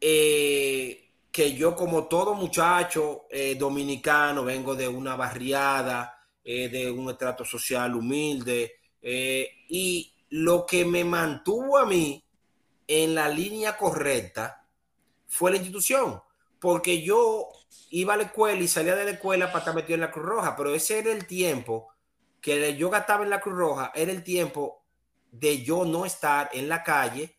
eh, 0.00 1.05
que 1.36 1.52
yo 1.52 1.76
como 1.76 2.06
todo 2.06 2.32
muchacho 2.32 3.26
eh, 3.28 3.56
dominicano 3.56 4.42
vengo 4.42 4.74
de 4.74 4.88
una 4.88 5.16
barriada, 5.16 6.18
eh, 6.42 6.70
de 6.70 6.90
un 6.90 7.10
estrato 7.10 7.44
social 7.44 7.94
humilde, 7.94 8.80
y 9.02 10.14
lo 10.30 10.64
que 10.64 10.86
me 10.86 11.04
mantuvo 11.04 11.76
a 11.76 11.84
mí 11.84 12.24
en 12.88 13.14
la 13.14 13.28
línea 13.28 13.76
correcta 13.76 14.66
fue 15.28 15.50
la 15.50 15.58
institución, 15.58 16.22
porque 16.58 17.02
yo 17.02 17.50
iba 17.90 18.14
a 18.14 18.16
la 18.16 18.22
escuela 18.22 18.62
y 18.62 18.66
salía 18.66 18.96
de 18.96 19.04
la 19.04 19.10
escuela 19.10 19.48
para 19.48 19.58
estar 19.58 19.74
metido 19.74 19.96
en 19.96 20.00
la 20.00 20.10
Cruz 20.10 20.24
Roja, 20.24 20.56
pero 20.56 20.74
ese 20.74 21.00
era 21.00 21.12
el 21.12 21.26
tiempo 21.26 21.88
que 22.40 22.74
yo 22.78 22.88
gastaba 22.88 23.24
en 23.24 23.30
la 23.30 23.42
Cruz 23.42 23.58
Roja, 23.58 23.92
era 23.94 24.10
el 24.10 24.24
tiempo 24.24 24.86
de 25.30 25.62
yo 25.62 25.84
no 25.84 26.06
estar 26.06 26.48
en 26.54 26.70
la 26.70 26.82
calle, 26.82 27.35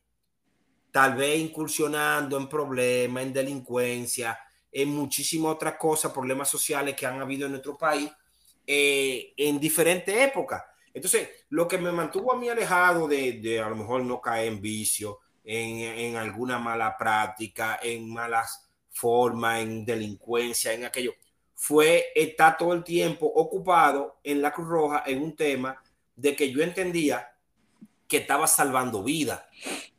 tal 0.91 1.15
vez 1.15 1.39
incursionando 1.39 2.37
en 2.37 2.47
problemas, 2.47 3.23
en 3.23 3.33
delincuencia, 3.33 4.39
en 4.71 4.89
muchísimas 4.89 5.53
otras 5.53 5.75
cosas, 5.75 6.11
problemas 6.11 6.49
sociales 6.49 6.95
que 6.95 7.05
han 7.05 7.21
habido 7.21 7.45
en 7.45 7.51
nuestro 7.53 7.77
país 7.77 8.11
eh, 8.65 9.33
en 9.37 9.59
diferentes 9.59 10.15
épocas. 10.15 10.63
Entonces, 10.93 11.29
lo 11.49 11.67
que 11.67 11.77
me 11.77 11.91
mantuvo 11.91 12.33
a 12.33 12.37
mí 12.37 12.49
alejado 12.49 13.07
de, 13.07 13.33
de 13.33 13.59
a 13.59 13.69
lo 13.69 13.75
mejor 13.75 14.03
no 14.03 14.19
caer 14.19 14.47
en 14.47 14.61
vicio, 14.61 15.19
en, 15.47 16.17
alguna 16.17 16.59
mala 16.59 16.97
práctica, 16.97 17.79
en 17.81 18.11
malas 18.11 18.69
formas, 18.91 19.61
en 19.61 19.85
delincuencia, 19.85 20.73
en 20.73 20.85
aquello, 20.85 21.13
fue 21.53 22.07
estar 22.13 22.57
todo 22.57 22.73
el 22.73 22.83
tiempo 22.83 23.25
ocupado 23.25 24.19
en 24.23 24.41
la 24.41 24.51
Cruz 24.51 24.67
Roja 24.67 25.03
en 25.05 25.21
un 25.21 25.35
tema 25.35 25.81
de 26.15 26.35
que 26.35 26.51
yo 26.51 26.61
entendía 26.61 27.31
que 28.07 28.17
estaba 28.17 28.45
salvando 28.45 29.03
vida 29.03 29.49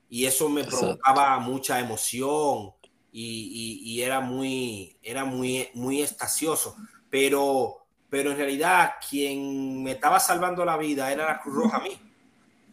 y 0.08 0.26
eso 0.26 0.48
me 0.48 0.64
provocaba 0.64 1.38
mucha 1.38 1.80
emoción 1.80 2.72
y, 3.12 4.00
era 4.02 4.20
muy 4.20 4.96
era 5.02 5.24
muy 5.24 5.68
muy 5.74 6.02
estacioso 6.02 6.76
pero 7.10 7.84
pero 8.08 8.30
en 8.30 8.36
realidad 8.36 8.92
quien 9.08 9.82
me 9.82 9.92
estaba 9.92 10.20
salvando 10.20 10.64
la 10.64 10.76
vida 10.76 11.10
era 11.12 11.26
la 11.26 11.40
Cruz 11.40 11.56
Roja 11.56 11.76
a 11.78 11.80
mí 11.80 11.98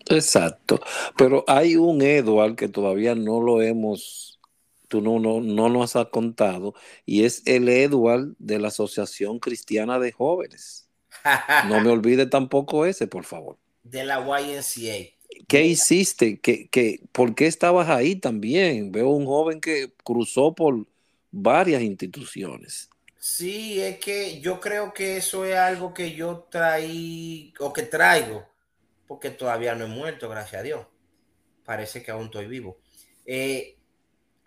Exacto. 0.08 0.80
Pero 1.18 1.44
hay 1.48 1.76
un 1.76 2.02
Edward 2.02 2.56
que 2.56 2.68
todavía 2.68 3.16
no 3.16 3.42
lo 3.42 3.62
hemos, 3.62 4.40
tú 4.88 5.02
no, 5.02 5.20
no, 5.20 5.42
no 5.42 5.70
nos 5.70 5.96
has 5.96 6.08
contado, 6.08 6.76
y 7.06 7.24
es 7.24 7.42
el 7.46 7.70
Edward 7.70 8.36
de 8.38 8.60
la 8.60 8.70
Asociación 8.70 9.40
Cristiana 9.40 10.00
de 10.00 10.12
Jóvenes. 10.12 10.90
No 11.68 11.82
me 11.82 11.90
olvide 11.90 12.28
tampoco 12.28 12.86
ese, 12.86 13.08
por 13.08 13.24
favor. 13.24 13.58
De 13.82 14.04
la 14.04 14.20
YNCA. 14.20 15.15
¿Qué 15.48 15.64
hiciste? 15.64 16.40
¿Qué, 16.40 16.68
qué, 16.70 17.02
por 17.12 17.36
qué 17.36 17.48
estabas 17.48 17.90
ahí 17.90 18.16
también? 18.16 18.92
Veo 18.92 19.10
un 19.10 19.26
joven 19.26 19.62
que 19.62 19.94
cruzó 20.04 20.54
por 20.54 20.88
varias 21.32 21.82
instituciones. 21.82 22.90
Sí, 23.18 23.82
es 23.82 23.98
que 24.00 24.40
yo 24.40 24.60
creo 24.60 24.94
que 24.94 25.18
eso 25.18 25.46
es 25.46 25.56
algo 25.56 25.94
que 25.94 26.14
yo 26.14 26.48
traí 26.50 27.54
o 27.60 27.74
que 27.74 27.84
traigo 27.84 28.56
porque 29.08 29.32
todavía 29.32 29.76
no 29.76 29.86
he 29.86 29.88
muerto, 29.88 30.30
gracias 30.30 30.60
a 30.60 30.64
Dios. 30.64 30.88
Parece 31.64 32.04
que 32.04 32.12
aún 32.12 32.26
estoy 32.26 32.48
vivo. 32.48 32.80
Eh, 33.26 33.78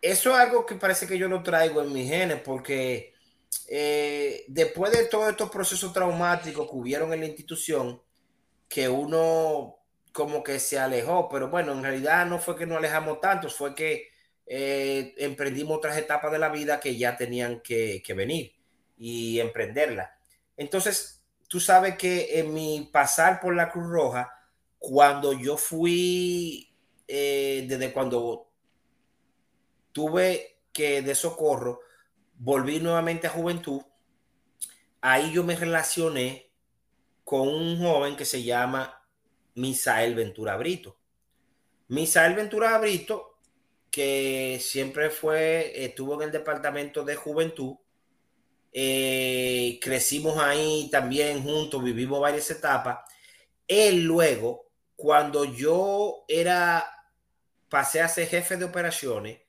eso 0.01 0.31
es 0.31 0.37
algo 0.37 0.65
que 0.65 0.77
parece 0.77 1.07
que 1.07 1.19
yo 1.19 1.29
lo 1.29 1.43
traigo 1.43 1.83
en 1.83 1.93
mis 1.93 2.09
genes, 2.09 2.41
porque 2.43 3.15
eh, 3.69 4.45
después 4.49 4.93
de 4.93 5.07
todos 5.07 5.31
estos 5.31 5.51
procesos 5.51 5.93
traumáticos 5.93 6.69
que 6.69 6.77
hubieron 6.77 7.13
en 7.13 7.21
la 7.21 7.27
institución, 7.27 8.01
que 8.69 8.89
uno 8.89 9.78
como 10.13 10.43
que 10.43 10.59
se 10.59 10.79
alejó, 10.79 11.29
pero 11.29 11.49
bueno, 11.49 11.73
en 11.73 11.83
realidad 11.83 12.27
no 12.27 12.39
fue 12.39 12.57
que 12.57 12.67
nos 12.67 12.79
alejamos 12.79 13.21
tanto, 13.21 13.49
fue 13.49 13.75
que 13.75 14.09
eh, 14.47 15.15
emprendimos 15.19 15.77
otras 15.79 15.97
etapas 15.99 16.33
de 16.33 16.39
la 16.39 16.49
vida 16.49 16.81
que 16.81 16.97
ya 16.97 17.17
tenían 17.17 17.61
que, 17.61 18.03
que 18.05 18.15
venir 18.15 18.55
y 18.97 19.41
emprenderla. 19.41 20.19
Entonces, 20.57 21.25
tú 21.49 21.61
sabes 21.61 21.97
que 21.97 22.39
en 22.41 22.53
mi 22.53 22.89
pasar 22.93 23.41
por 23.41 23.55
la 23.55 23.71
Cruz 23.71 23.89
Roja, 23.89 24.33
cuando 24.79 25.33
yo 25.33 25.57
fui, 25.57 26.75
eh, 27.07 27.65
desde 27.69 27.93
cuando 27.93 28.51
tuve 29.93 30.61
que 30.73 31.03
de 31.03 31.15
socorro, 31.15 31.81
volví 32.35 32.81
nuevamente 32.81 33.27
a 33.27 33.31
juventud, 33.31 33.83
ahí 35.01 35.33
yo 35.33 35.43
me 35.45 35.57
relacioné 35.57 36.51
con 37.25 37.49
un 37.49 37.79
joven 37.79 38.17
que 38.17 38.25
se 38.25 38.43
llama 38.43 38.98
Misael 39.59 40.15
Ventura 40.15 40.57
Brito. 40.57 40.99
Misael 41.89 42.35
Ventura 42.35 42.77
Brito, 42.79 43.39
que 43.91 44.59
siempre 44.61 45.11
fue, 45.11 45.85
estuvo 45.85 46.15
en 46.15 46.29
el 46.29 46.33
departamento 46.33 47.05
de 47.05 47.17
juventud, 47.17 47.77
eh, 48.73 49.79
crecimos 49.83 50.39
ahí 50.39 50.89
también 50.93 51.43
juntos, 51.43 51.83
vivimos 51.83 52.21
varias 52.21 52.51
etapas. 52.51 52.99
Él 53.67 54.05
luego 54.05 54.69
cuando 54.95 55.45
yo 55.45 56.25
era, 56.29 56.85
pasé 57.69 58.01
a 58.01 58.09
ser 58.09 58.29
jefe 58.29 58.57
de 58.57 58.65
operaciones, 58.65 59.41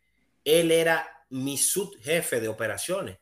él 0.43 0.71
era 0.71 1.25
mi 1.29 1.57
subjefe 1.57 2.39
de 2.39 2.47
operaciones 2.47 3.17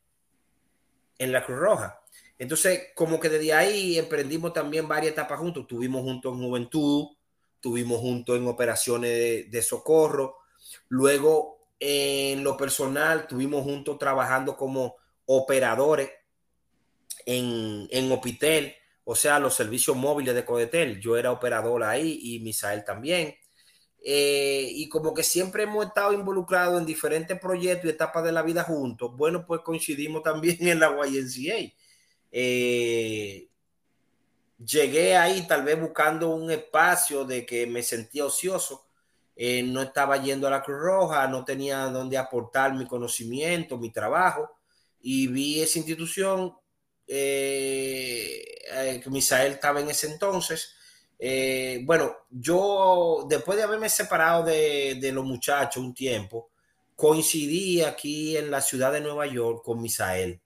en 1.18 1.32
la 1.32 1.44
Cruz 1.44 1.60
Roja. 1.60 2.02
Entonces, 2.40 2.88
como 2.96 3.20
que 3.20 3.30
desde 3.30 3.54
ahí 3.54 3.98
emprendimos 3.98 4.54
también 4.54 4.88
varias 4.88 5.14
etapas 5.14 5.40
juntos. 5.40 5.68
Tuvimos 5.68 6.04
juntos 6.04 6.34
en 6.34 6.44
juventud, 6.44 7.08
tuvimos 7.60 8.00
juntos 8.00 8.38
en 8.38 8.48
operaciones 8.48 9.50
de, 9.50 9.62
socorro. 9.62 10.38
Luego, 10.90 11.70
en 11.80 12.44
lo 12.44 12.58
personal, 12.58 13.28
tuvimos 13.28 13.64
juntos 13.64 13.98
trabajando 13.98 14.56
como 14.56 14.96
operadores 15.26 16.12
en, 17.26 17.88
en 17.92 18.12
Opitel 18.12 18.76
o 19.10 19.16
sea, 19.16 19.40
los 19.40 19.54
servicios 19.54 19.96
móviles 19.96 20.36
de 20.36 20.44
Codetel. 20.44 21.00
Yo 21.00 21.16
era 21.16 21.32
operador 21.32 21.82
ahí 21.82 22.20
y 22.22 22.40
Misael 22.42 22.84
también. 22.84 23.36
Eh, 24.04 24.68
y 24.70 24.90
como 24.90 25.14
que 25.14 25.24
siempre 25.24 25.64
hemos 25.64 25.86
estado 25.86 26.12
involucrados 26.12 26.78
en 26.78 26.86
diferentes 26.86 27.40
proyectos 27.40 27.86
y 27.86 27.94
etapas 27.94 28.26
de 28.26 28.34
la 28.34 28.42
vida 28.42 28.64
juntos, 28.64 29.16
bueno, 29.16 29.46
pues 29.46 29.62
coincidimos 29.62 30.24
también 30.24 30.58
en 30.68 30.82
la 30.82 30.90
YNCA. 30.90 31.74
Eh, 32.32 33.48
llegué 34.64 35.16
ahí 35.16 35.48
tal 35.48 35.64
vez 35.64 35.80
buscando 35.80 36.30
un 36.30 36.52
espacio 36.52 37.26
de 37.26 37.46
que 37.46 37.68
me 37.68 37.84
sentía 37.84 38.26
ocioso. 38.26 38.86
Eh, 39.36 39.64
no 39.64 39.82
estaba 39.82 40.18
yendo 40.18 40.48
a 40.48 40.52
la 40.52 40.64
Cruz 40.64 40.80
Roja, 40.82 41.28
no 41.28 41.46
tenía 41.46 41.86
donde 41.86 42.18
aportar 42.18 42.74
mi 42.74 42.88
conocimiento, 42.88 43.78
mi 43.78 43.92
trabajo, 43.92 44.58
y 45.00 45.28
vi 45.28 45.62
esa 45.62 45.78
institución 45.78 46.56
eh, 47.08 49.00
que 49.04 49.10
Misael 49.10 49.54
estaba 49.54 49.80
en 49.80 49.90
ese 49.90 50.08
entonces. 50.08 50.74
Bueno, 51.86 52.16
yo 52.32 53.26
después 53.30 53.58
de 53.58 53.64
haberme 53.64 53.90
separado 53.90 54.44
de, 54.44 55.12
los 55.14 55.24
muchachos 55.24 55.84
un 55.84 55.94
tiempo, 55.94 56.50
coincidí 56.96 57.84
aquí 57.84 58.36
en 58.38 58.50
la 58.50 58.60
ciudad 58.62 58.92
de 58.92 59.02
Nueva 59.02 59.28
York 59.28 59.64
con 59.64 59.82
Misael. 59.82 60.42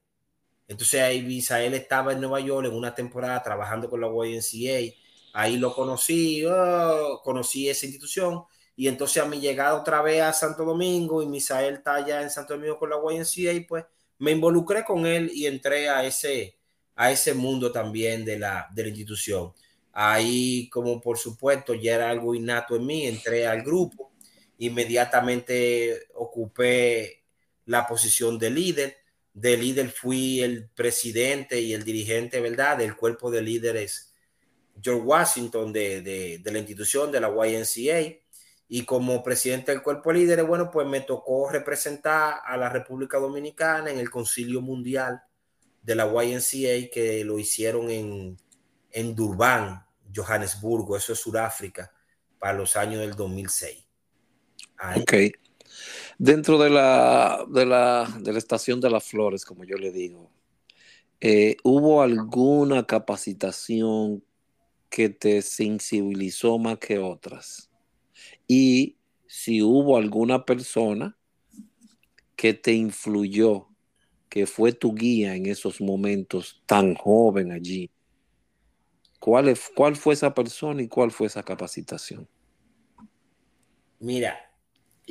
Entonces 0.71 1.01
ahí 1.01 1.21
Misael 1.21 1.73
estaba 1.73 2.13
en 2.13 2.21
Nueva 2.21 2.39
York 2.39 2.65
en 2.65 2.73
una 2.73 2.95
temporada 2.95 3.43
trabajando 3.43 3.89
con 3.89 3.99
la 3.99 4.07
YNCA. 4.07 4.95
Ahí 5.33 5.57
lo 5.57 5.75
conocí, 5.75 6.45
oh, 6.45 7.19
conocí 7.25 7.67
esa 7.67 7.85
institución. 7.85 8.45
Y 8.77 8.87
entonces 8.87 9.21
a 9.21 9.25
mi 9.25 9.41
llegada 9.41 9.75
otra 9.75 10.01
vez 10.01 10.21
a 10.21 10.31
Santo 10.31 10.63
Domingo 10.63 11.21
y 11.21 11.27
Misael 11.27 11.75
está 11.75 11.95
allá 11.95 12.21
en 12.21 12.29
Santo 12.29 12.53
Domingo 12.53 12.79
con 12.79 12.89
la 12.89 12.95
YNCA, 12.95 13.67
pues 13.67 13.83
me 14.19 14.31
involucré 14.31 14.85
con 14.85 15.05
él 15.05 15.29
y 15.33 15.45
entré 15.45 15.89
a 15.89 16.05
ese, 16.05 16.57
a 16.95 17.11
ese 17.11 17.33
mundo 17.33 17.69
también 17.73 18.23
de 18.23 18.39
la, 18.39 18.69
de 18.73 18.83
la 18.83 18.89
institución. 18.89 19.51
Ahí, 19.91 20.69
como 20.69 21.01
por 21.01 21.17
supuesto, 21.17 21.73
ya 21.73 21.95
era 21.95 22.09
algo 22.09 22.33
innato 22.33 22.77
en 22.77 22.85
mí, 22.85 23.07
entré 23.07 23.45
al 23.45 23.61
grupo, 23.61 24.13
inmediatamente 24.57 26.07
ocupé 26.13 27.25
la 27.65 27.85
posición 27.85 28.39
de 28.39 28.49
líder, 28.51 29.00
de 29.33 29.57
líder 29.57 29.89
fui 29.89 30.41
el 30.41 30.69
presidente 30.69 31.59
y 31.59 31.73
el 31.73 31.83
dirigente, 31.83 32.41
¿verdad? 32.41 32.77
Del 32.77 32.95
cuerpo 32.95 33.31
de 33.31 33.41
líderes 33.41 34.13
George 34.81 35.03
Washington 35.03 35.71
de, 35.71 36.01
de, 36.01 36.51
la 36.51 36.59
institución 36.59 37.11
de 37.11 37.21
la 37.21 37.29
YNCA. 37.29 38.17
Y 38.67 38.85
como 38.85 39.21
presidente 39.21 39.71
del 39.71 39.83
cuerpo 39.83 40.11
de 40.11 40.19
líderes, 40.19 40.47
bueno, 40.47 40.71
pues 40.71 40.87
me 40.87 41.01
tocó 41.01 41.49
representar 41.49 42.39
a 42.45 42.55
la 42.55 42.69
República 42.69 43.17
Dominicana 43.17 43.91
en 43.91 43.99
el 43.99 44.09
Concilio 44.09 44.61
Mundial 44.61 45.21
de 45.81 45.95
la 45.95 46.05
YNCA 46.05 46.89
que 46.89 47.23
lo 47.25 47.37
hicieron 47.37 47.89
en, 47.89 48.37
en 48.91 49.15
Durban, 49.15 49.85
Johannesburgo, 50.15 50.95
eso 50.95 51.11
es 51.13 51.19
Sudáfrica, 51.19 51.91
para 52.39 52.53
los 52.53 52.77
años 52.77 53.01
del 53.01 53.13
2006. 53.15 53.85
Ok. 54.95 55.13
Dentro 56.23 56.59
de 56.59 56.69
la, 56.69 57.47
de 57.49 57.65
la, 57.65 58.07
de 58.19 58.31
la 58.31 58.37
estación 58.37 58.79
de 58.79 58.91
las 58.91 59.03
flores, 59.03 59.43
como 59.43 59.63
yo 59.63 59.75
le 59.75 59.91
digo, 59.91 60.29
eh, 61.19 61.57
¿hubo 61.63 62.03
alguna 62.03 62.85
capacitación 62.85 64.23
que 64.91 65.09
te 65.09 65.41
sensibilizó 65.41 66.59
más 66.59 66.77
que 66.77 66.99
otras? 66.99 67.71
Y 68.47 68.97
si 69.25 69.63
hubo 69.63 69.97
alguna 69.97 70.45
persona 70.45 71.17
que 72.35 72.53
te 72.53 72.73
influyó, 72.73 73.69
que 74.29 74.45
fue 74.45 74.73
tu 74.73 74.93
guía 74.93 75.35
en 75.35 75.47
esos 75.47 75.81
momentos 75.81 76.61
tan 76.67 76.93
joven 76.93 77.51
allí, 77.51 77.89
¿cuál, 79.19 79.57
cuál 79.75 79.95
fue 79.95 80.13
esa 80.13 80.35
persona 80.35 80.83
y 80.83 80.87
cuál 80.87 81.09
fue 81.09 81.25
esa 81.25 81.41
capacitación? 81.41 82.29
Mira, 83.99 84.50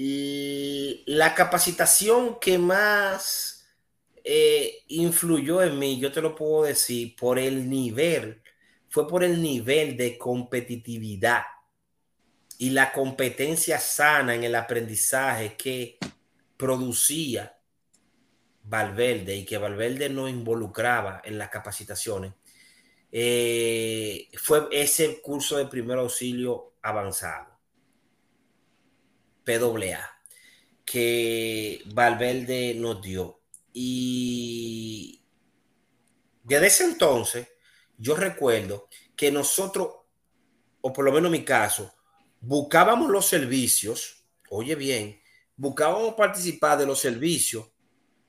y 0.02 1.02
la 1.04 1.34
capacitación 1.34 2.40
que 2.40 2.56
más 2.56 3.66
eh, 4.24 4.78
influyó 4.88 5.62
en 5.62 5.78
mí, 5.78 6.00
yo 6.00 6.10
te 6.10 6.22
lo 6.22 6.34
puedo 6.34 6.62
decir, 6.62 7.14
por 7.14 7.38
el 7.38 7.68
nivel, 7.68 8.42
fue 8.88 9.06
por 9.06 9.22
el 9.22 9.42
nivel 9.42 9.98
de 9.98 10.16
competitividad 10.16 11.42
y 12.56 12.70
la 12.70 12.92
competencia 12.92 13.78
sana 13.78 14.34
en 14.34 14.44
el 14.44 14.54
aprendizaje 14.54 15.54
que 15.58 15.98
producía 16.56 17.58
Valverde 18.62 19.36
y 19.36 19.44
que 19.44 19.58
Valverde 19.58 20.08
no 20.08 20.30
involucraba 20.30 21.20
en 21.22 21.36
las 21.36 21.50
capacitaciones. 21.50 22.32
Eh, 23.12 24.28
fue 24.38 24.66
ese 24.72 25.20
curso 25.20 25.58
de 25.58 25.66
primer 25.66 25.98
auxilio 25.98 26.72
avanzado 26.80 27.49
PAA 29.58 30.20
que 30.84 31.82
Valverde 31.86 32.74
nos 32.74 33.00
dio. 33.00 33.40
Y 33.72 35.22
desde 36.42 36.66
ese 36.66 36.84
entonces, 36.84 37.46
yo 37.96 38.16
recuerdo 38.16 38.88
que 39.14 39.30
nosotros, 39.30 39.88
o 40.80 40.92
por 40.92 41.04
lo 41.04 41.12
menos 41.12 41.26
en 41.26 41.40
mi 41.40 41.44
caso, 41.44 41.94
buscábamos 42.40 43.08
los 43.08 43.26
servicios, 43.26 44.24
oye 44.48 44.74
bien, 44.74 45.20
buscábamos 45.54 46.14
participar 46.14 46.78
de 46.78 46.86
los 46.86 46.98
servicios 46.98 47.70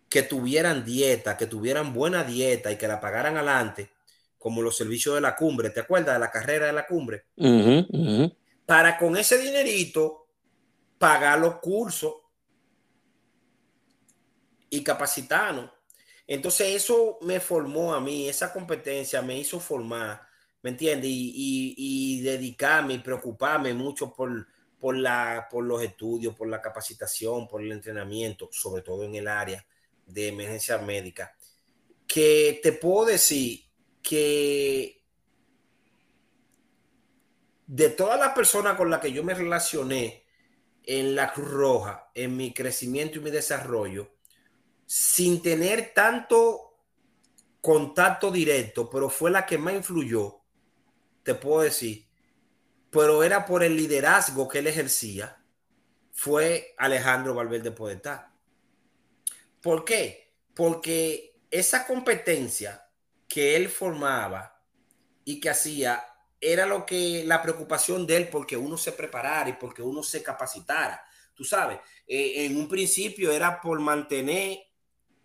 que 0.07 0.21
tuvieran 0.21 0.85
dieta, 0.85 1.37
que 1.37 1.47
tuvieran 1.47 1.93
buena 1.93 2.23
dieta 2.23 2.71
y 2.71 2.77
que 2.77 2.87
la 2.87 2.99
pagaran 2.99 3.37
adelante, 3.37 3.89
como 4.37 4.61
los 4.61 4.77
servicios 4.77 5.15
de 5.15 5.21
la 5.21 5.35
cumbre, 5.35 5.71
¿te 5.71 5.79
acuerdas 5.79 6.15
de 6.15 6.19
la 6.19 6.29
carrera 6.29 6.67
de 6.67 6.73
la 6.73 6.85
cumbre? 6.85 7.25
Para 8.65 8.97
con 8.99 9.17
ese 9.17 9.39
dinerito 9.39 10.20
pagar 11.01 11.39
los 11.39 11.55
cursos 11.55 12.13
y 14.69 14.83
capacitarnos. 14.83 15.71
Entonces 16.27 16.75
eso 16.75 17.17
me 17.21 17.39
formó 17.39 17.95
a 17.95 17.99
mí, 17.99 18.29
esa 18.29 18.53
competencia 18.53 19.19
me 19.23 19.35
hizo 19.35 19.59
formar, 19.59 20.21
¿me 20.61 20.69
entiendes? 20.69 21.09
Y, 21.11 22.21
dedicarme 22.21 22.93
y 22.93 22.99
preocuparme 22.99 23.73
mucho 23.73 24.13
por, 24.13 24.47
por, 24.79 24.95
la, 24.95 25.47
por 25.49 25.63
los 25.63 25.81
estudios, 25.81 26.35
por 26.35 26.47
la 26.47 26.61
capacitación, 26.61 27.47
por 27.47 27.63
el 27.63 27.71
entrenamiento, 27.71 28.47
sobre 28.51 28.83
todo 28.83 29.03
en 29.03 29.15
el 29.15 29.27
área 29.27 29.65
de 30.05 30.27
emergencia 30.27 30.77
médica. 30.77 31.35
Que 32.07 32.59
te 32.61 32.73
puedo 32.73 33.07
decir 33.07 33.59
que 34.03 35.03
de 37.65 37.89
todas 37.89 38.19
las 38.19 38.33
personas 38.33 38.77
con 38.77 38.91
las 38.91 38.99
que 38.99 39.11
yo 39.11 39.23
me 39.23 39.33
relacioné, 39.33 40.20
en 40.83 41.15
la 41.15 41.31
Cruz 41.33 41.49
Roja, 41.49 42.09
en 42.13 42.35
mi 42.35 42.53
crecimiento 42.53 43.17
y 43.17 43.21
mi 43.21 43.31
desarrollo, 43.31 44.15
sin 44.85 45.41
tener 45.41 45.93
tanto 45.93 46.79
contacto 47.61 48.31
directo, 48.31 48.89
pero 48.89 49.09
fue 49.09 49.31
la 49.31 49.45
que 49.45 49.57
más 49.57 49.73
influyó, 49.75 50.41
te 51.23 51.35
puedo 51.35 51.61
decir, 51.61 52.07
pero 52.89 53.23
era 53.23 53.45
por 53.45 53.63
el 53.63 53.77
liderazgo 53.77 54.47
que 54.47 54.59
él 54.59 54.67
ejercía, 54.67 55.43
fue 56.11 56.73
Alejandro 56.77 57.33
Valverde 57.33 57.71
Podestá. 57.71 58.33
¿Por 59.61 59.85
qué? 59.85 60.33
Porque 60.53 61.39
esa 61.49 61.85
competencia 61.85 62.87
que 63.27 63.55
él 63.55 63.69
formaba 63.69 64.61
y 65.23 65.39
que 65.39 65.49
hacía 65.49 66.03
era 66.41 66.65
lo 66.65 66.85
que 66.85 67.23
la 67.25 67.41
preocupación 67.41 68.07
de 68.07 68.17
él 68.17 68.29
porque 68.29 68.57
uno 68.57 68.75
se 68.75 68.91
preparara 68.91 69.49
y 69.49 69.53
porque 69.53 69.83
uno 69.83 70.01
se 70.01 70.23
capacitara. 70.23 71.05
Tú 71.35 71.43
sabes, 71.43 71.79
eh, 72.07 72.45
en 72.45 72.57
un 72.57 72.67
principio 72.67 73.31
era 73.31 73.61
por 73.61 73.79
mantener 73.79 74.59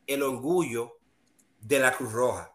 el 0.06 0.22
orgullo 0.22 0.98
de 1.58 1.78
la 1.78 1.96
Cruz 1.96 2.12
Roja. 2.12 2.52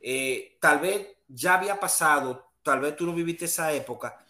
Eh, 0.00 0.58
tal 0.60 0.80
vez 0.80 1.16
ya 1.26 1.54
había 1.54 1.80
pasado, 1.80 2.52
tal 2.62 2.80
vez 2.80 2.94
tú 2.94 3.06
no 3.06 3.14
viviste 3.14 3.46
esa 3.46 3.72
época, 3.72 4.24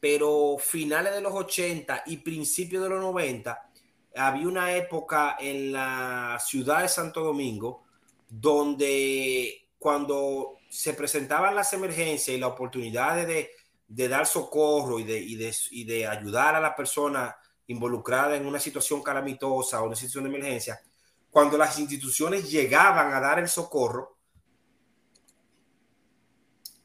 pero 0.00 0.56
finales 0.58 1.14
de 1.14 1.20
los 1.20 1.32
80 1.32 2.02
y 2.06 2.16
principios 2.18 2.82
de 2.82 2.88
los 2.88 3.00
90, 3.00 3.70
había 4.16 4.48
una 4.48 4.74
época 4.74 5.36
en 5.38 5.72
la 5.72 6.36
ciudad 6.44 6.82
de 6.82 6.88
Santo 6.88 7.22
Domingo 7.22 7.84
donde 8.28 9.68
cuando 9.78 10.59
se 10.70 10.94
presentaban 10.94 11.54
las 11.54 11.72
emergencias 11.72 12.34
y 12.34 12.40
la 12.40 12.46
oportunidad 12.46 13.26
de, 13.26 13.50
dar 13.88 14.24
socorro 14.24 15.00
y 15.00 15.04
de, 15.04 15.54
de, 15.84 16.06
ayudar 16.06 16.54
a 16.54 16.60
la 16.60 16.76
persona 16.76 17.36
involucrada 17.66 18.36
en 18.36 18.46
una 18.46 18.60
situación 18.60 19.02
calamitosa 19.02 19.82
o 19.82 19.86
una 19.86 19.96
situación 19.96 20.24
de 20.24 20.30
emergencia, 20.30 20.80
cuando 21.28 21.58
las 21.58 21.78
instituciones 21.78 22.50
llegaban 22.50 23.12
a 23.12 23.20
dar 23.20 23.40
el 23.40 23.48
socorro, 23.48 24.16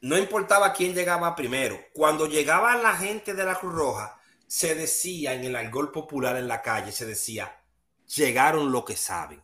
no 0.01 0.17
importaba 0.17 0.73
quién 0.73 0.93
llegaba 0.93 1.35
primero. 1.35 1.79
Cuando 1.93 2.27
llegaba 2.27 2.75
la 2.77 2.95
gente 2.95 3.33
de 3.33 3.43
la 3.43 3.55
Cruz 3.55 3.73
Roja, 3.73 4.19
se 4.47 4.75
decía 4.75 5.33
en 5.33 5.43
el 5.43 5.55
algol 5.55 5.91
popular 5.91 6.37
en 6.37 6.47
la 6.47 6.61
calle, 6.61 6.91
se 6.91 7.05
decía, 7.05 7.59
llegaron 8.15 8.71
lo 8.71 8.83
que 8.83 8.95
saben. 8.95 9.41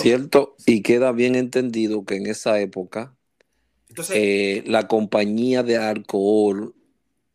Cierto, 0.00 0.56
y 0.66 0.82
queda 0.82 1.12
bien 1.12 1.34
entendido 1.34 2.04
que 2.04 2.16
en 2.16 2.26
esa 2.26 2.60
época 2.60 3.16
eh, 4.14 4.62
la 4.66 4.88
compañía 4.88 5.62
de 5.62 5.76
alcohol 5.76 6.74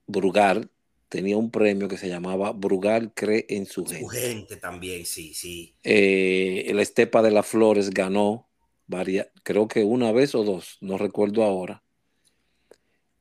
Brugal 0.08 0.70
tenía 1.10 1.38
un 1.38 1.52
premio 1.52 1.88
que 1.88 1.98
se 1.98 2.10
llamaba 2.10 2.52
Brugal 2.52 3.14
cree 3.14 3.46
en 3.50 3.66
su, 3.66 3.86
gente. 3.86 4.20
gente 4.20 4.58
también, 4.58 5.06
sí, 5.06 5.34
sí. 5.34 5.76
Eh, 5.84 6.70
la 6.74 6.82
Estepa 6.82 7.22
de 7.22 7.32
las 7.32 7.48
Flores 7.48 7.90
ganó 7.90 8.48
varias, 8.88 9.28
creo 9.44 9.68
que 9.68 9.84
una 9.84 10.12
vez 10.12 10.36
o 10.36 10.44
dos, 10.44 10.78
no 10.82 10.98
recuerdo 10.98 11.44
ahora. 11.44 11.84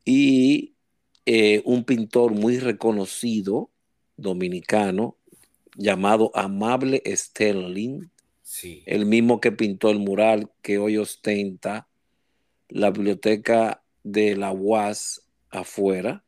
Y 0.05 0.75
eh, 1.27 1.63
un 1.65 1.85
pintor 1.85 2.33
muy 2.33 2.59
reconocido 2.59 3.71
dominicano 4.17 5.17
llamado 5.77 6.31
Amable 6.35 7.03
Sterling 7.05 8.09
el 8.87 9.07
mismo 9.07 9.41
que 9.41 9.53
pintó 9.53 9.91
el 9.91 9.99
mural 9.99 10.51
que 10.63 10.79
hoy 10.79 10.97
ostenta 10.97 11.89
la 12.69 12.91
biblioteca 12.91 13.83
de 14.03 14.37
la 14.37 14.53
UAS 14.53 15.23
afuera, 15.51 16.25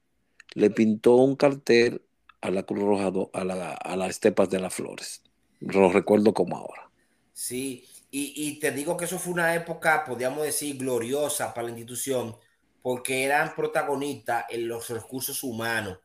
le 0.54 0.70
pintó 0.70 1.16
un 1.16 1.36
cartel 1.36 2.02
a 2.40 2.50
la 2.50 2.64
Cruz 2.64 2.82
Roja, 2.82 3.12
a, 3.32 3.96
las 3.96 4.10
estepas 4.10 4.50
de 4.50 4.60
las 4.60 4.74
flores. 4.74 5.22
Lo 5.60 5.90
recuerdo 5.90 6.32
como 6.32 6.56
ahora. 6.56 6.90
Sí, 7.32 7.84
y, 8.10 8.58
te 8.58 8.70
digo 8.72 8.96
que 8.96 9.04
eso 9.04 9.18
fue 9.18 9.32
una 9.32 9.54
época, 9.54 10.04
podríamos 10.04 10.42
decir, 10.42 10.78
gloriosa 10.78 11.52
para 11.52 11.64
la 11.64 11.70
institución, 11.70 12.36
porque 12.82 13.24
eran 13.24 13.54
protagonistas 13.54 14.46
en 14.48 14.66
los 14.66 14.88
recursos 14.88 15.42
humanos. 15.42 15.98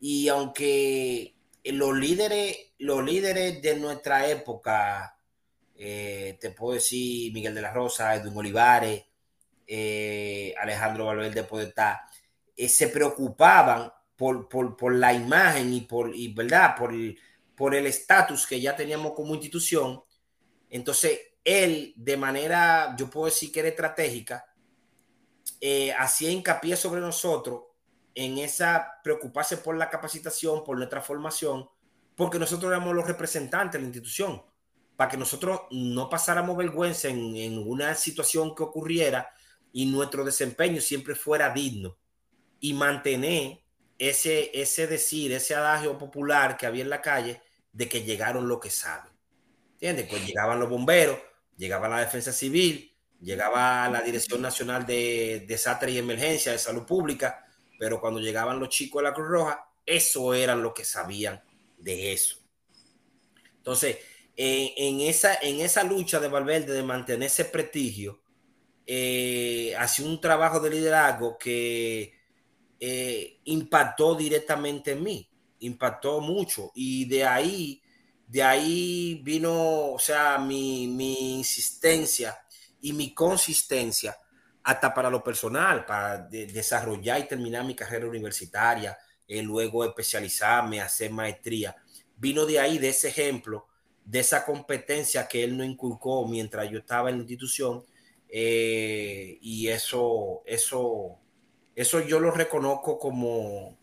Y 0.00 0.28
aunque 0.28 1.34
los 1.64 1.96
líderes, 1.96 2.56
los 2.78 3.04
líderes 3.04 3.60
de 3.60 3.76
nuestra 3.76 4.28
época, 4.28 5.17
eh, 5.78 6.36
te 6.40 6.50
puedo 6.50 6.74
decir 6.74 7.32
Miguel 7.32 7.54
de 7.54 7.62
la 7.62 7.72
Rosa, 7.72 8.14
Edwin 8.14 8.36
Olivares, 8.36 9.04
eh, 9.66 10.54
Alejandro 10.60 11.06
Valverde 11.06 11.44
Podestá, 11.44 12.08
eh, 12.56 12.68
se 12.68 12.88
preocupaban 12.88 13.92
por, 14.16 14.48
por, 14.48 14.92
la 14.94 15.12
imagen 15.12 15.72
y 15.72 15.82
por, 15.82 16.14
y, 16.14 16.34
¿verdad? 16.34 16.74
por, 16.76 16.92
por 17.54 17.74
el 17.74 17.86
estatus 17.86 18.46
que 18.46 18.60
ya 18.60 18.74
teníamos 18.74 19.12
como 19.12 19.34
institución. 19.34 20.02
Entonces, 20.68 21.20
él, 21.44 21.94
de 21.96 22.16
manera, 22.16 22.96
yo 22.98 23.08
puedo 23.08 23.26
decir 23.26 23.52
que 23.52 23.60
era 23.60 23.68
estratégica, 23.68 24.44
eh, 25.60 25.92
hacía 25.92 26.30
hincapié 26.30 26.76
sobre 26.76 27.00
nosotros 27.00 27.62
en 28.14 28.38
esa 28.38 29.00
preocuparse 29.02 29.58
por 29.58 29.76
la 29.76 29.88
capacitación, 29.88 30.64
por 30.64 30.76
nuestra 30.76 31.00
formación, 31.00 31.68
porque 32.16 32.38
nosotros 32.38 32.70
éramos 32.70 32.94
los 32.94 33.06
representantes 33.06 33.74
de 33.74 33.78
la 33.80 33.86
institución, 33.86 34.42
para 34.98 35.12
que 35.12 35.16
nosotros 35.16 35.60
no 35.70 36.10
pasáramos 36.10 36.56
vergüenza 36.56 37.06
en, 37.06 37.56
una 37.56 37.94
situación 37.94 38.52
que 38.52 38.64
ocurriera 38.64 39.30
y 39.72 39.86
nuestro 39.86 40.24
desempeño 40.24 40.80
siempre 40.80 41.14
fuera 41.14 41.50
digno 41.50 41.96
y 42.58 42.74
mantener 42.74 43.60
ese, 43.96 44.50
ese 44.52 44.88
decir, 44.88 45.30
ese 45.30 45.54
adagio 45.54 45.96
popular 45.96 46.56
que 46.56 46.66
había 46.66 46.82
en 46.82 46.90
la 46.90 47.00
calle 47.00 47.40
de 47.72 47.88
que 47.88 48.02
llegaron 48.02 48.48
los 48.48 48.58
que 48.58 48.70
saben. 48.70 49.12
¿Entiendes? 49.74 50.08
Pues 50.10 50.26
llegaban 50.26 50.58
los 50.58 50.68
bomberos, 50.68 51.20
llegaba 51.56 51.88
la 51.88 52.00
defensa 52.00 52.32
civil, 52.32 52.92
llegaba 53.20 53.88
la 53.88 54.00
Dirección 54.00 54.42
Nacional 54.42 54.84
de 54.84 55.44
Desastre 55.46 55.92
y 55.92 55.98
Emergencia 55.98 56.50
de 56.50 56.58
Salud 56.58 56.84
Pública, 56.84 57.46
pero 57.78 58.00
cuando 58.00 58.18
llegaban 58.18 58.58
los 58.58 58.70
chicos 58.70 59.00
de 59.00 59.08
la 59.10 59.14
Cruz 59.14 59.28
Roja, 59.28 59.64
eso 59.86 60.34
eran 60.34 60.60
los 60.60 60.72
que 60.72 60.84
sabían 60.84 61.40
de 61.76 62.12
eso. 62.12 62.40
Entonces, 63.58 63.98
en, 64.40 65.00
esa, 65.00 65.34
en 65.42 65.60
esa 65.60 65.82
lucha 65.82 66.20
de 66.20 66.28
Valverde 66.28 66.72
de 66.72 66.82
mantener 66.84 67.26
ese 67.26 67.44
prestigio, 67.44 68.22
eh, 68.86 69.74
hacía 69.76 70.06
un 70.06 70.20
trabajo 70.20 70.60
de 70.60 70.70
liderazgo 70.70 71.36
que 71.36 72.14
eh, 72.78 73.40
impactó 73.44 74.14
directamente 74.14 74.92
en 74.92 75.02
mí, 75.02 75.28
impactó 75.58 76.20
mucho 76.20 76.70
y 76.74 77.04
de 77.06 77.24
ahí, 77.24 77.82
de 78.28 78.42
ahí 78.44 79.20
vino, 79.24 79.90
o 79.90 79.98
sea, 79.98 80.38
mi, 80.38 80.84
insistencia 81.36 82.38
y 82.80 82.92
mi 82.92 83.12
consistencia 83.12 84.16
hasta 84.62 84.94
para 84.94 85.10
lo 85.10 85.24
personal, 85.24 85.84
para 85.84 86.18
desarrollar 86.28 87.20
y 87.20 87.28
terminar 87.28 87.64
mi 87.64 87.74
carrera 87.74 88.06
universitaria, 88.06 88.96
eh, 89.26 89.42
luego 89.42 89.84
especializarme, 89.84 90.80
hacer 90.80 91.10
maestría. 91.10 91.74
Vino 92.16 92.46
de 92.46 92.60
ahí, 92.60 92.78
de 92.78 92.90
ese 92.90 93.08
ejemplo, 93.08 93.67
de 94.08 94.20
esa 94.20 94.46
competencia 94.46 95.28
que 95.28 95.44
él 95.44 95.54
no 95.54 95.62
inculcó 95.62 96.26
mientras 96.26 96.70
yo 96.70 96.78
estaba 96.78 97.10
en 97.10 97.16
la 97.16 97.22
institución. 97.22 97.84
Eh, 98.26 99.36
y 99.42 99.68
eso, 99.68 100.42
eso, 100.46 101.18
eso 101.74 102.00
yo 102.00 102.18
lo 102.18 102.30
reconozco 102.30 102.98
como, 102.98 103.76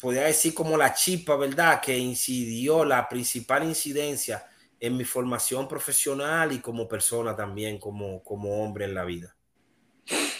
podría 0.00 0.24
decir 0.24 0.52
como 0.52 0.76
la 0.76 0.92
chipa, 0.94 1.36
¿verdad? 1.36 1.80
Que 1.80 1.96
incidió, 1.96 2.84
la 2.84 3.08
principal 3.08 3.62
incidencia 3.62 4.44
en 4.80 4.96
mi 4.96 5.04
formación 5.04 5.68
profesional 5.68 6.50
y 6.50 6.58
como 6.58 6.88
persona 6.88 7.36
también, 7.36 7.78
como, 7.78 8.20
como 8.24 8.64
hombre 8.64 8.86
en 8.86 8.94
la 8.94 9.04
vida. 9.04 9.36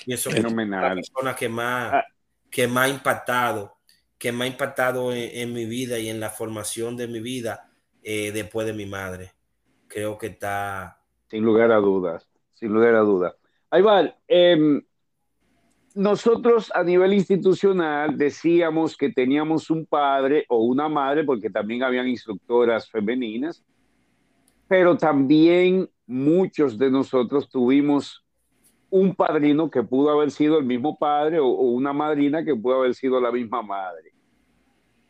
Y 0.04 0.14
eso 0.14 0.30
es 0.30 0.42
la 0.42 0.94
persona 0.94 1.36
que 1.36 1.48
más, 1.48 1.94
ah. 1.94 2.04
que 2.50 2.66
más 2.66 2.86
ha 2.86 2.88
impactado, 2.88 3.78
que 4.18 4.32
más 4.32 4.46
ha 4.46 4.48
impactado 4.48 5.12
en, 5.14 5.52
mi 5.52 5.64
vida 5.64 6.00
y 6.00 6.08
en 6.08 6.18
la 6.18 6.30
formación 6.30 6.96
de 6.96 7.06
mi 7.06 7.20
vida 7.20 7.68
eh, 8.02 8.32
después 8.32 8.66
de 8.66 8.72
mi 8.72 8.86
madre. 8.86 9.32
Creo 9.86 10.18
que 10.18 10.28
está... 10.28 10.98
Sin 11.28 11.44
lugar 11.44 11.72
a 11.72 11.76
dudas, 11.76 12.28
sin 12.52 12.74
lugar 12.74 12.94
a 12.94 13.00
dudas. 13.00 13.34
Va. 13.72 14.14
Eh, 14.28 14.82
nosotros 15.94 16.70
a 16.74 16.82
nivel 16.82 17.12
institucional 17.12 18.16
decíamos 18.16 18.96
que 18.96 19.10
teníamos 19.10 19.70
un 19.70 19.86
padre 19.86 20.44
o 20.48 20.58
una 20.64 20.88
madre, 20.88 21.24
porque 21.24 21.50
también 21.50 21.82
habían 21.82 22.08
instructoras 22.08 22.90
femeninas, 22.90 23.64
pero 24.68 24.96
también 24.96 25.88
muchos 26.06 26.78
de 26.78 26.90
nosotros 26.90 27.48
tuvimos 27.48 28.24
un 28.90 29.14
padrino 29.14 29.70
que 29.70 29.82
pudo 29.82 30.10
haber 30.10 30.30
sido 30.30 30.58
el 30.58 30.64
mismo 30.64 30.98
padre 30.98 31.38
o, 31.38 31.48
una 31.48 31.92
madrina 31.92 32.44
que 32.44 32.54
pudo 32.54 32.80
haber 32.80 32.94
sido 32.94 33.20
la 33.20 33.32
misma 33.32 33.62
madre. 33.62 34.11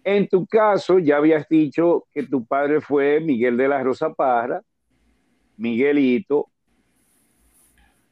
En 0.04 0.28
tu 0.28 0.46
caso, 0.46 0.98
ya 0.98 1.18
habías 1.18 1.48
dicho 1.48 2.06
que 2.12 2.24
tu 2.24 2.44
padre 2.44 2.80
fue 2.80 3.20
Miguel 3.20 3.56
de 3.56 3.68
la 3.68 3.82
Rosa 3.82 4.12
Parra, 4.12 4.60
Miguelito, 5.56 6.48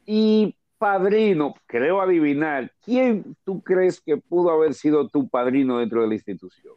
y 0.05 0.55
padrino, 0.77 1.53
creo 1.67 2.01
adivinar, 2.01 2.71
¿quién 2.81 3.35
tú 3.43 3.61
crees 3.61 4.01
que 4.01 4.17
pudo 4.17 4.49
haber 4.49 4.73
sido 4.73 5.07
tu 5.09 5.29
padrino 5.29 5.79
dentro 5.79 6.01
de 6.01 6.07
la 6.07 6.13
institución? 6.15 6.73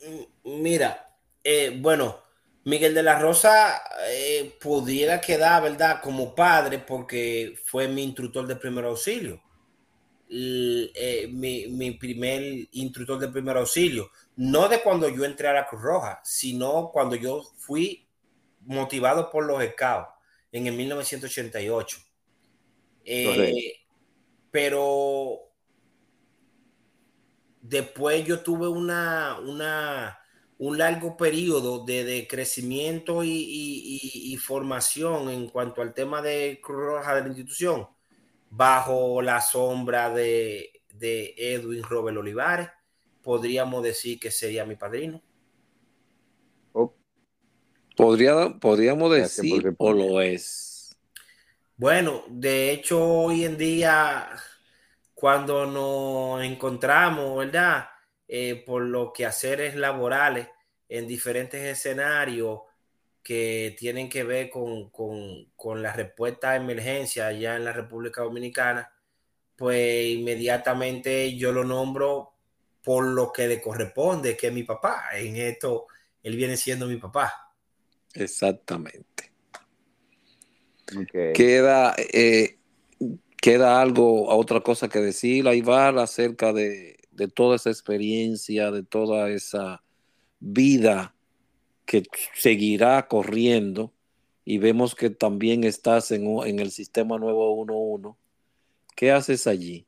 Mm, 0.00 0.62
mira, 0.62 1.10
eh, 1.44 1.76
bueno, 1.80 2.16
Miguel 2.64 2.94
de 2.94 3.02
la 3.02 3.18
Rosa 3.18 3.82
eh, 4.08 4.56
pudiera 4.60 5.20
quedar, 5.20 5.62
¿verdad? 5.62 6.00
Como 6.00 6.34
padre 6.34 6.78
porque 6.78 7.54
fue 7.64 7.88
mi 7.88 8.04
instructor 8.04 8.46
de 8.46 8.56
primer 8.56 8.84
auxilio. 8.84 9.41
Eh, 10.34 11.28
mi, 11.30 11.66
mi, 11.66 11.90
primer 11.90 12.66
instructor 12.72 13.18
de 13.18 13.28
primer 13.28 13.56
auxilio. 13.58 14.10
No 14.36 14.66
de 14.68 14.80
cuando 14.80 15.06
yo 15.08 15.26
entré 15.26 15.48
a 15.48 15.52
la 15.52 15.66
Cruz 15.66 15.82
Roja, 15.82 16.20
sino 16.24 16.90
cuando 16.90 17.16
yo 17.16 17.42
fui 17.58 18.08
motivado 18.64 19.30
por 19.30 19.44
los 19.44 19.62
scouts 19.62 20.08
en 20.50 20.66
el 20.66 20.74
1988. 20.74 21.98
Eh, 23.04 23.74
pero 24.50 25.50
después 27.60 28.24
yo 28.24 28.40
tuve 28.40 28.68
una, 28.68 29.38
una, 29.40 30.18
un 30.58 30.78
largo 30.78 31.16
periodo 31.16 31.84
de, 31.84 32.26
crecimiento 32.28 33.22
y, 33.24 34.38
formación 34.42 35.30
en 35.30 35.48
cuanto 35.48 35.82
al 35.82 35.94
tema 35.94 36.20
de 36.20 36.60
Cruz 36.62 36.86
Roja 36.86 37.14
de 37.14 37.20
la 37.22 37.28
institución, 37.28 37.86
bajo 38.54 39.22
la 39.22 39.40
sombra 39.40 40.10
de, 40.10 40.82
de 40.92 41.34
Edwin 41.38 41.82
Robert 41.82 42.18
Olivares, 42.18 42.68
podríamos 43.22 43.82
decir 43.82 44.20
que 44.20 44.30
sería 44.30 44.66
mi 44.66 44.76
padrino. 44.76 45.22
Oh. 46.72 46.94
Podría, 47.96 48.50
podríamos 48.60 49.10
decir, 49.10 49.74
o 49.78 49.92
lo 49.92 50.20
es. 50.20 50.94
Bueno, 51.76 52.24
de 52.28 52.72
hecho, 52.72 53.02
hoy 53.02 53.46
en 53.46 53.56
día, 53.56 54.28
cuando 55.14 55.64
nos 55.64 56.44
encontramos, 56.44 57.38
¿verdad? 57.38 57.88
Eh, 58.28 58.62
por 58.66 58.82
lo 58.82 59.14
que 59.14 59.24
haceres 59.24 59.76
laborales 59.76 60.46
en 60.90 61.06
diferentes 61.06 61.62
escenarios 61.62 62.60
que 63.22 63.74
tienen 63.78 64.08
que 64.08 64.24
ver 64.24 64.50
con, 64.50 64.90
con 64.90 65.82
la 65.82 65.92
respuesta 65.92 66.50
a 66.50 66.56
emergencia 66.56 67.28
allá 67.28 67.56
en 67.56 67.64
la 67.64 67.72
República 67.72 68.22
Dominicana, 68.22 68.92
pues 69.56 70.06
inmediatamente 70.06 71.36
yo 71.36 71.52
lo 71.52 71.64
nombro 71.64 72.32
por 72.82 73.04
lo 73.04 73.32
que 73.32 73.46
le 73.46 73.60
corresponde, 73.60 74.36
que 74.36 74.48
es 74.48 74.52
mi 74.52 74.64
papá. 74.64 75.04
En 75.14 75.36
esto, 75.36 75.86
él 76.22 76.36
viene 76.36 76.56
siendo 76.56 76.86
mi 76.86 76.96
papá. 76.96 77.54
Exactamente. 78.14 79.32
Queda, 81.32 81.94
eh, 81.96 82.58
queda 83.40 83.80
algo, 83.80 84.28
otra 84.28 84.60
cosa 84.60 84.88
que 84.88 84.98
decir, 84.98 85.48
Aivar, 85.48 85.98
acerca 85.98 86.52
de, 86.52 86.98
toda 87.34 87.56
esa 87.56 87.70
experiencia, 87.70 88.70
de 88.70 88.82
toda 88.82 89.30
esa 89.30 89.82
vida 90.40 91.11
que 91.92 92.04
seguirá 92.32 93.06
corriendo 93.06 93.92
y 94.46 94.56
vemos 94.56 94.94
que 94.94 95.10
también 95.10 95.62
estás 95.62 96.10
en, 96.10 96.26
en 96.46 96.58
el 96.58 96.70
sistema 96.70 97.18
nuevo 97.18 97.54
1.1. 97.66 98.16
¿Qué 98.96 99.12
haces 99.12 99.46
allí? 99.46 99.86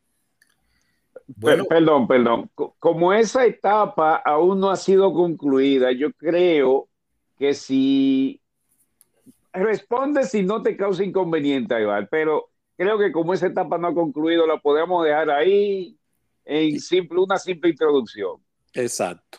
Bueno, 1.27 1.65
perdón, 1.65 2.07
perdón. 2.07 2.51
Como 2.79 3.15
esa 3.15 3.47
etapa 3.47 4.17
aún 4.17 4.61
no 4.61 4.71
ha 4.71 4.77
sido 4.77 5.15
concluida, 5.15 5.93
yo 5.93 6.13
creo 6.13 6.89
que 7.39 7.55
si 7.55 8.39
responde 9.55 10.25
si 10.25 10.43
no 10.43 10.63
te 10.63 10.77
causa 10.77 11.05
inconveniente, 11.05 11.81
Iván, 11.81 12.07
pero 12.11 12.51
creo 12.77 12.99
que 12.99 13.13
como 13.13 13.33
esa 13.33 13.47
etapa 13.47 13.79
no 13.79 13.89
ha 13.89 13.95
concluido, 13.95 14.47
la 14.47 14.59
podemos 14.59 15.07
dejar 15.07 15.31
ahí 15.31 15.97
en 16.45 16.79
simple, 16.81 17.19
una 17.21 17.39
simple 17.39 17.71
introducción. 17.71 18.37
Exacto. 18.75 19.39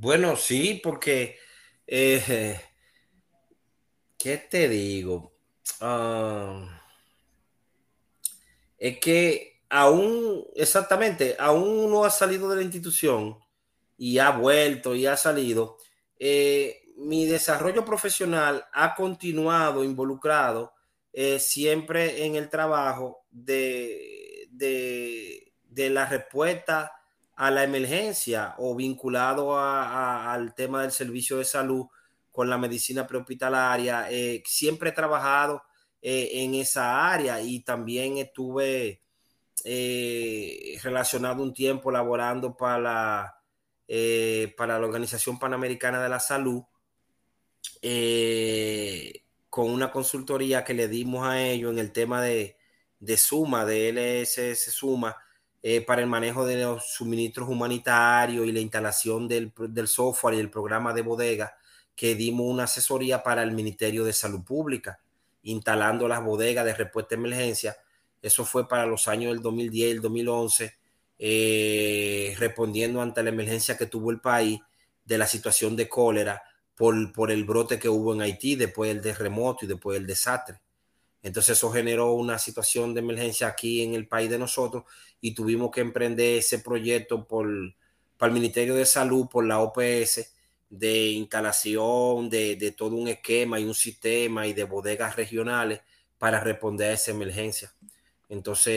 Bueno, 0.00 0.36
sí, 0.36 0.80
porque, 0.82 1.38
eh, 1.86 2.60
¿qué 4.18 4.38
te 4.38 4.68
digo? 4.68 5.32
Ah, 5.80 6.82
es 8.78 8.98
que 8.98 9.60
aún, 9.68 10.44
exactamente, 10.56 11.36
aún 11.38 11.90
no 11.90 12.04
ha 12.04 12.10
salido 12.10 12.48
de 12.48 12.56
la 12.56 12.62
institución 12.62 13.38
y 13.98 14.18
ha 14.18 14.30
vuelto 14.30 14.94
y 14.94 15.06
ha 15.06 15.16
salido. 15.16 15.76
Eh, 16.18 16.82
mi 16.96 17.26
desarrollo 17.26 17.84
profesional 17.84 18.64
ha 18.72 18.94
continuado 18.94 19.84
involucrado 19.84 20.72
eh, 21.12 21.38
siempre 21.38 22.24
en 22.24 22.36
el 22.36 22.48
trabajo 22.48 23.24
de, 23.30 24.48
de, 24.50 25.90
la 25.90 26.06
respuesta 26.06 26.92
a 27.42 27.50
la 27.50 27.64
emergencia 27.64 28.54
o 28.58 28.76
vinculado 28.76 29.58
al 29.58 30.54
tema 30.54 30.82
del 30.82 30.92
servicio 30.92 31.38
de 31.38 31.44
salud 31.44 31.86
con 32.30 32.48
la 32.48 32.56
medicina 32.56 33.04
prehospitalaria. 33.04 34.08
Eh, 34.12 34.44
siempre 34.46 34.90
he 34.90 34.92
trabajado 34.92 35.64
eh, 36.00 36.30
en 36.34 36.54
esa 36.54 37.10
área 37.12 37.42
y 37.42 37.58
también 37.58 38.18
estuve 38.18 39.02
eh, 39.64 40.78
relacionado 40.84 41.42
un 41.42 41.52
tiempo 41.52 41.90
laborando 41.90 42.56
para 42.56 43.38
para 44.56 44.78
la 44.78 44.86
Organización 44.86 45.38
Panamericana 45.38 46.02
de 46.02 46.08
la 46.08 46.20
Salud 46.20 46.62
con 49.50 49.68
una 49.68 49.90
consultoría 49.90 50.62
que 50.64 50.74
le 50.74 50.86
dimos 50.86 51.26
a 51.26 51.42
ellos 51.42 51.72
en 51.72 51.80
el 51.80 51.90
tema 51.90 52.22
de, 52.22 52.56
de 53.00 53.16
Suma, 53.16 53.66
de 53.66 53.92
LSS 53.92 54.72
Suma, 54.72 55.16
para 55.86 56.02
el 56.02 56.08
manejo 56.08 56.44
de 56.44 56.62
los 56.62 56.92
suministros 56.92 57.48
humanitarios 57.48 58.46
y 58.46 58.52
la 58.52 58.60
instalación 58.60 59.28
del, 59.28 59.52
del 59.68 59.86
software 59.86 60.34
y 60.34 60.40
el 60.40 60.50
programa 60.50 60.92
de 60.92 61.02
bodega 61.02 61.56
que 61.94 62.14
dimos 62.14 62.46
una 62.46 62.64
asesoría 62.64 63.22
para 63.22 63.42
el 63.42 63.52
Ministerio 63.52 64.04
de 64.04 64.12
Salud 64.12 64.42
Pública, 64.42 65.00
instalando 65.42 66.08
las 66.08 66.24
bodegas 66.24 66.64
de 66.64 66.74
respuesta 66.74 67.14
a 67.14 67.18
emergencia. 67.18 67.76
Eso 68.20 68.44
fue 68.44 68.68
para 68.68 68.86
los 68.86 69.08
años 69.08 69.32
del 69.32 69.42
2010 69.42 69.88
y 69.88 69.90
el 69.90 70.00
2011, 70.00 70.74
eh, 71.18 72.34
respondiendo 72.38 73.00
ante 73.00 73.22
la 73.22 73.30
emergencia 73.30 73.76
que 73.76 73.86
tuvo 73.86 74.10
el 74.10 74.20
país 74.20 74.60
de 75.04 75.18
la 75.18 75.26
situación 75.26 75.76
de 75.76 75.88
cólera 75.88 76.42
por, 76.74 77.12
por 77.12 77.30
el 77.30 77.44
brote 77.44 77.78
que 77.78 77.88
hubo 77.88 78.14
en 78.14 78.22
Haití 78.22 78.56
después 78.56 78.92
del 78.92 79.02
terremoto 79.02 79.64
y 79.64 79.68
después 79.68 79.98
del 79.98 80.06
desastre. 80.06 80.60
Entonces 81.22 81.56
eso 81.56 81.70
generó 81.70 82.12
una 82.12 82.38
situación 82.38 82.94
de 82.94 83.00
emergencia 83.00 83.46
aquí 83.46 83.82
en 83.82 83.94
el 83.94 84.08
país 84.08 84.28
de 84.28 84.38
nosotros 84.38 84.84
y 85.20 85.34
tuvimos 85.34 85.70
que 85.70 85.80
emprender 85.80 86.38
ese 86.38 86.58
proyecto 86.58 87.26
por, 87.26 87.46
para 88.16 88.28
el 88.28 88.34
Ministerio 88.34 88.74
de 88.74 88.86
Salud, 88.86 89.28
por 89.28 89.46
la 89.46 89.60
OPS, 89.60 90.32
de 90.68 91.08
instalación 91.10 92.30
de, 92.30 92.74
todo 92.76 92.96
un 92.96 93.06
esquema 93.06 93.60
y 93.60 93.64
un 93.64 93.74
sistema 93.74 94.46
y 94.46 94.54
de 94.54 94.64
bodegas 94.64 95.16
regionales 95.16 95.82
para 96.18 96.40
responder 96.40 96.90
a 96.90 96.94
esa 96.94 97.10
emergencia. 97.10 97.72
Entonces, 98.28 98.72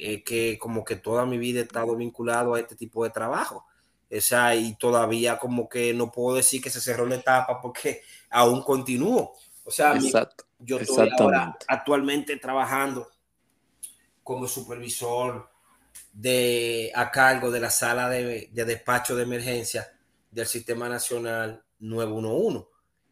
es 0.00 0.24
que 0.24 0.58
como 0.58 0.82
que 0.84 0.96
toda 0.96 1.26
mi 1.26 1.36
vida 1.36 1.60
he 1.60 1.64
estado 1.64 1.94
vinculado 1.94 2.54
a 2.54 2.60
este 2.60 2.74
tipo 2.74 3.04
de 3.04 3.10
trabajo. 3.10 3.66
O 4.10 4.20
sea, 4.20 4.54
y 4.56 4.74
todavía 4.76 5.38
como 5.38 5.68
que 5.68 5.92
no 5.92 6.10
puedo 6.10 6.36
decir 6.36 6.62
que 6.62 6.70
se 6.70 6.80
cerró 6.80 7.04
la 7.06 7.16
etapa 7.16 7.60
porque 7.60 8.02
aún 8.30 8.62
continúo. 8.62 9.34
O 9.64 9.70
sea, 9.70 9.98
yo 10.64 10.78
estoy 10.78 11.10
ahora 11.18 11.56
actualmente 11.68 12.36
trabajando 12.36 13.08
como 14.22 14.46
supervisor 14.46 15.50
de, 16.12 16.92
a 16.94 17.10
cargo 17.10 17.50
de 17.50 17.60
la 17.60 17.70
sala 17.70 18.08
de, 18.08 18.48
de 18.52 18.64
despacho 18.64 19.16
de 19.16 19.24
emergencia 19.24 19.92
del 20.30 20.46
Sistema 20.46 20.88
Nacional 20.88 21.62
911. 21.80 22.66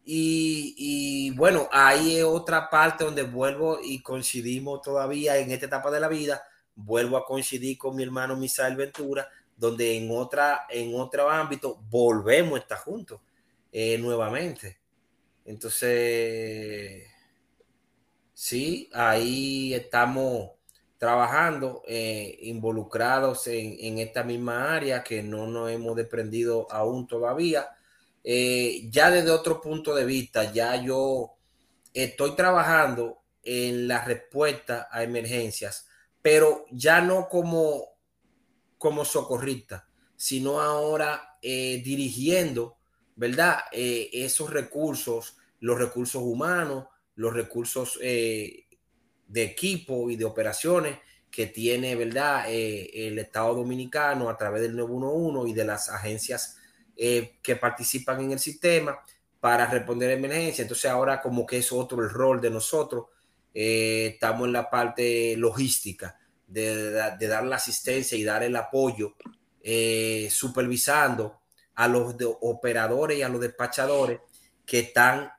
Y, 0.04 0.74
y, 0.76 1.30
bueno, 1.36 1.68
ahí 1.70 2.16
es 2.16 2.24
otra 2.24 2.70
parte 2.70 3.04
donde 3.04 3.22
vuelvo 3.22 3.78
y 3.82 4.00
coincidimos 4.02 4.80
todavía 4.82 5.36
en 5.38 5.50
esta 5.50 5.66
etapa 5.66 5.90
de 5.90 6.00
la 6.00 6.08
vida. 6.08 6.42
Vuelvo 6.74 7.16
a 7.16 7.24
coincidir 7.24 7.76
con 7.76 7.94
mi 7.94 8.02
hermano 8.02 8.36
Misael 8.36 8.76
Ventura, 8.76 9.28
donde 9.56 9.96
en, 9.96 10.10
otra, 10.10 10.66
en 10.70 10.98
otro 10.98 11.28
ámbito 11.28 11.80
volvemos 11.90 12.58
a 12.58 12.62
estar 12.62 12.78
juntos 12.78 13.20
eh, 13.70 13.98
nuevamente. 13.98 14.78
Entonces, 15.44 17.09
sí, 18.40 18.88
ahí 18.94 19.74
estamos 19.74 20.52
trabajando, 20.96 21.82
eh, 21.86 22.38
involucrados 22.40 23.46
en, 23.48 23.98
esta 23.98 24.22
misma 24.24 24.74
área 24.74 25.04
que 25.04 25.22
no 25.22 25.46
nos 25.46 25.70
hemos 25.70 25.94
desprendido 25.94 26.66
aún 26.70 27.06
todavía. 27.06 27.68
Eh, 28.24 28.88
ya 28.90 29.10
desde 29.10 29.30
otro 29.30 29.60
punto 29.60 29.94
de 29.94 30.06
vista, 30.06 30.50
ya 30.54 30.74
yo 30.82 31.34
estoy 31.92 32.34
trabajando 32.34 33.18
en 33.42 33.86
la 33.86 34.02
respuesta 34.06 34.88
a 34.90 35.02
emergencias, 35.02 35.86
pero 36.22 36.64
ya 36.70 37.02
no 37.02 37.28
como, 37.28 37.90
como 38.78 39.04
socorrista, 39.04 39.86
sino 40.16 40.62
ahora 40.62 41.36
eh, 41.42 41.82
dirigiendo, 41.84 42.78
¿verdad? 43.16 43.64
esos 43.70 44.48
recursos, 44.48 45.36
los 45.60 45.78
recursos 45.78 46.22
humanos, 46.22 46.86
los 47.20 47.34
recursos 47.34 47.98
de 49.30 49.44
equipo 49.44 50.10
y 50.10 50.16
de 50.16 50.24
operaciones 50.24 50.98
que 51.30 51.46
tiene, 51.46 51.94
¿verdad? 51.94 52.46
Eh, 52.48 52.90
el 53.06 53.18
Estado 53.18 53.54
Dominicano 53.54 54.28
a 54.28 54.36
través 54.36 54.62
del 54.62 54.76
911 54.76 55.50
y 55.50 55.54
de 55.54 55.64
las 55.64 55.88
agencias 55.88 56.56
eh, 56.96 57.38
que 57.42 57.56
participan 57.56 58.20
en 58.20 58.32
el 58.32 58.40
sistema 58.40 58.98
para 59.38 59.66
responder 59.66 60.10
a 60.10 60.14
emergencia. 60.14 60.62
Entonces 60.62 60.90
ahora 60.90 61.22
como 61.22 61.46
que 61.46 61.58
es 61.58 61.70
otro 61.72 62.02
el 62.02 62.10
rol 62.10 62.40
de 62.40 62.50
nosotros. 62.50 63.06
Eh, 63.54 64.12
estamos 64.14 64.46
en 64.46 64.52
la 64.52 64.68
parte 64.68 65.36
logística 65.36 66.18
de, 66.46 66.90
dar 66.92 67.44
la 67.44 67.56
asistencia 67.56 68.18
y 68.18 68.24
dar 68.24 68.42
el 68.42 68.56
apoyo, 68.56 69.14
supervisando 70.30 71.40
a 71.74 71.86
los 71.86 72.16
operadores 72.40 73.18
y 73.18 73.22
a 73.22 73.28
los 73.28 73.40
despachadores 73.40 74.18
que 74.66 74.80
están 74.80 75.30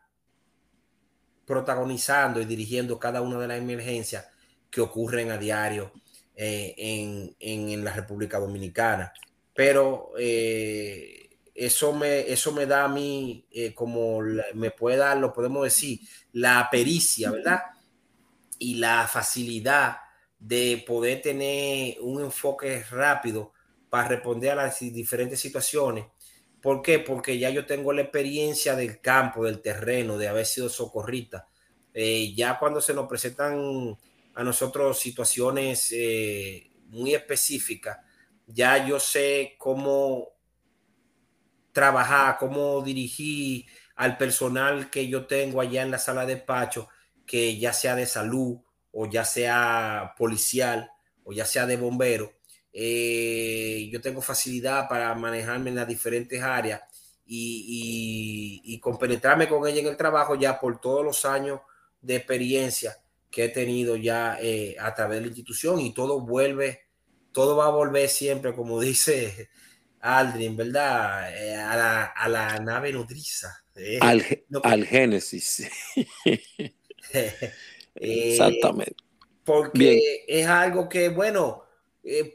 protagonizando 1.46 2.40
y 2.42 2.46
dirigiendo 2.46 3.00
cada 3.00 3.22
una 3.22 3.40
de 3.40 3.48
las 3.48 3.58
emergencias 3.58 4.28
que 4.70 4.82
ocurren 4.82 5.32
a 5.32 5.38
diario 5.38 5.92
eh, 6.36 6.74
en, 7.40 7.84
la 7.84 7.94
República 7.94 8.40
Dominicana. 8.40 9.14
Pero 9.54 10.14
eh, 10.18 11.30
eso, 11.54 11.94
me, 11.94 12.22
eso 12.32 12.52
me 12.54 12.66
da 12.66 12.86
a 12.86 12.88
mí, 12.88 13.46
eh, 13.52 13.74
como 13.74 14.22
me 14.54 14.72
puede 14.72 14.98
dar, 14.98 15.18
lo 15.18 15.34
podemos 15.34 15.64
decir, 15.64 16.00
la 16.32 16.68
pericia, 16.72 17.32
¿verdad? 17.32 17.62
Y 18.58 18.76
la 18.76 19.08
facilidad 19.08 19.98
de 20.40 20.84
poder 20.88 21.22
tener 21.22 22.00
un 22.02 22.22
enfoque 22.22 22.84
rápido 22.90 23.54
para 23.90 24.08
responder 24.08 24.52
a 24.52 24.56
las 24.56 24.80
diferentes 24.80 25.40
situaciones. 25.40 26.06
¿Por 26.62 26.82
qué? 26.82 27.00
Porque 27.00 27.40
ya 27.40 27.50
yo 27.50 27.66
tengo 27.66 27.92
la 27.92 28.02
experiencia 28.02 28.76
del 28.76 29.02
campo, 29.02 29.46
del 29.46 29.62
terreno, 29.62 30.18
de 30.18 30.28
haber 30.28 30.46
sido 30.46 30.70
socorrista. 30.70 31.48
Eh, 31.94 32.34
ya 32.36 32.60
cuando 32.60 32.80
se 32.80 32.94
nos 32.94 33.08
presentan 33.08 33.98
a 34.36 34.44
nosotros 34.44 35.00
situaciones 35.00 35.92
eh, 35.92 36.72
muy 36.88 37.16
específicas, 37.16 37.98
ya 38.46 38.86
yo 38.86 39.00
sé 39.00 39.56
cómo 39.58 40.30
trabajar, 41.72 42.38
cómo 42.38 42.82
dirigir 42.82 43.66
al 43.96 44.18
personal 44.18 44.90
que 44.90 45.08
yo 45.08 45.26
tengo 45.26 45.62
allá 45.62 45.82
en 45.82 45.92
la 45.92 46.00
sala 46.00 46.26
de 46.26 46.36
despacho, 46.36 46.90
que 47.26 47.58
ya 47.58 47.74
sea 47.74 47.96
de 47.96 48.06
salud 48.06 48.58
o 48.92 49.06
ya 49.08 49.26
sea 49.26 50.14
policial 50.18 50.92
o 51.24 51.34
ya 51.34 51.46
sea 51.46 51.66
de 51.66 51.78
bombero. 51.78 52.34
Eh, 52.74 53.90
yo 53.92 54.00
tengo 54.02 54.22
facilidad 54.22 54.88
para 54.88 55.14
manejarme 55.16 55.70
en 55.70 55.76
las 55.76 55.88
diferentes 55.88 56.42
áreas 56.42 56.82
y, 57.26 58.62
y, 58.64 58.80
compenetrarme 58.80 59.48
con 59.48 59.66
ella 59.68 59.80
en 59.80 59.88
el 59.88 59.98
trabajo 59.98 60.36
ya 60.36 60.60
por 60.60 60.82
todos 60.82 61.04
los 61.04 61.24
años 61.24 61.62
de 62.02 62.18
experiencia 62.18 62.98
que 63.32 63.46
he 63.46 63.50
tenido 63.50 63.96
ya 63.96 64.38
eh, 64.42 64.76
a 64.80 64.94
través 64.94 65.18
de 65.18 65.22
la 65.22 65.28
institución 65.28 65.80
y 65.80 65.94
todo 65.94 66.20
vuelve, 66.20 66.82
todo 67.32 67.56
va 67.56 67.68
a 67.68 67.72
volver 67.72 68.10
siempre, 68.10 68.54
como 68.54 68.80
dice 68.82 69.50
Aldrin, 70.02 70.58
¿verdad? 70.58 71.34
Eh, 71.34 71.56
a, 71.56 72.28
la, 72.28 72.60
nave 72.60 72.92
nodriza. 72.92 73.64
Eh, 73.76 74.00
al, 74.02 74.86
Génesis. 74.86 75.70
Exactamente. 77.96 78.98
Porque 79.46 80.26
es 80.28 80.46
algo 80.48 80.88
que, 80.90 81.10
bueno, 81.10 81.64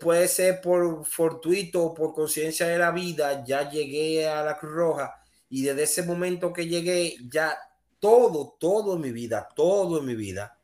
puede 0.00 0.28
ser 0.28 0.60
por 0.60 1.04
fortuito, 1.04 1.92
por 1.92 2.14
conciencia 2.14 2.66
de 2.66 2.78
la 2.78 2.92
vida, 2.92 3.44
ya 3.44 3.68
llegué 3.68 4.28
a 4.28 4.42
la 4.44 4.56
Cruz 4.56 4.72
Roja 4.72 5.14
y 5.48 5.62
desde 5.62 5.84
ese 5.84 6.02
momento 6.02 6.52
que 6.52 6.66
llegué, 6.66 7.16
ya 7.30 7.56
todo, 7.98 8.56
todo 8.58 8.96
en 8.96 9.00
mi 9.00 9.12
vida, 9.12 9.48
todo 9.54 10.00
en 10.00 10.06
mi 10.06 10.14
vida, 10.14 10.58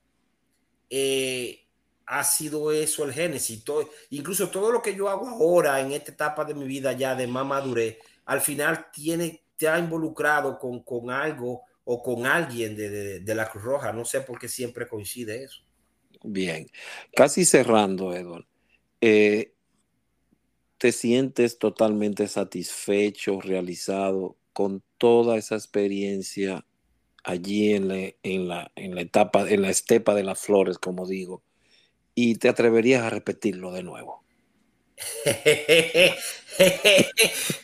eh, 0.90 1.66
ha 2.06 2.24
sido 2.24 2.72
eso 2.72 3.04
el 3.04 3.12
génesis. 3.12 3.64
Todo, 3.64 3.88
incluso 4.10 4.50
todo 4.50 4.72
lo 4.72 4.82
que 4.82 4.94
yo 4.94 5.08
hago 5.08 5.28
ahora 5.28 5.80
en 5.80 5.92
esta 5.92 6.12
etapa 6.12 6.44
de 6.44 6.54
mi 6.54 6.66
vida 6.66 6.92
ya 6.92 7.14
de 7.14 7.26
más 7.26 7.46
madurez, 7.46 7.98
al 8.26 8.40
final 8.40 8.86
tiene, 8.92 9.44
te 9.56 9.68
ha 9.68 9.78
involucrado 9.78 10.58
con, 10.58 10.82
con 10.82 11.10
algo 11.10 11.62
o 11.84 12.02
con 12.02 12.26
alguien 12.26 12.76
de, 12.76 13.20
de, 13.20 13.34
la 13.34 13.48
Cruz 13.48 13.64
Roja. 13.64 13.92
No 13.92 14.04
sé 14.04 14.20
por 14.20 14.38
qué 14.38 14.48
siempre 14.48 14.88
coincide 14.88 15.44
eso. 15.44 15.62
Bien, 16.22 16.68
casi 17.14 17.44
cerrando, 17.44 18.14
Edward. 18.14 18.46
Eh, 19.02 19.52
¿Te 20.78 20.92
sientes 20.92 21.58
totalmente 21.58 22.28
satisfecho, 22.28 23.40
realizado 23.40 24.36
con 24.52 24.82
toda 24.96 25.36
esa 25.36 25.56
experiencia 25.56 26.64
allí 27.24 27.74
en 27.74 27.88
la, 27.88 27.96
en 28.22 28.48
la, 28.94 29.00
etapa, 29.00 29.48
en 29.48 29.62
la 29.62 29.70
estepa 29.70 30.14
de 30.14 30.22
las 30.22 30.40
flores, 30.40 30.78
como 30.78 31.06
digo, 31.06 31.42
y 32.14 32.36
te 32.36 32.48
atreverías 32.48 33.02
a 33.02 33.10
repetirlo 33.10 33.72
de 33.72 33.82
nuevo. 33.82 34.24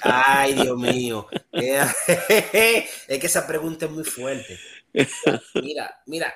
Ay, 0.00 0.54
Dios 0.54 0.76
mío. 0.76 1.28
Es 1.52 3.20
que 3.20 3.26
esa 3.26 3.46
pregunta 3.46 3.86
es 3.86 3.92
muy 3.92 4.04
fuerte. 4.04 4.58
Mira, 5.54 6.02
mira, 6.06 6.34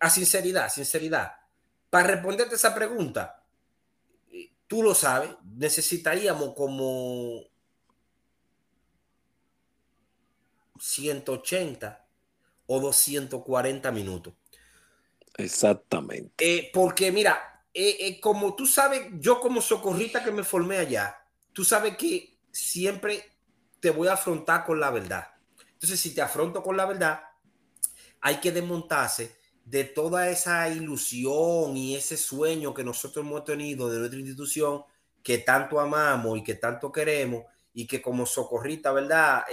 a 0.00 0.10
sinceridad, 0.10 0.70
sinceridad. 0.70 1.32
Para 1.90 2.08
responderte 2.08 2.54
esa 2.54 2.74
pregunta, 2.74 3.43
tú 4.74 4.82
lo 4.82 4.92
sabes, 4.92 5.30
necesitaríamos 5.56 6.52
como 6.56 7.44
180 10.80 12.04
o 12.66 12.80
240 12.80 13.92
minutos. 13.92 14.34
Exactamente. 15.36 16.34
Eh, 16.38 16.70
porque 16.74 17.12
mira, 17.12 17.64
eh, 17.72 17.98
eh, 18.00 18.20
como 18.20 18.56
tú 18.56 18.66
sabes, 18.66 19.02
yo 19.20 19.38
como 19.38 19.62
socorrista 19.62 20.24
que 20.24 20.32
me 20.32 20.42
formé 20.42 20.78
allá, 20.78 21.24
tú 21.52 21.64
sabes 21.64 21.96
que 21.96 22.40
siempre 22.50 23.30
te 23.78 23.90
voy 23.90 24.08
a 24.08 24.14
afrontar 24.14 24.64
con 24.64 24.80
la 24.80 24.90
verdad. 24.90 25.28
Entonces, 25.74 26.00
si 26.00 26.12
te 26.12 26.20
afronto 26.20 26.64
con 26.64 26.76
la 26.76 26.86
verdad, 26.86 27.22
hay 28.20 28.40
que 28.40 28.50
desmontarse 28.50 29.38
de 29.64 29.84
toda 29.84 30.30
esa 30.30 30.68
ilusión 30.68 31.76
y 31.76 31.96
ese 31.96 32.16
sueño 32.16 32.74
que 32.74 32.84
nosotros 32.84 33.24
hemos 33.24 33.44
tenido 33.44 33.90
de 33.90 33.98
nuestra 33.98 34.20
institución 34.20 34.84
que 35.22 35.38
tanto 35.38 35.80
amamos 35.80 36.38
y 36.38 36.42
que 36.42 36.54
tanto 36.54 36.92
queremos 36.92 37.44
y 37.72 37.86
que 37.86 38.02
como 38.02 38.26
socorrista, 38.26 38.92
¿verdad? 38.92 39.44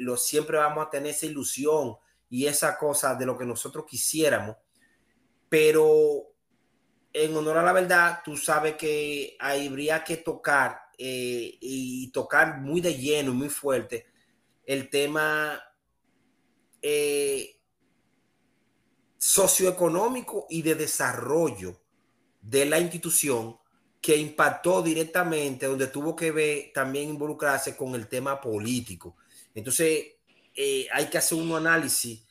lo, 0.00 0.16
siempre 0.16 0.56
vamos 0.56 0.86
a 0.86 0.90
tener 0.90 1.10
esa 1.10 1.26
ilusión 1.26 1.96
y 2.30 2.46
esa 2.46 2.78
cosa 2.78 3.14
de 3.14 3.26
lo 3.26 3.36
que 3.36 3.44
nosotros 3.44 3.84
quisiéramos 3.86 4.56
pero 5.48 6.34
en 7.12 7.36
honor 7.36 7.58
a 7.58 7.62
la 7.62 7.72
verdad, 7.72 8.20
tú 8.24 8.36
sabes 8.36 8.74
que 8.76 9.36
habría 9.40 10.04
que 10.04 10.18
tocar 10.18 10.80
eh, 10.96 11.56
y 11.60 12.10
tocar 12.12 12.60
muy 12.60 12.80
de 12.80 12.94
lleno, 12.94 13.32
muy 13.32 13.48
fuerte, 13.48 14.06
el 14.64 14.90
tema 14.90 15.60
eh, 16.82 17.57
socioeconómico 19.18 20.46
y 20.48 20.62
de 20.62 20.74
desarrollo 20.74 21.80
de 22.40 22.64
la 22.64 22.78
institución 22.78 23.58
que 24.00 24.16
impactó 24.16 24.80
directamente, 24.80 25.66
donde 25.66 25.88
tuvo 25.88 26.14
que 26.14 26.30
ver 26.30 26.70
también 26.72 27.10
involucrarse 27.10 27.76
con 27.76 27.94
el 27.94 28.06
tema 28.06 28.40
político. 28.40 29.16
Entonces, 29.54 30.06
eh, 30.54 30.86
hay 30.92 31.06
que 31.06 31.18
hacer 31.18 31.36
un 31.36 31.52
análisis 31.52 32.24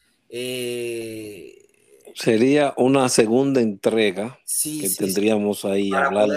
sería 2.18 2.74
una 2.78 3.10
segunda 3.10 3.62
entrega 3.62 4.40
que 4.64 4.90
tendríamos 4.90 5.66
ahí 5.66 5.90
para 5.90 6.08
hablar 6.08 6.30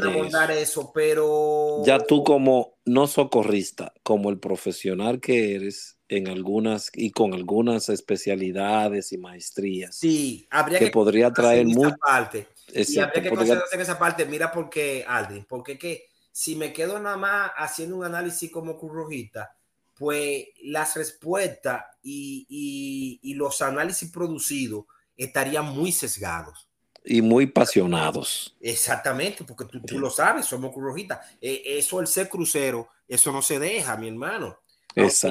de 0.48 0.62
eso. 0.62 0.90
pero 0.94 1.82
ya 1.84 1.98
tú 1.98 2.22
como 2.22 2.78
no 2.84 3.06
socorrista, 3.06 3.92
como 4.02 4.30
el 4.30 4.38
profesional 4.38 5.20
que 5.20 5.54
eres 5.54 5.96
en 6.10 6.26
algunas 6.26 6.90
y 6.92 7.12
con 7.12 7.32
algunas 7.34 7.88
especialidades 7.88 9.12
y 9.12 9.18
maestrías. 9.18 9.94
Sí, 9.96 10.46
habría 10.50 10.80
que, 10.80 10.90
podría 10.90 11.32
traer 11.32 11.66
mucha 11.66 11.96
parte. 11.96 12.48
y 12.74 12.98
habría 12.98 13.22
que 13.22 13.30
podría... 13.30 13.62
en 13.70 13.80
esa 13.80 13.96
parte, 13.96 14.26
mira 14.26 14.50
por 14.50 14.68
qué, 14.68 15.04
Aldrin, 15.06 15.44
porque 15.44 15.78
que 15.78 16.08
si 16.32 16.56
me 16.56 16.72
quedo 16.72 16.98
nada 16.98 17.16
más 17.16 17.52
haciendo 17.56 17.96
un 17.96 18.04
análisis 18.04 18.50
como 18.50 18.76
currojita, 18.76 19.56
pues 19.96 20.46
las 20.64 20.96
respuestas 20.96 21.84
y, 22.02 22.44
y, 22.48 23.20
y 23.30 23.34
los 23.34 23.62
análisis 23.62 24.10
producidos 24.10 24.86
estarían 25.16 25.66
muy 25.66 25.92
sesgados. 25.92 26.66
Y 27.04 27.22
muy 27.22 27.46
pasionados. 27.46 28.56
Exactamente, 28.60 29.44
porque 29.44 29.64
tú, 29.86 29.98
lo 30.00 30.10
sabes, 30.10 30.44
somos 30.44 30.72
crujitas. 30.72 31.20
Eh, 31.40 31.62
eso, 31.64 32.00
el 32.00 32.08
ser 32.08 32.28
crucero, 32.28 32.88
eso 33.06 33.30
no 33.30 33.42
se 33.42 33.60
deja, 33.60 33.96
mi 33.96 34.08
hermano. 34.08 34.58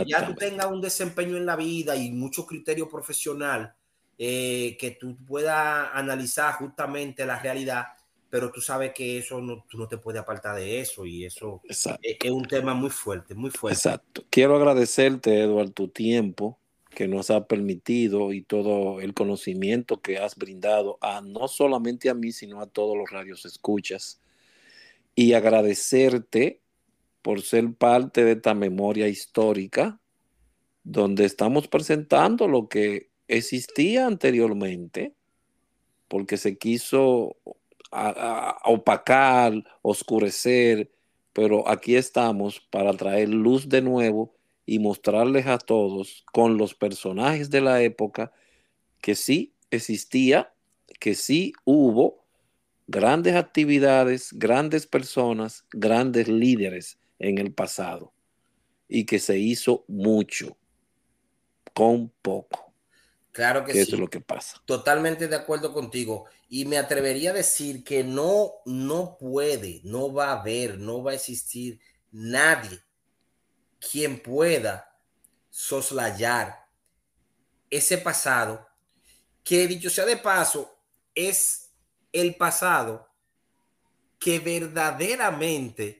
Ya 0.05 0.25
tú 0.25 0.35
tengas 0.35 0.67
un 0.67 0.81
desempeño 0.81 1.37
en 1.37 1.45
la 1.45 1.55
vida 1.55 1.95
y 1.95 2.11
mucho 2.11 2.45
criterio 2.45 2.87
profesional, 2.87 3.73
eh, 4.17 4.77
que 4.79 4.91
tú 4.91 5.17
puedas 5.25 5.89
analizar 5.93 6.53
justamente 6.55 7.25
la 7.25 7.39
realidad, 7.39 7.85
pero 8.29 8.51
tú 8.51 8.61
sabes 8.61 8.93
que 8.93 9.17
eso 9.17 9.41
no, 9.41 9.65
tú 9.69 9.77
no 9.77 9.87
te 9.87 9.97
puedes 9.97 10.21
apartar 10.21 10.55
de 10.55 10.79
eso 10.79 11.05
y 11.05 11.25
eso 11.25 11.61
es, 11.63 11.87
es, 12.01 12.31
un 12.31 12.45
tema 12.45 12.73
muy 12.73 12.89
fuerte, 12.89 13.33
muy 13.33 13.49
fuerte. 13.49 13.77
Exacto. 13.77 14.25
Quiero 14.29 14.55
agradecerte, 14.55 15.41
Eduardo, 15.41 15.71
tu 15.71 15.87
tiempo 15.87 16.59
que 16.89 17.07
nos 17.07 17.29
ha 17.29 17.47
permitido 17.47 18.33
y 18.33 18.41
todo 18.41 18.99
el 18.99 19.13
conocimiento 19.13 20.01
que 20.01 20.17
has 20.17 20.35
brindado 20.35 20.97
a 21.01 21.21
no 21.21 21.47
solamente 21.47 22.09
a 22.09 22.13
mí, 22.13 22.31
sino 22.31 22.61
a 22.61 22.67
todos 22.67 22.97
los 22.97 23.09
radios 23.09 23.45
escuchas. 23.45 24.19
Y 25.15 25.33
agradecerte 25.33 26.61
por 27.21 27.41
ser 27.41 27.73
parte 27.73 28.23
de 28.23 28.33
esta 28.33 28.53
memoria 28.53 29.07
histórica, 29.07 29.99
donde 30.83 31.25
estamos 31.25 31.67
presentando 31.67 32.47
lo 32.47 32.69
que 32.69 33.09
existía 33.27 34.07
anteriormente, 34.07 35.13
porque 36.07 36.37
se 36.37 36.57
quiso 36.57 37.37
opacar, 38.63 39.53
oscurecer, 39.81 40.91
pero 41.33 41.67
aquí 41.67 41.95
estamos 41.95 42.59
para 42.59 42.93
traer 42.93 43.29
luz 43.29 43.69
de 43.69 43.81
nuevo 43.81 44.35
y 44.65 44.79
mostrarles 44.79 45.47
a 45.47 45.57
todos 45.57 46.23
con 46.31 46.57
los 46.57 46.75
personajes 46.75 47.49
de 47.49 47.61
la 47.61 47.81
época 47.81 48.31
que 49.01 49.15
sí 49.15 49.53
existía, 49.71 50.53
que 50.99 51.15
sí 51.15 51.53
hubo 51.65 52.25
grandes 52.87 53.35
actividades, 53.35 54.33
grandes 54.33 54.87
personas, 54.87 55.65
grandes 55.71 56.27
líderes 56.27 56.99
en 57.19 57.37
el 57.37 57.53
pasado 57.53 58.13
y 58.87 59.05
que 59.05 59.19
se 59.19 59.37
hizo 59.37 59.85
mucho 59.87 60.57
con 61.73 62.09
poco. 62.21 62.73
Claro 63.31 63.63
que, 63.63 63.73
sí. 63.73 63.79
Eso 63.79 63.95
es 63.95 64.01
lo 64.01 64.09
que 64.09 64.21
pasa. 64.21 64.61
Totalmente 64.65 65.27
de 65.27 65.35
acuerdo 65.35 65.71
contigo. 65.71 66.25
Y 66.49 66.65
me 66.65 66.77
atrevería 66.77 67.29
a 67.29 67.33
decir 67.33 67.83
que 67.83 68.03
no, 68.03 68.53
no 68.65 69.17
puede, 69.19 69.81
no 69.83 70.11
va 70.11 70.29
a 70.29 70.41
haber, 70.41 70.79
no 70.79 71.03
va 71.03 71.11
a 71.11 71.15
existir 71.15 71.79
nadie 72.11 72.79
quien 73.79 74.21
pueda 74.21 74.97
soslayar 75.49 76.67
ese 77.69 77.97
pasado, 77.97 78.67
que 79.43 79.67
dicho 79.67 79.89
sea 79.89 80.05
de 80.05 80.17
paso, 80.17 80.75
es 81.13 81.71
el 82.11 82.35
pasado 82.35 83.07
que 84.19 84.39
verdaderamente 84.39 85.98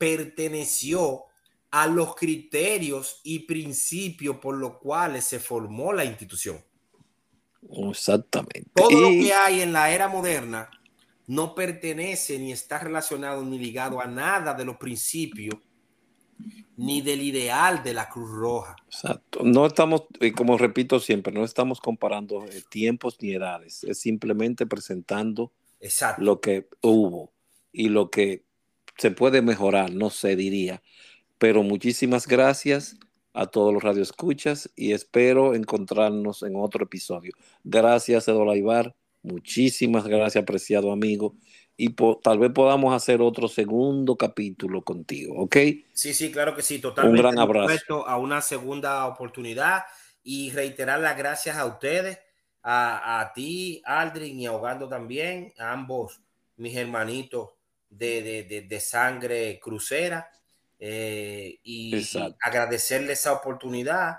perteneció 0.00 1.26
a 1.70 1.86
los 1.86 2.16
criterios 2.16 3.20
y 3.22 3.40
principios 3.40 4.38
por 4.38 4.56
los 4.56 4.78
cuales 4.78 5.24
se 5.24 5.38
formó 5.38 5.92
la 5.92 6.06
institución. 6.06 6.58
Exactamente. 7.90 8.70
Todo 8.74 8.98
lo 8.98 9.08
que 9.10 9.34
hay 9.34 9.60
en 9.60 9.74
la 9.74 9.92
era 9.92 10.08
moderna 10.08 10.70
no 11.26 11.54
pertenece 11.54 12.38
ni 12.38 12.50
está 12.50 12.78
relacionado 12.78 13.44
ni 13.44 13.58
ligado 13.58 14.00
a 14.00 14.06
nada 14.06 14.54
de 14.54 14.64
los 14.64 14.78
principios 14.78 15.56
ni 16.78 17.02
del 17.02 17.20
ideal 17.20 17.82
de 17.84 17.92
la 17.92 18.08
Cruz 18.08 18.30
Roja. 18.30 18.76
Exacto. 18.86 19.40
No 19.44 19.66
estamos, 19.66 20.04
eh, 20.20 20.32
como 20.32 20.56
repito 20.56 20.98
siempre, 20.98 21.30
no 21.30 21.44
estamos 21.44 21.78
comparando 21.78 22.46
eh, 22.46 22.62
tiempos 22.70 23.18
ni 23.20 23.34
edades, 23.34 23.84
es 23.84 24.00
simplemente 24.00 24.64
presentando 24.64 25.52
lo 26.16 26.40
que 26.40 26.68
hubo 26.80 27.34
y 27.70 27.90
lo 27.90 28.10
que 28.10 28.44
se 29.00 29.10
puede 29.10 29.40
mejorar, 29.40 29.92
no 29.92 30.10
se 30.10 30.36
diría. 30.36 30.82
Pero 31.38 31.62
muchísimas 31.62 32.26
gracias 32.26 32.96
a 33.32 33.46
todos 33.46 33.72
los 33.72 33.82
radioescuchas 33.82 34.70
y 34.76 34.92
espero 34.92 35.54
encontrarnos 35.54 36.42
en 36.42 36.54
otro 36.56 36.84
episodio. 36.84 37.32
Gracias, 37.64 38.28
Eduardo 38.28 38.54
Ibar. 38.54 38.94
Muchísimas 39.22 40.06
gracias, 40.06 40.42
apreciado 40.42 40.92
amigo 40.92 41.34
y 41.78 41.94
tal 42.22 42.38
vez 42.38 42.52
podamos 42.52 42.94
hacer 42.94 43.22
otro 43.22 43.48
segundo 43.48 44.16
capítulo 44.16 44.82
contigo, 44.82 45.34
¿ok? 45.44 45.56
Sí, 45.94 46.12
sí, 46.12 46.30
claro 46.30 46.54
que 46.54 46.60
sí, 46.60 46.78
totalmente. 46.78 47.22
Un 47.22 47.26
gran 47.26 47.38
abrazo. 47.38 48.06
A 48.06 48.18
una 48.18 48.42
segunda 48.42 49.06
oportunidad 49.06 49.84
y 50.22 50.50
reiterar 50.50 51.00
las 51.00 51.16
gracias 51.16 51.56
a 51.56 51.64
ustedes, 51.64 52.18
a, 52.62 53.32
ti, 53.34 53.80
Aldrin, 53.86 54.40
y 54.40 54.44
ahogando 54.44 54.88
también, 54.88 55.54
a 55.58 55.72
ambos 55.72 56.20
mis 56.58 56.76
hermanitos 56.76 57.48
de, 57.90 58.66
de, 58.68 58.80
sangre 58.80 59.58
crucera. 59.60 60.30
Eh, 60.78 61.58
y, 61.62 61.94
agradecerles 62.40 63.18
esa 63.18 63.34
oportunidad 63.34 64.16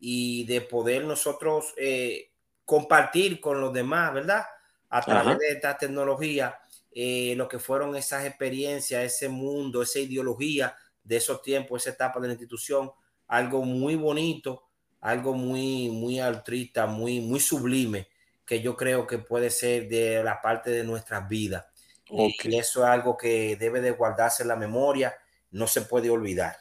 y 0.00 0.44
de 0.44 0.62
poder 0.62 1.04
nosotros 1.04 1.74
eh, 1.76 2.30
compartir 2.64 3.40
con 3.40 3.60
los 3.60 3.74
demás, 3.74 4.14
¿verdad? 4.14 4.44
A 4.88 5.02
través 5.02 5.38
de 5.38 5.50
esta 5.50 5.76
tecnología 5.76 6.58
eh, 7.00 7.34
lo 7.36 7.46
que 7.46 7.58
fueron 7.58 7.94
esas 7.94 8.24
experiencias, 8.24 9.04
ese 9.04 9.28
mundo, 9.28 9.82
esa 9.82 9.98
ideología 9.98 10.74
de 11.04 11.16
esos 11.16 11.42
tiempos, 11.42 11.82
esa 11.82 11.94
etapa 11.94 12.18
de 12.20 12.28
la 12.28 12.32
institución, 12.32 12.90
algo 13.26 13.62
muy 13.62 13.94
bonito, 13.94 14.64
algo 15.00 15.34
muy, 15.34 15.90
muy 15.90 16.18
altruista, 16.18 16.86
muy, 16.86 17.20
muy 17.20 17.40
sublime, 17.40 18.08
que 18.44 18.60
yo 18.60 18.76
creo 18.76 19.06
que 19.06 19.18
puede 19.18 19.50
ser 19.50 19.88
de 19.88 20.24
la 20.24 20.40
parte 20.40 20.70
de 20.70 20.84
nuestras 20.84 21.28
vidas. 21.28 21.66
Y 22.10 22.56
eso 22.56 22.82
es 22.84 22.88
algo 22.88 23.16
que 23.16 23.56
debe 23.56 23.80
de 23.80 23.90
guardarse 23.92 24.42
en 24.42 24.48
la 24.48 24.56
memoria, 24.56 25.14
no 25.50 25.66
se 25.66 25.82
puede 25.82 26.10
olvidar. 26.10 26.56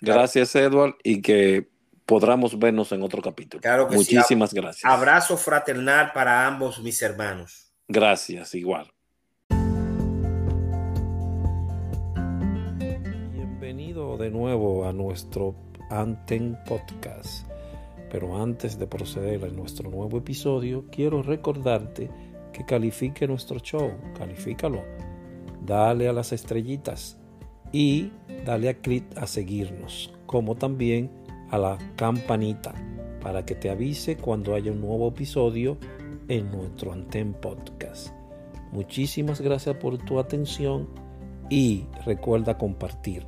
Gracias, 0.00 0.54
Edward, 0.54 0.96
y 1.02 1.22
que 1.22 1.68
podamos 2.06 2.58
vernos 2.58 2.92
en 2.92 3.02
otro 3.02 3.22
capítulo. 3.22 3.60
Claro 3.60 3.88
que 3.88 3.96
Muchísimas 3.96 4.52
gracias. 4.52 4.84
Abrazo 4.90 5.36
fraternal 5.36 6.12
para 6.12 6.46
ambos 6.46 6.80
mis 6.80 7.00
hermanos. 7.02 7.72
Gracias, 7.88 8.54
igual. 8.54 8.92
Bienvenido 13.32 14.16
de 14.16 14.30
nuevo 14.30 14.86
a 14.86 14.92
nuestro 14.92 15.56
Anten 15.90 16.58
Podcast. 16.66 17.46
Pero 18.10 18.40
antes 18.40 18.78
de 18.78 18.86
proceder 18.86 19.44
a 19.44 19.48
nuestro 19.48 19.90
nuevo 19.90 20.18
episodio, 20.18 20.86
quiero 20.90 21.22
recordarte 21.22 22.10
que 22.54 22.64
califique 22.64 23.26
nuestro 23.26 23.58
show, 23.58 23.92
califícalo, 24.16 24.82
dale 25.66 26.08
a 26.08 26.14
las 26.14 26.32
estrellitas 26.32 27.18
y 27.72 28.12
dale 28.46 28.70
a 28.70 28.74
clic 28.74 29.04
a 29.16 29.26
seguirnos, 29.26 30.14
como 30.24 30.54
también 30.54 31.10
a 31.50 31.58
la 31.58 31.76
campanita 31.96 32.72
para 33.20 33.44
que 33.44 33.54
te 33.54 33.68
avise 33.68 34.16
cuando 34.16 34.54
haya 34.54 34.70
un 34.70 34.80
nuevo 34.80 35.08
episodio 35.08 35.76
en 36.28 36.50
nuestro 36.52 36.92
Anten 36.92 37.34
Podcast. 37.34 38.14
Muchísimas 38.72 39.40
gracias 39.40 39.76
por 39.76 39.98
tu 39.98 40.18
atención 40.18 40.88
y 41.50 41.86
recuerda 42.06 42.56
compartir. 42.56 43.26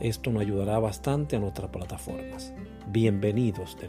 Esto 0.00 0.30
nos 0.30 0.42
ayudará 0.42 0.78
bastante 0.78 1.36
a 1.36 1.40
nuestras 1.40 1.70
plataformas. 1.70 2.52
Bienvenidos 2.88 3.76
de 3.80 3.88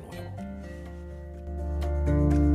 nuevo. 2.06 2.49